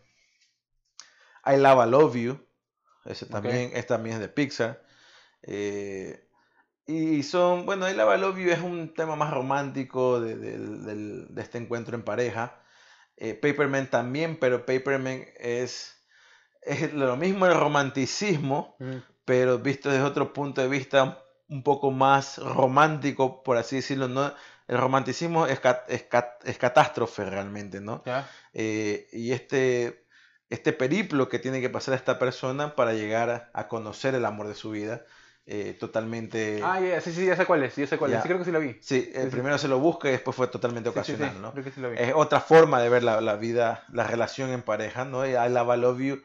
I 1.45 1.57
Love, 1.57 1.88
I 1.88 1.89
Love 1.89 2.15
You. 2.15 2.39
Ese 3.05 3.26
también, 3.26 3.71
es 3.74 3.86
también 3.88 4.15
es 4.15 4.21
de 4.21 4.30
Pixar. 4.30 4.82
Eh, 5.41 6.28
Y 6.86 7.24
son, 7.24 7.65
bueno, 7.65 7.89
I 7.89 7.93
Love, 7.93 8.17
I 8.17 8.19
Love 8.19 8.38
You 8.39 8.49
es 8.51 8.59
un 8.59 8.93
tema 8.93 9.15
más 9.15 9.32
romántico 9.32 10.19
de, 10.19 10.36
del- 10.36 11.34
de 11.34 11.41
este 11.41 11.57
encuentro 11.57 11.95
en 11.95 12.03
pareja. 12.03 12.59
Eh, 13.18 13.34
Paperman 13.36 13.89
también, 13.89 14.38
pero 14.38 14.66
Paperman 14.66 15.26
es, 15.38 16.03
es 16.61 16.93
lo 16.93 17.16
mismo 17.16 17.45
el 17.45 17.53
romanticismo, 17.53 18.76
pero 19.26 19.59
visto 19.59 19.89
desde 19.89 20.03
otro 20.03 20.34
punto 20.34 20.61
de 20.61 20.68
vista 20.68 21.24
un 21.47 21.64
poco 21.64 21.91
más 21.91 22.38
romántico, 22.38 23.43
por 23.43 23.57
así 23.57 23.78
decirlo. 23.78 24.07
¿no? 24.07 24.34
El 24.68 24.78
romanticismo 24.78 25.45
es, 25.47 25.59
es 25.88 26.05
es 26.43 26.57
catástrofe 26.57 27.30
realmente, 27.30 27.82
¿no? 27.82 28.03
Eh, 28.53 29.07
y 29.11 29.32
este, 29.32 30.05
este 30.49 30.74
periplo 30.74 31.30
que 31.30 31.39
tiene 31.39 31.61
que 31.61 31.70
pasar 31.70 31.95
esta 31.95 32.18
persona 32.18 32.76
para 32.76 32.93
llegar 32.93 33.30
a, 33.30 33.51
a 33.53 33.68
conocer 33.68 34.16
el 34.16 34.26
amor 34.26 34.47
de 34.47 34.55
su 34.55 34.72
vida, 34.72 35.05
eh, 35.45 35.75
totalmente... 35.79 36.61
Ah, 36.63 36.79
ya, 36.79 37.01
sí, 37.01 37.11
sí, 37.11 37.25
ya 37.25 37.35
sé 37.35 37.45
cuál 37.45 37.63
es, 37.63 37.75
ya 37.75 37.85
sé 37.87 37.97
cuál 37.97 38.13
es. 38.13 38.21
Sí, 38.21 38.27
creo 38.27 38.39
que 38.39 38.45
sí 38.45 38.51
la 38.51 38.59
vi. 38.59 38.77
Sí, 38.79 39.11
eh, 39.13 39.23
sí. 39.23 39.29
primero 39.29 39.57
se 39.57 39.67
lo 39.67 39.79
busca 39.79 40.07
y 40.07 40.11
después 40.11 40.35
fue 40.35 40.47
totalmente 40.47 40.89
Sí, 40.89 40.95
sí, 40.99 41.03
sí, 41.05 41.11
ocasional, 41.13 41.41
¿no? 41.41 41.51
Creo 41.51 41.63
que 41.63 41.71
sí 41.71 41.81
la 41.81 41.89
vi. 41.89 41.97
Es 41.99 42.13
otra 42.15 42.39
forma 42.39 42.81
de 42.81 42.89
ver 42.89 43.03
la, 43.03 43.19
la 43.21 43.35
vida, 43.35 43.83
la 43.91 44.05
relación 44.05 44.51
en 44.51 44.61
pareja, 44.61 45.05
¿no? 45.05 45.25
I 45.25 45.33
Love, 45.49 45.75
I 45.75 45.79
Love 45.79 45.99
You 45.99 46.23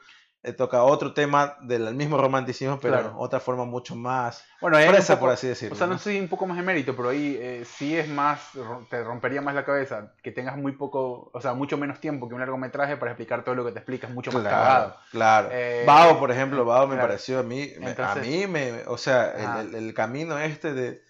toca 0.57 0.83
otro 0.85 1.13
tema 1.13 1.57
del 1.63 1.95
mismo 1.95 2.17
romanticismo, 2.17 2.79
pero 2.81 2.95
Claro. 3.01 3.15
otra 3.19 3.41
forma 3.41 3.65
mucho 3.65 3.97
más 3.97 4.45
Bueno, 4.61 4.77
fresa, 4.79 5.15
poco- 5.15 5.27
por 5.27 5.35
así 5.35 5.49
decirlo. 5.49 5.75
O 5.75 5.79
sea, 5.79 5.87
no 5.87 5.95
¿no? 5.95 5.99
si 5.99 6.19
un 6.19 6.29
poco 6.29 6.47
más 6.47 6.57
de 6.57 6.63
mérito, 6.63 6.95
pero 6.97 7.09
ahí 7.11 7.37
eh, 7.41 7.65
sí 7.65 7.97
es 7.97 8.09
más, 8.09 8.41
te 8.89 9.03
rompería 9.03 9.43
más 9.43 9.55
la 9.55 9.65
cabeza 9.65 10.13
que 10.23 10.31
tengas 10.31 10.57
muy 10.57 10.73
poco, 10.73 11.31
o 11.35 11.41
sea, 11.41 11.55
mucho 11.55 11.77
menos 11.77 12.01
tiempo 12.01 12.29
que 12.29 12.35
un 12.35 12.41
largometraje 12.41 12.97
para 12.97 13.11
explicar 13.13 13.45
todo 13.45 13.57
lo 13.57 13.65
que 13.65 13.73
te 13.73 13.79
explicas, 13.81 14.11
mucho 14.11 14.33
más 14.33 14.45
cagado. 14.45 14.97
claro. 15.11 15.49
Eh, 15.53 15.85
Bao, 15.87 16.19
por 16.19 16.31
ejemplo, 16.31 16.65
Bao 16.65 16.87
me 16.87 16.95
claro. 16.95 17.09
pareció 17.09 17.41
a 17.41 17.43
mí, 17.43 17.71
a 17.99 18.15
mí 18.15 18.47
me, 18.47 18.85
o 18.87 18.97
sea, 18.97 19.33
el- 19.75 19.93
camino 19.93 20.39
este 20.39 20.73
de, 20.73 21.03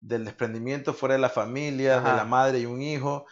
del 0.00 0.26
desprendimiento 0.26 0.92
fuera 0.92 1.14
de 1.14 1.20
la 1.20 1.30
familia, 1.30 2.00
de 2.00 2.12
la 2.12 2.24
madre 2.24 2.58
y 2.60 2.66
un 2.66 2.82
hijo, 2.82 3.26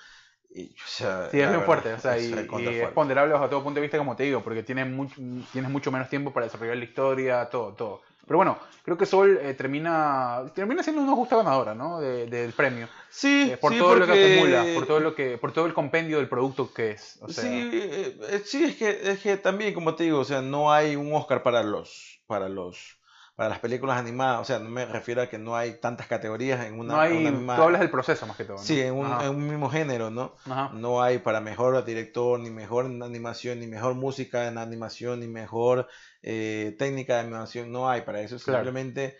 y, 0.55 0.67
o 0.67 0.87
sea, 0.89 1.29
Sí, 1.31 1.41
es 1.41 1.51
muy 1.51 1.61
fuerte, 1.63 1.93
o 1.95 1.99
sea, 1.99 2.19
y, 2.19 2.25
y 2.33 2.67
es 2.69 2.89
ponderable 2.91 3.33
bajo 3.33 3.49
todo 3.49 3.63
punto 3.63 3.77
de 3.77 3.83
vista, 3.83 3.99
como 3.99 4.15
te 4.17 4.25
digo, 4.25 4.43
porque 4.43 4.63
tienes 4.63 4.87
mucho, 4.89 5.15
tienes 5.53 5.71
mucho 5.71 5.91
menos 5.91 6.09
tiempo 6.09 6.33
para 6.33 6.47
desarrollar 6.47 6.77
la 6.77 6.85
historia, 6.85 7.49
todo, 7.51 7.73
todo. 7.73 8.03
Pero 8.27 8.37
bueno, 8.37 8.57
creo 8.85 8.97
que 8.97 9.05
Sol 9.05 9.39
eh, 9.43 9.53
termina, 9.55 10.43
termina 10.55 10.83
siendo 10.83 11.03
una 11.03 11.13
justa 11.13 11.37
ganadora, 11.37 11.75
¿no? 11.75 12.01
De- 12.01 12.27
del 12.27 12.53
premio. 12.53 12.89
Sí, 13.11 13.51
Eh, 13.53 13.57
por 13.57 13.73
sí, 13.73 13.79
todo 13.79 13.97
lo 13.97 14.07
que 14.07 14.13
porque- 14.13 14.35
acumula, 14.39 14.65
por 14.75 14.87
todo 14.87 15.01
lo 15.01 15.15
que, 15.15 15.39
por 15.39 15.53
todo 15.53 15.67
el 15.67 15.75
compendio 15.75 16.19
del 16.19 16.29
producto 16.29 16.73
que 16.73 16.93
es. 16.93 17.19
O 17.21 17.29
sea, 17.29 17.43
sí, 17.45 17.71
eh, 17.73 18.17
eh, 18.31 18.43
sí, 18.45 18.63
es 18.65 18.77
que, 18.77 19.11
es 19.11 19.19
que 19.21 19.37
también, 19.39 19.75
como 19.75 19.97
te 19.97 20.05
digo, 20.05 20.21
o 20.21 20.25
sea, 20.25 20.41
no 20.41 20.73
hay 20.73 20.95
un 20.95 21.13
Oscar 21.15 21.43
para 21.43 21.63
los, 21.65 22.21
para 22.29 22.49
los, 22.49 22.97
para 23.35 23.49
las 23.49 23.61
películas 23.61 23.99
animadas, 23.99 24.41
o 24.41 24.45
sea, 24.45 24.59
no 24.59 24.68
me 24.68 24.85
refiero 24.85 25.22
a 25.22 25.26
que 25.26 25.39
no 25.39 25.57
hay 25.57 25.80
tantas 25.80 26.07
categorías 26.07 26.66
en 26.66 26.78
una, 26.78 26.95
no 26.95 27.01
hay, 27.01 27.16
una 27.16 27.30
misma, 27.30 27.57
tú 27.57 27.62
hablas 27.62 27.80
del 27.80 27.91
proceso 27.91 28.26
más 28.26 28.37
que 28.37 28.45
todo. 28.45 28.59
¿no? 28.59 28.62
sí, 28.62 28.80
en 28.80 28.95
un, 28.95 29.07
en 29.22 29.30
un 29.30 29.49
mismo 29.49 29.70
género, 29.70 30.11
¿no? 30.11 30.35
ajá. 30.45 30.70
No 30.74 31.03
hay 31.03 31.18
para 31.18 31.41
mejor 31.41 31.83
director, 31.85 32.39
ni 32.39 32.51
mejor 32.51 32.85
animación, 32.85 33.61
ni 33.61 33.66
mejor 33.66 33.95
música 33.95 34.49
en 34.49 34.59
animación, 34.59 35.20
ni 35.20 35.28
mejor 35.28 35.89
eh, 36.22 36.76
técnica 36.78 37.14
de 37.14 37.20
animación. 37.20 37.72
No 37.72 37.89
hay 37.89 38.03
para 38.03 38.20
eso. 38.20 38.37
Claro. 38.39 38.64
Simplemente 38.64 39.16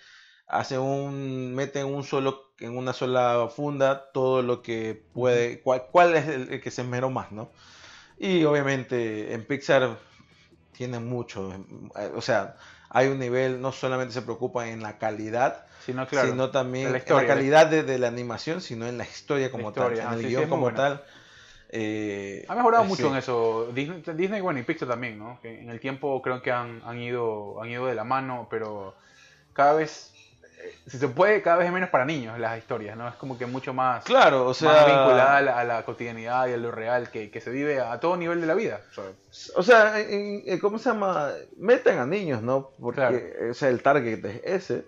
hacen 0.46 0.80
un, 0.80 1.54
meten 1.54 1.86
un 1.86 2.04
solo, 2.04 2.52
en 2.60 2.76
una 2.76 2.92
sola 2.92 3.48
funda 3.48 4.12
todo 4.12 4.42
lo 4.42 4.60
que 4.60 5.02
puede, 5.14 5.62
cuál, 5.62 5.86
cuál 5.90 6.14
es 6.14 6.28
el, 6.28 6.52
el 6.52 6.60
que 6.60 6.70
se 6.70 6.82
esmeró 6.82 7.08
más, 7.08 7.32
¿no? 7.32 7.50
Y 8.18 8.44
obviamente 8.44 9.32
en 9.32 9.46
Pixar 9.46 9.98
tienen 10.72 11.08
mucho, 11.08 11.52
eh, 11.96 12.12
o 12.14 12.20
sea, 12.20 12.56
hay 12.93 13.09
un 13.09 13.18
nivel, 13.18 13.61
no 13.61 13.72
solamente 13.72 14.14
se 14.14 14.22
preocupan 14.22 14.68
en 14.68 14.82
la 14.82 14.99
calidad, 14.99 15.66
Sí, 15.78 15.93
no, 15.93 16.07
claro. 16.07 16.28
sino 16.28 16.51
también 16.51 16.93
la 16.93 16.99
en 16.99 16.99
historia, 16.99 17.22
la 17.22 17.26
calidad 17.26 17.66
de, 17.68 17.82
de 17.84 17.99
la 17.99 18.09
animación, 18.09 18.61
sino 18.61 18.86
en 18.86 18.99
la 18.99 19.05
historia 19.05 19.51
como 19.51 19.72
historia, 19.72 19.74
tal, 19.74 20.01
ah, 20.01 20.12
en 20.12 20.12
el 20.14 20.22
sí, 20.22 20.30
sí, 20.30 20.30
guion 20.30 20.49
muy 20.49 20.49
como 20.49 20.74
tal. 20.74 21.05
eh, 21.70 22.47
Ha 22.47 22.55
mejorado 22.55 22.84
eh, 22.84 22.88
mucho 22.88 23.09
sí. 23.09 23.09
en 23.09 23.16
eso. 23.16 23.68
Disney, 23.72 24.03
Disney, 24.14 24.40
bueno, 24.40 24.59
y 24.61 24.62
Pixar 24.64 24.88
también, 24.88 25.18
¿no? 25.18 25.38
En 25.43 25.70
el 25.70 25.80
tiempo 25.80 26.20
creo 26.22 26.43
que 26.43 26.51
han, 26.51 26.82
han, 26.84 26.99
ido, 26.99 27.62
han 27.62 27.70
ido 27.70 27.86
de 27.86 27.95
la 27.95 28.05
mano, 28.05 28.47
pero 28.51 28.97
cada 29.53 29.74
vez, 29.74 30.12
si 30.86 30.98
se 30.98 31.08
puede, 31.08 31.42
cada 31.42 31.56
vez 31.58 31.66
es 31.66 31.72
menos 31.72 31.90
para 31.90 32.04
niños 32.04 32.38
las 32.38 32.58
historias, 32.58 32.96
¿no? 32.96 33.08
Es 33.08 33.14
como 33.14 33.38
que 33.38 33.46
mucho 33.46 33.72
más, 33.74 34.04
Claro, 34.04 34.44
o 34.44 34.48
más 34.48 34.56
sea, 34.56 34.84
vinculada 34.86 35.36
a 35.36 35.42
la, 35.42 35.58
a 35.60 35.64
la 35.64 35.82
cotidianidad 35.84 36.48
y 36.48 36.52
a 36.52 36.56
lo 36.56 36.70
real 36.70 37.10
que, 37.10 37.30
que 37.30 37.40
se 37.40 37.50
vive 37.50 37.80
a 37.80 37.98
todo 38.00 38.16
nivel 38.16 38.40
de 38.40 38.46
la 38.46 38.54
vida. 38.54 38.80
O 39.56 39.62
sea, 39.62 39.94
o 39.96 40.60
¿cómo 40.60 40.78
se 40.78 40.90
llama? 40.90 41.30
Meten 41.56 41.98
a 41.98 42.06
niños, 42.06 42.42
¿no? 42.42 42.70
Porque 42.80 42.96
Claro. 42.96 43.50
o 43.50 43.54
sea, 43.54 43.68
el 43.68 43.82
target 43.82 44.24
es 44.24 44.40
ese. 44.44 44.84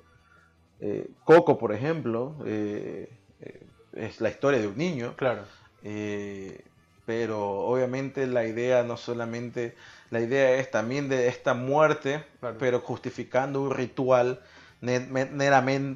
Eh, 0.80 1.08
Coco, 1.24 1.56
por 1.58 1.72
ejemplo, 1.72 2.36
eh, 2.44 3.08
eh, 3.40 3.66
es 3.94 4.20
la 4.20 4.28
historia 4.28 4.60
de 4.60 4.66
un 4.68 4.76
niño. 4.76 5.14
claro. 5.16 5.42
Eh, 5.82 6.62
pero 7.06 7.50
obviamente 7.66 8.26
la 8.26 8.46
idea 8.46 8.82
no 8.82 8.96
solamente, 8.96 9.74
la 10.10 10.20
idea 10.20 10.54
es 10.56 10.70
también 10.70 11.10
de 11.10 11.28
esta 11.28 11.52
muerte, 11.52 12.24
Claro. 12.40 12.56
pero 12.58 12.80
justificando 12.80 13.60
un 13.60 13.70
ritual 13.70 14.40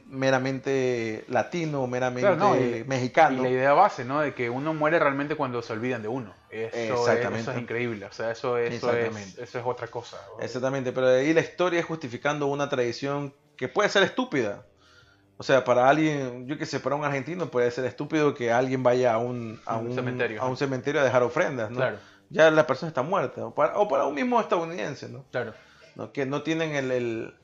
meramente 0.07 1.25
latino, 1.29 1.87
meramente 1.87 2.23
Claro, 2.29 2.37
no, 2.37 2.57
y- 2.57 2.85
mexicano. 2.85 3.41
Y 3.41 3.43
la 3.45 3.49
idea 3.51 3.73
base, 3.73 4.05
¿no? 4.05 4.21
De 4.21 4.35
que 4.35 4.51
uno 4.51 4.75
muere 4.75 4.99
realmente 4.99 5.35
cuando 5.37 5.63
se 5.63 5.73
olvidan 5.73 6.03
de 6.03 6.09
uno. 6.09 6.35
Eso, 6.51 6.77
es, 6.77 6.91
Exactamente. 6.91 7.41
eso 7.43 7.53
es 7.53 7.59
increíble. 7.59 8.07
O 8.07 8.13
sea, 8.13 8.31
eso, 8.31 8.57
eso, 8.59 8.93
es, 8.93 9.39
eso 9.39 9.59
es 9.59 9.65
otra 9.67 9.87
cosa. 9.89 10.17
Exactamente, 10.41 10.93
pero 10.93 11.09
de 11.09 11.21
ahí 11.21 11.33
la 11.33 11.41
historia 11.41 11.81
es 11.81 11.87
justificando 11.87 12.47
una 12.47 12.69
tradición 12.69 13.35
que 13.57 13.69
puede 13.69 13.89
ser 13.89 14.03
estúpida. 14.03 14.65
O 15.37 15.43
sea, 15.45 15.63
para 15.63 15.89
alguien, 15.89 16.47
yo 16.49 16.59
qué 16.59 16.67
sé, 16.67 16.81
para 16.81 16.97
un 16.97 17.05
argentino 17.05 17.49
puede 17.49 17.71
ser 17.71 17.85
estúpido 17.85 18.35
que 18.35 18.51
alguien 18.51 18.83
vaya 18.83 19.15
a 19.15 19.19
un, 19.19 19.61
a 19.67 19.77
Un 19.77 19.89
un, 19.89 19.95
cementerio. 19.95 20.43
a 20.43 20.47
un 20.49 20.57
cementerio 20.57 21.01
a 21.01 21.05
dejar 21.05 21.23
ofrendas, 21.23 21.71
¿no? 21.71 21.77
Claro, 21.77 21.99
Ya 22.29 22.51
la 22.51 22.67
persona 22.67 22.89
está 22.89 23.03
muerta. 23.03 23.47
O 23.47 23.55
para, 23.55 23.79
o 23.79 23.87
para 23.87 24.05
un 24.07 24.15
mismo 24.15 24.41
estadounidense, 24.41 25.09
¿no? 25.09 25.25
claro. 25.31 25.55
¿no? 25.95 26.13
que 26.13 26.27
no 26.27 26.43
tienen 26.43 26.75
el, 26.75 26.91
el, 26.91 27.35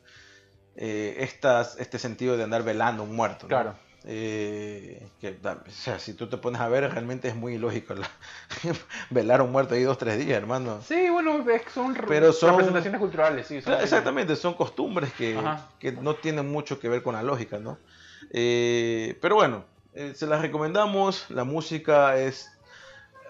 eh, 0.77 1.17
estas, 1.21 1.79
este 1.79 1.99
sentido 1.99 2.37
de 2.37 2.45
andar 2.45 2.63
velando 2.63 3.03
un 3.03 3.15
muerto. 3.15 3.45
¿no? 3.45 3.49
Claro. 3.49 3.75
Eh, 4.07 5.09
que, 5.19 5.39
o 5.43 5.71
sea, 5.71 5.99
si 5.99 6.13
tú 6.13 6.29
te 6.29 6.37
pones 6.37 6.61
a 6.61 6.69
ver, 6.69 6.91
realmente 6.91 7.29
es 7.29 7.35
muy 7.35 7.55
ilógico 7.55 7.95
la- 7.95 8.11
velar 9.11 9.41
a 9.41 9.45
un 9.45 9.53
muerto 9.53 9.75
ahí 9.75 9.83
dos, 9.83 9.97
tres 9.97 10.19
días, 10.19 10.37
hermano. 10.37 10.83
Sí, 10.87 11.09
bueno, 11.09 11.43
son, 11.73 11.95
Pero 12.07 12.33
son- 12.33 12.51
representaciones 12.51 13.01
culturales, 13.01 13.47
sí. 13.47 13.55
son- 13.63 13.65
Claro, 13.73 13.83
Exactamente, 13.83 14.37
son 14.37 14.55
costumbres 14.55 15.11
que, 15.15 15.35
no 16.03 16.17
tienen 16.17 16.51
mucho 16.51 16.79
que 16.79 16.89
ver 16.91 17.03
con 17.03 17.15
la 17.15 17.23
lógica, 17.23 17.59
¿no? 17.59 17.79
Eh, 18.31 19.17
pero 19.23 19.37
bueno, 19.37 19.65
eh, 19.95 20.13
se 20.15 20.27
las 20.27 20.43
recomendamos, 20.43 21.31
la 21.31 21.45
música 21.45 22.19
es... 22.19 22.51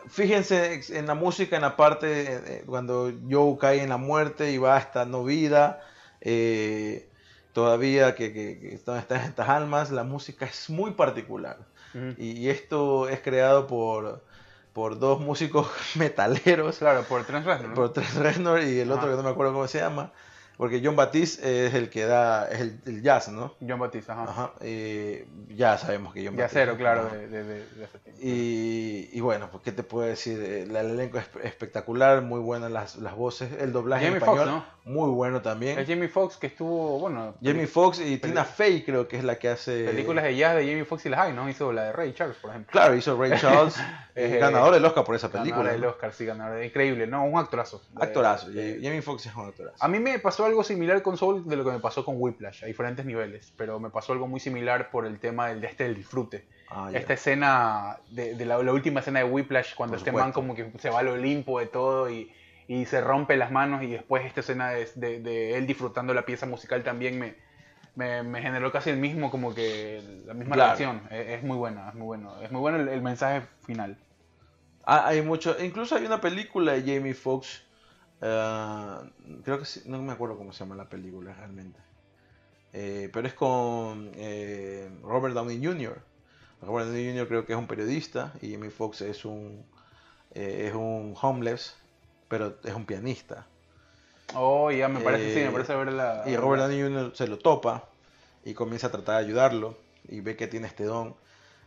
Fíjense 0.09 0.83
en 0.99 1.07
la 1.07 1.15
música, 1.15 1.57
en 1.57 1.63
la 1.63 1.77
parte 1.77 2.35
eh, 2.59 2.63
cuando 2.67 3.11
Joe 3.31 3.57
cae 3.59 3.83
en 3.83 3.89
la 3.89 3.97
muerte 3.97 4.51
y 4.51 4.59
va 4.59 4.77
a 4.77 4.79
esta 4.79 5.07
no 5.07 5.25
vida, 5.25 5.81
eh, 6.21 7.09
todavía 7.55 8.15
que, 8.15 8.33
que, 8.35 8.59
que 8.59 8.75
están 8.75 8.99
estas 8.99 9.49
almas, 9.49 9.91
la 9.91 10.05
música 10.05 10.45
es 10.45 10.69
muy 10.69 10.91
particular. 10.91 11.57
Ujú. 11.95 12.15
Y, 12.19 12.33
y 12.33 12.51
esto 12.51 13.09
es 13.09 13.21
creado 13.21 13.67
por, 13.67 14.23
por 14.75 14.99
dos 14.99 15.21
músicos 15.21 15.69
metaleros, 15.95 16.79
Claro, 16.79 17.05
por 17.05 17.25
Trent 17.25 17.47
Reznor, 17.47 17.69
¿no? 17.71 17.75
por 17.75 17.93
Trent 17.93 18.15
Reznor 18.17 18.63
y 18.63 18.81
el 18.81 18.91
otro 18.93 19.09
que 19.09 19.17
no 19.17 19.23
me 19.23 19.31
acuerdo 19.31 19.53
cómo 19.53 19.69
se 19.69 19.79
llama, 19.79 20.13
porque 20.57 20.81
John 20.85 20.95
Batiste 20.97 21.67
es 21.67 21.75
el 21.75 21.91
que 21.91 22.05
da, 22.07 22.49
es 22.49 22.61
el, 22.61 22.81
el 22.87 23.03
jazz, 23.03 23.29
¿no? 23.29 23.55
John 23.67 23.79
Batiste, 23.79 24.11
ajá. 24.13 24.23
Ajá, 24.25 24.53
eh, 24.61 25.27
ya 25.49 25.79
sabemos 25.79 26.13
que 26.13 26.25
John 26.27 26.37
Ya 26.37 26.45
Batiste. 26.45 26.61
cero, 26.61 26.75
claro, 26.77 27.09
de, 27.09 27.29
de, 27.29 27.45
de, 27.45 27.85
ese 27.85 27.99
tiempo. 28.01 28.21
Y, 28.21 29.11
y 29.13 29.21
bueno, 29.21 29.49
pues 29.51 29.63
qué 29.63 29.71
te 29.73 29.83
puedo 29.85 30.07
decir, 30.07 30.41
el, 30.41 30.75
el 30.75 30.91
elenco 30.91 31.19
es 31.19 31.27
espectacular, 31.45 32.23
muy 32.23 32.41
buenas 32.41 32.71
las, 32.73 32.97
las 32.97 33.15
voces, 33.17 33.51
el 33.61 33.73
doblaje 33.73 34.05
Jamie 34.07 34.19
en 34.19 34.23
español, 34.23 34.49
Foxx, 34.49 34.74
muy 34.85 35.11
bueno 35.11 35.41
también. 35.41 35.79
Es 35.79 35.89
Jamie 35.89 36.09
Foxx 36.09 36.37
que 36.37 36.47
estuvo, 36.49 36.99
bueno, 36.99 37.35
Jamie 37.43 37.67
Foxx 37.67 38.01
y 38.01 38.19
Tina 38.19 38.45
Fey 38.45 38.83
creo 38.85 39.09
que 39.09 39.17
es 39.17 39.25
la 39.25 39.39
que 39.39 39.49
hace... 39.49 39.85
películas 39.85 40.25
de 40.25 40.37
jazz 40.37 40.57
de 40.57 40.67
Jamie 40.67 40.85
Foxx 40.85 41.07
y 41.07 41.09
las 41.09 41.21
hay, 41.21 41.33
¿no? 41.33 41.49
Hizo 41.49 41.73
la 41.73 41.85
de 41.85 41.93
Ray 41.93 42.13
Charles, 42.13 42.37
por 42.37 42.51
ejemplo. 42.51 42.71
Claro, 42.71 42.95
hizo 42.95 43.19
Ray 43.19 43.33
Charles, 43.41 43.77
Eh, 44.17 44.39
ganador 44.39 44.73
del 44.73 44.85
Oscar 44.85 45.03
por 45.05 45.17
esa 45.17 45.29
película. 45.29 45.73
del 45.73 45.81
¿no? 45.81 45.89
Oscar, 45.89 46.13
sí, 46.13 46.25
ganador. 46.25 46.63
Increíble, 46.63 47.07
¿no? 47.09 47.25
Un 47.25 47.37
actorazo. 47.37 47.83
Actorazo, 47.97 48.49
Eh, 48.55 48.79
Jamie 48.81 49.03
Foxx 49.03 49.27
es 49.27 49.35
un 49.35 49.49
actorazo. 49.49 49.77
A 49.83 49.89
mí 49.89 49.99
me 49.99 50.21
pasó 50.21 50.45
algo 50.45 50.63
similar 50.63 51.03
con 51.03 51.17
Soul 51.17 51.49
de 51.49 51.57
lo 51.57 51.65
que 51.65 51.73
me 51.73 51.81
pasó 51.81 52.05
con 52.05 52.15
Whiplash, 52.19 52.63
a 52.63 52.67
diferentes 52.67 53.05
niveles, 53.05 53.53
pero 53.57 53.81
me 53.81 53.91
pasó 53.91 54.13
algo 54.13 54.29
muy 54.29 54.39
similar 54.39 54.91
por 54.91 55.05
el 55.07 55.19
tema 55.19 55.49
del, 55.49 55.61
de 55.61 55.67
este 55.67 55.85
del 55.85 55.97
disfrute. 55.97 56.47
Ah. 56.71 56.91
Esta 56.93 57.15
escena, 57.15 57.99
de, 58.11 58.35
de 58.35 58.45
la, 58.45 58.63
la 58.63 58.73
última 58.73 59.01
escena 59.01 59.19
de 59.21 59.25
Whiplash, 59.25 59.75
cuando 59.75 59.93
Por 59.95 59.99
este 59.99 60.13
man 60.13 60.33
supuesto. 60.33 60.63
como 60.63 60.73
que 60.73 60.79
se 60.79 60.91
va 60.91 61.01
al 61.01 61.09
Olimpo 61.09 61.59
de 61.59 61.67
todo 61.67 62.09
y, 62.09 62.31
y 62.69 62.87
se 62.87 63.01
rompe 63.01 63.37
las 63.37 63.51
manos 63.51 63.83
y 63.83 63.89
después 63.89 64.25
esta 64.27 64.41
escena 64.41 64.71
de, 64.71 64.89
de- 64.97 65.21
de 65.21 65.57
él 65.59 65.67
disfrutando 65.67 66.15
la 66.15 66.27
pieza 66.27 66.47
musical 66.47 66.83
también 66.85 67.19
me, 67.19 67.37
me, 67.97 68.23
me 68.23 68.43
generó 68.43 68.73
casi 68.73 68.91
el 68.91 68.99
mismo, 68.99 69.31
como 69.31 69.55
que 69.55 70.03
la 70.27 70.35
misma 70.35 70.57
Claro. 70.57 70.57
reacción. 70.57 71.03
Es, 71.11 71.29
es 71.41 71.43
muy 71.45 71.57
buena, 71.59 71.89
es 71.91 71.95
muy 71.95 72.07
bueno. 72.07 72.41
Es 72.43 72.51
muy 72.53 72.61
bueno 72.61 72.79
el, 72.81 72.89
el 72.89 73.03
mensaje 73.03 73.47
final. 73.67 73.99
Ah, 74.87 75.07
hay 75.09 75.23
mucho, 75.23 75.57
incluso 75.63 75.97
hay 75.97 76.05
una 76.07 76.21
película 76.21 76.73
de 76.73 76.81
Jamie 76.83 77.15
Foxx, 77.15 77.63
ah, 78.23 79.05
creo 79.45 79.59
que 79.59 79.65
sí, 79.65 79.83
no 79.87 80.03
me 80.03 80.13
acuerdo 80.13 80.37
cómo 80.39 80.53
se 80.53 80.61
llama 80.65 80.77
la 80.77 80.89
película 80.89 81.35
realmente. 81.35 81.81
eh, 82.73 83.11
pero 83.13 83.29
es 83.29 83.35
con 83.35 84.13
eh, 84.17 84.91
Robert 85.03 85.35
Downey 85.35 85.65
Jr. 85.65 86.03
Robert 86.63 86.89
Downey 86.89 87.09
Jr. 87.11 87.29
creo 87.29 87.47
que 87.47 87.53
es 87.55 87.59
un 87.59 87.67
periodista 87.69 88.35
y 88.43 88.53
Jamie 88.53 88.71
Foxx 88.71 89.03
es 89.03 89.25
un, 89.25 89.67
eh, 90.33 90.67
es 90.69 90.75
un 90.75 91.15
homeless, 91.23 91.77
pero 92.29 92.57
es 92.65 92.75
un 92.75 92.87
pianista. 92.87 93.47
Oh, 94.35 94.71
ya 94.71 94.89
me 94.89 95.01
parece, 95.01 95.31
sí, 95.31 95.41
me 95.41 95.51
Eh, 95.51 95.53
parece 95.53 95.75
ver 95.77 95.93
la... 95.93 96.25
Y 96.27 96.37
Robert 96.37 96.63
Downey 96.63 96.83
Jr. 96.83 97.13
se 97.15 97.27
lo 97.29 97.39
topa 97.39 97.85
y 98.45 98.55
comienza 98.55 98.89
a 98.89 98.91
tratar 98.91 99.19
de 99.21 99.27
ayudarlo 99.27 99.77
y 100.09 100.21
ve 100.21 100.37
que 100.37 100.47
tiene 100.49 100.67
este 100.67 100.85
don. 100.85 101.15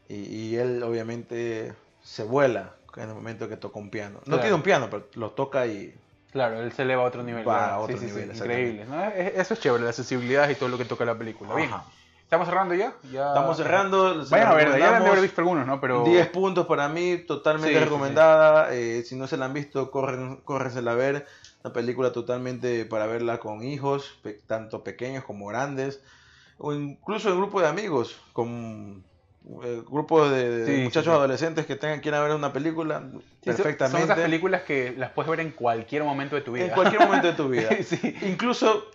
Y, 0.10 0.16
y 0.16 0.55
él 0.58 0.84
obviamente 0.84 1.74
se 2.03 2.24
vuela 2.24 2.76
en 2.95 3.10
el 3.10 3.16
momento 3.16 3.49
que 3.49 3.58
toca 3.58 3.80
un 3.80 3.89
piano. 3.89 4.20
No 4.20 4.24
Claro. 4.26 4.41
tiene 4.41 4.55
un 4.55 4.64
piano, 4.64 4.89
pero 4.89 5.08
lo 5.16 5.32
toca 5.32 5.68
y 5.68 5.93
Claro, 6.32 6.62
él 6.62 6.72
se 6.74 6.84
eleva 6.84 7.03
a 7.03 7.05
otro 7.05 7.24
nivel. 7.24 7.47
Va 7.47 7.74
a 7.74 7.80
otro 7.80 7.97
Sí, 7.97 8.08
sí, 8.08 8.14
sí, 8.14 8.20
nivel, 8.20 8.36
increíble. 8.36 8.86
¿no? 8.86 9.05
Es- 9.05 9.36
Eso 9.36 9.53
es 9.53 9.60
chévere, 9.60 9.84
la 9.84 9.89
accesibilidad 9.89 10.49
y 10.49 10.55
todo 10.55 10.70
lo 10.70 10.78
que 10.78 10.86
toca 10.86 11.05
la 11.05 11.18
película. 11.18 11.55
Bien, 11.55 11.70
Ajá. 11.70 11.86
¿Estamos 12.28 12.47
cerrando 12.47 12.75
ya? 12.75 12.93
ya... 13.11 13.28
estamos 13.30 13.55
cerrando. 13.55 14.25
Vayan 14.30 14.47
a 14.49 14.53
verla, 14.53 14.78
ya 14.78 14.97
han 14.97 15.03
de 15.03 15.09
haber 15.09 15.21
visto 15.21 15.39
algunos, 15.39 15.65
¿no? 15.65 15.80
Pero... 15.80 16.03
10 16.03 16.28
puntos 16.28 16.67
para 16.67 16.89
mí, 16.89 17.19
totalmente 17.19 17.69
Sí, 17.69 17.73
sí, 17.75 17.80
sí. 17.80 17.86
recomendada. 17.86 18.73
Eh, 18.73 19.03
si 19.03 19.15
no 19.15 19.28
se 19.28 19.38
la 19.38 19.45
han 19.45 19.53
visto, 19.53 19.89
corren, 19.91 20.38
córrensela 20.43 20.91
a 20.91 20.95
ver. 20.95 21.25
Una 21.63 21.73
película 21.73 22.11
totalmente 22.11 22.86
para 22.86 23.07
verla 23.07 23.39
con 23.39 23.63
hijos, 23.63 24.19
pe- 24.23 24.41
tanto 24.45 24.84
pequeños 24.84 25.23
como 25.23 25.47
grandes, 25.47 26.01
o 26.57 26.73
incluso 26.73 27.30
en 27.30 27.38
grupo 27.38 27.61
de 27.61 27.67
amigos, 27.67 28.17
con 28.34 29.03
eh, 29.63 29.82
grupo 29.89 30.30
de, 30.30 30.49
de 30.49 30.65
Sí, 30.65 30.71
sí, 30.75 30.84
muchachos 30.84 31.05
sí. 31.05 31.17
adolescentes 31.17 31.65
que 31.65 31.75
tengan 31.78 32.01
quieran 32.01 32.23
ver 32.28 32.36
una 32.36 32.51
película 32.53 33.03
Sí, 33.11 33.19
perfectamente. 33.43 33.91
Son 34.01 34.11
esas 34.11 34.19
películas 34.19 34.61
que 34.63 34.93
las 34.97 35.11
puedes 35.11 35.30
ver 35.30 35.39
en 35.39 35.51
cualquier 35.51 36.03
momento 36.03 36.36
de 36.36 36.41
tu 36.41 36.51
vida. 36.51 36.65
en 36.65 36.71
cualquier 36.71 37.01
momento 37.01 37.28
de 37.28 37.34
tu 37.34 37.47
vida. 37.49 37.69
sí. 37.84 38.15
Incluso 38.23 38.86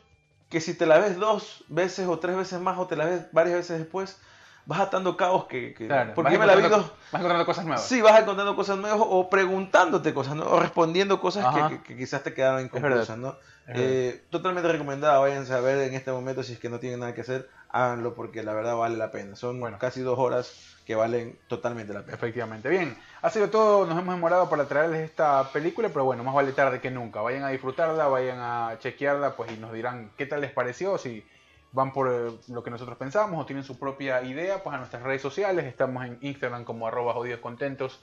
que 0.53 0.61
si 0.61 0.75
te 0.75 0.87
la 0.87 0.99
ves 0.99 1.19
dos 1.19 1.65
veces 1.69 2.07
o 2.07 2.19
tres 2.21 2.37
veces 2.37 2.61
más 2.61 2.79
o 2.79 2.87
te 2.87 2.95
la 2.95 3.07
ves 3.07 3.23
varias 3.33 3.57
veces 3.57 3.79
después, 3.81 4.21
vas 4.67 4.79
atando 4.79 5.17
cabos 5.17 5.47
que... 5.47 5.75
que- 5.75 5.89
Claro, 5.89 6.13
porque 6.15 6.39
me 6.39 6.47
la 6.47 6.55
vi 6.55 6.63
dos, 6.69 6.93
Vas 7.11 7.21
encontrando 7.21 7.45
cosas 7.47 7.65
nuevas. 7.65 7.85
Sí, 7.85 8.01
vas 8.01 8.21
encontrando 8.21 8.55
cosas 8.55 8.77
nuevas 8.79 9.01
o 9.03 9.29
preguntándote 9.29 10.15
cosas, 10.15 10.37
¿no? 10.37 10.45
O 10.45 10.61
respondiendo 10.61 11.21
cosas 11.21 11.47
que, 11.69 11.79
que- 11.79 11.83
que 11.83 11.97
quizás 11.97 12.23
te 12.23 12.33
quedaron 12.35 12.61
inconclusas, 12.63 13.19
¿no? 13.19 13.37
Eh, 13.81 14.25
totalmente 14.31 14.71
recomendada, 14.71 15.19
váyanse 15.19 15.53
a 15.55 15.61
ver 15.61 15.79
en 15.89 15.95
este 15.95 16.13
momento 16.13 16.43
si 16.43 16.53
es 16.53 16.59
que 16.59 16.69
no 16.69 16.79
tienen 16.79 17.01
nada 17.01 17.15
que 17.15 17.23
hacer, 17.23 17.49
háganlo 17.73 18.15
porque 18.15 18.43
la 18.43 18.53
verdad 18.53 18.77
vale 18.77 18.97
la 18.97 19.11
pena. 19.11 19.35
Son 19.35 19.59
Bueno. 19.59 19.79
casi 19.79 20.03
dos 20.03 20.19
horas 20.19 20.77
que 20.87 20.95
valen 20.95 21.39
totalmente 21.49 21.93
la 21.93 22.03
pena. 22.03 22.15
Efectivamente. 22.15 22.69
Bien, 22.69 22.97
ha 23.23 23.31
sido 23.31 23.49
todo. 23.51 23.87
Nos 23.87 23.99
hemos 23.99 24.15
demorado 24.15 24.49
para 24.51 24.67
traerles 24.67 25.01
esta 25.01 25.51
película, 25.53 25.89
pero 25.89 26.05
bueno, 26.05 26.23
más 26.23 26.35
vale 26.35 26.53
tarde 26.53 26.81
que 26.81 26.91
nunca. 26.91 27.21
Vayan 27.23 27.45
a 27.45 27.49
disfrutarla, 27.49 28.07
vayan 28.09 28.39
a 28.41 28.79
chequearla, 28.79 29.37
pues 29.37 29.51
y 29.53 29.57
nos 29.57 29.73
dirán 29.73 30.13
qué 30.17 30.27
tal 30.27 30.41
les 30.43 30.53
pareció, 30.53 30.99
si 30.99 31.27
van 31.73 31.93
por 31.95 32.09
eh, 32.09 32.31
lo 32.49 32.63
que 32.63 32.71
nosotros 32.71 32.99
pensamos 32.99 33.41
o 33.41 33.47
tienen 33.47 33.65
su 33.65 33.79
propia 33.79 34.23
idea, 34.23 34.63
pues 34.63 34.75
a 34.75 34.79
nuestras 34.79 35.03
redes 35.03 35.23
sociales. 35.23 35.65
Estamos 35.65 36.05
en 36.05 36.19
Instagram 36.21 36.65
como 36.65 36.87
arroba 36.87 37.15
jodidoscontentos, 37.15 38.03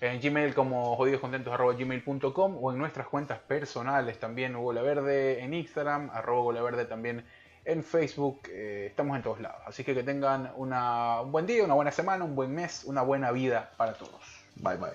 en 0.00 0.20
Gmail 0.20 0.54
como 0.54 0.96
jodidoscontentos 0.96 1.52
arroba 1.54 1.74
gmail.com 1.74 2.56
o 2.60 2.72
en 2.72 2.78
nuestras 2.78 3.06
cuentas 3.06 3.38
personales 3.38 4.18
también, 4.18 4.56
Hugo 4.56 4.72
La 4.72 4.82
Verde 4.82 5.44
en 5.44 5.54
Instagram, 5.54 6.10
arroba 6.12 6.40
Hugo 6.40 6.52
La 6.52 6.62
Verde 6.62 6.84
también 6.86 7.24
en 7.64 7.82
Facebook, 7.82 8.42
eh, 8.50 8.86
estamos 8.90 9.16
en 9.16 9.22
todos 9.22 9.40
lados. 9.40 9.60
Así 9.66 9.84
que 9.84 9.94
que 9.94 10.02
tengan 10.02 10.52
una- 10.56 11.20
un 11.22 11.32
buen 11.32 11.46
día, 11.46 11.64
una 11.64 11.74
buena 11.74 11.90
semana, 11.92 12.24
un 12.24 12.34
buen 12.34 12.54
mes, 12.54 12.84
una 12.84 13.02
buena 13.02 13.30
vida 13.32 13.70
para 13.76 13.94
todos. 13.94 14.20
Bye 14.56 14.76
bye. 14.76 14.90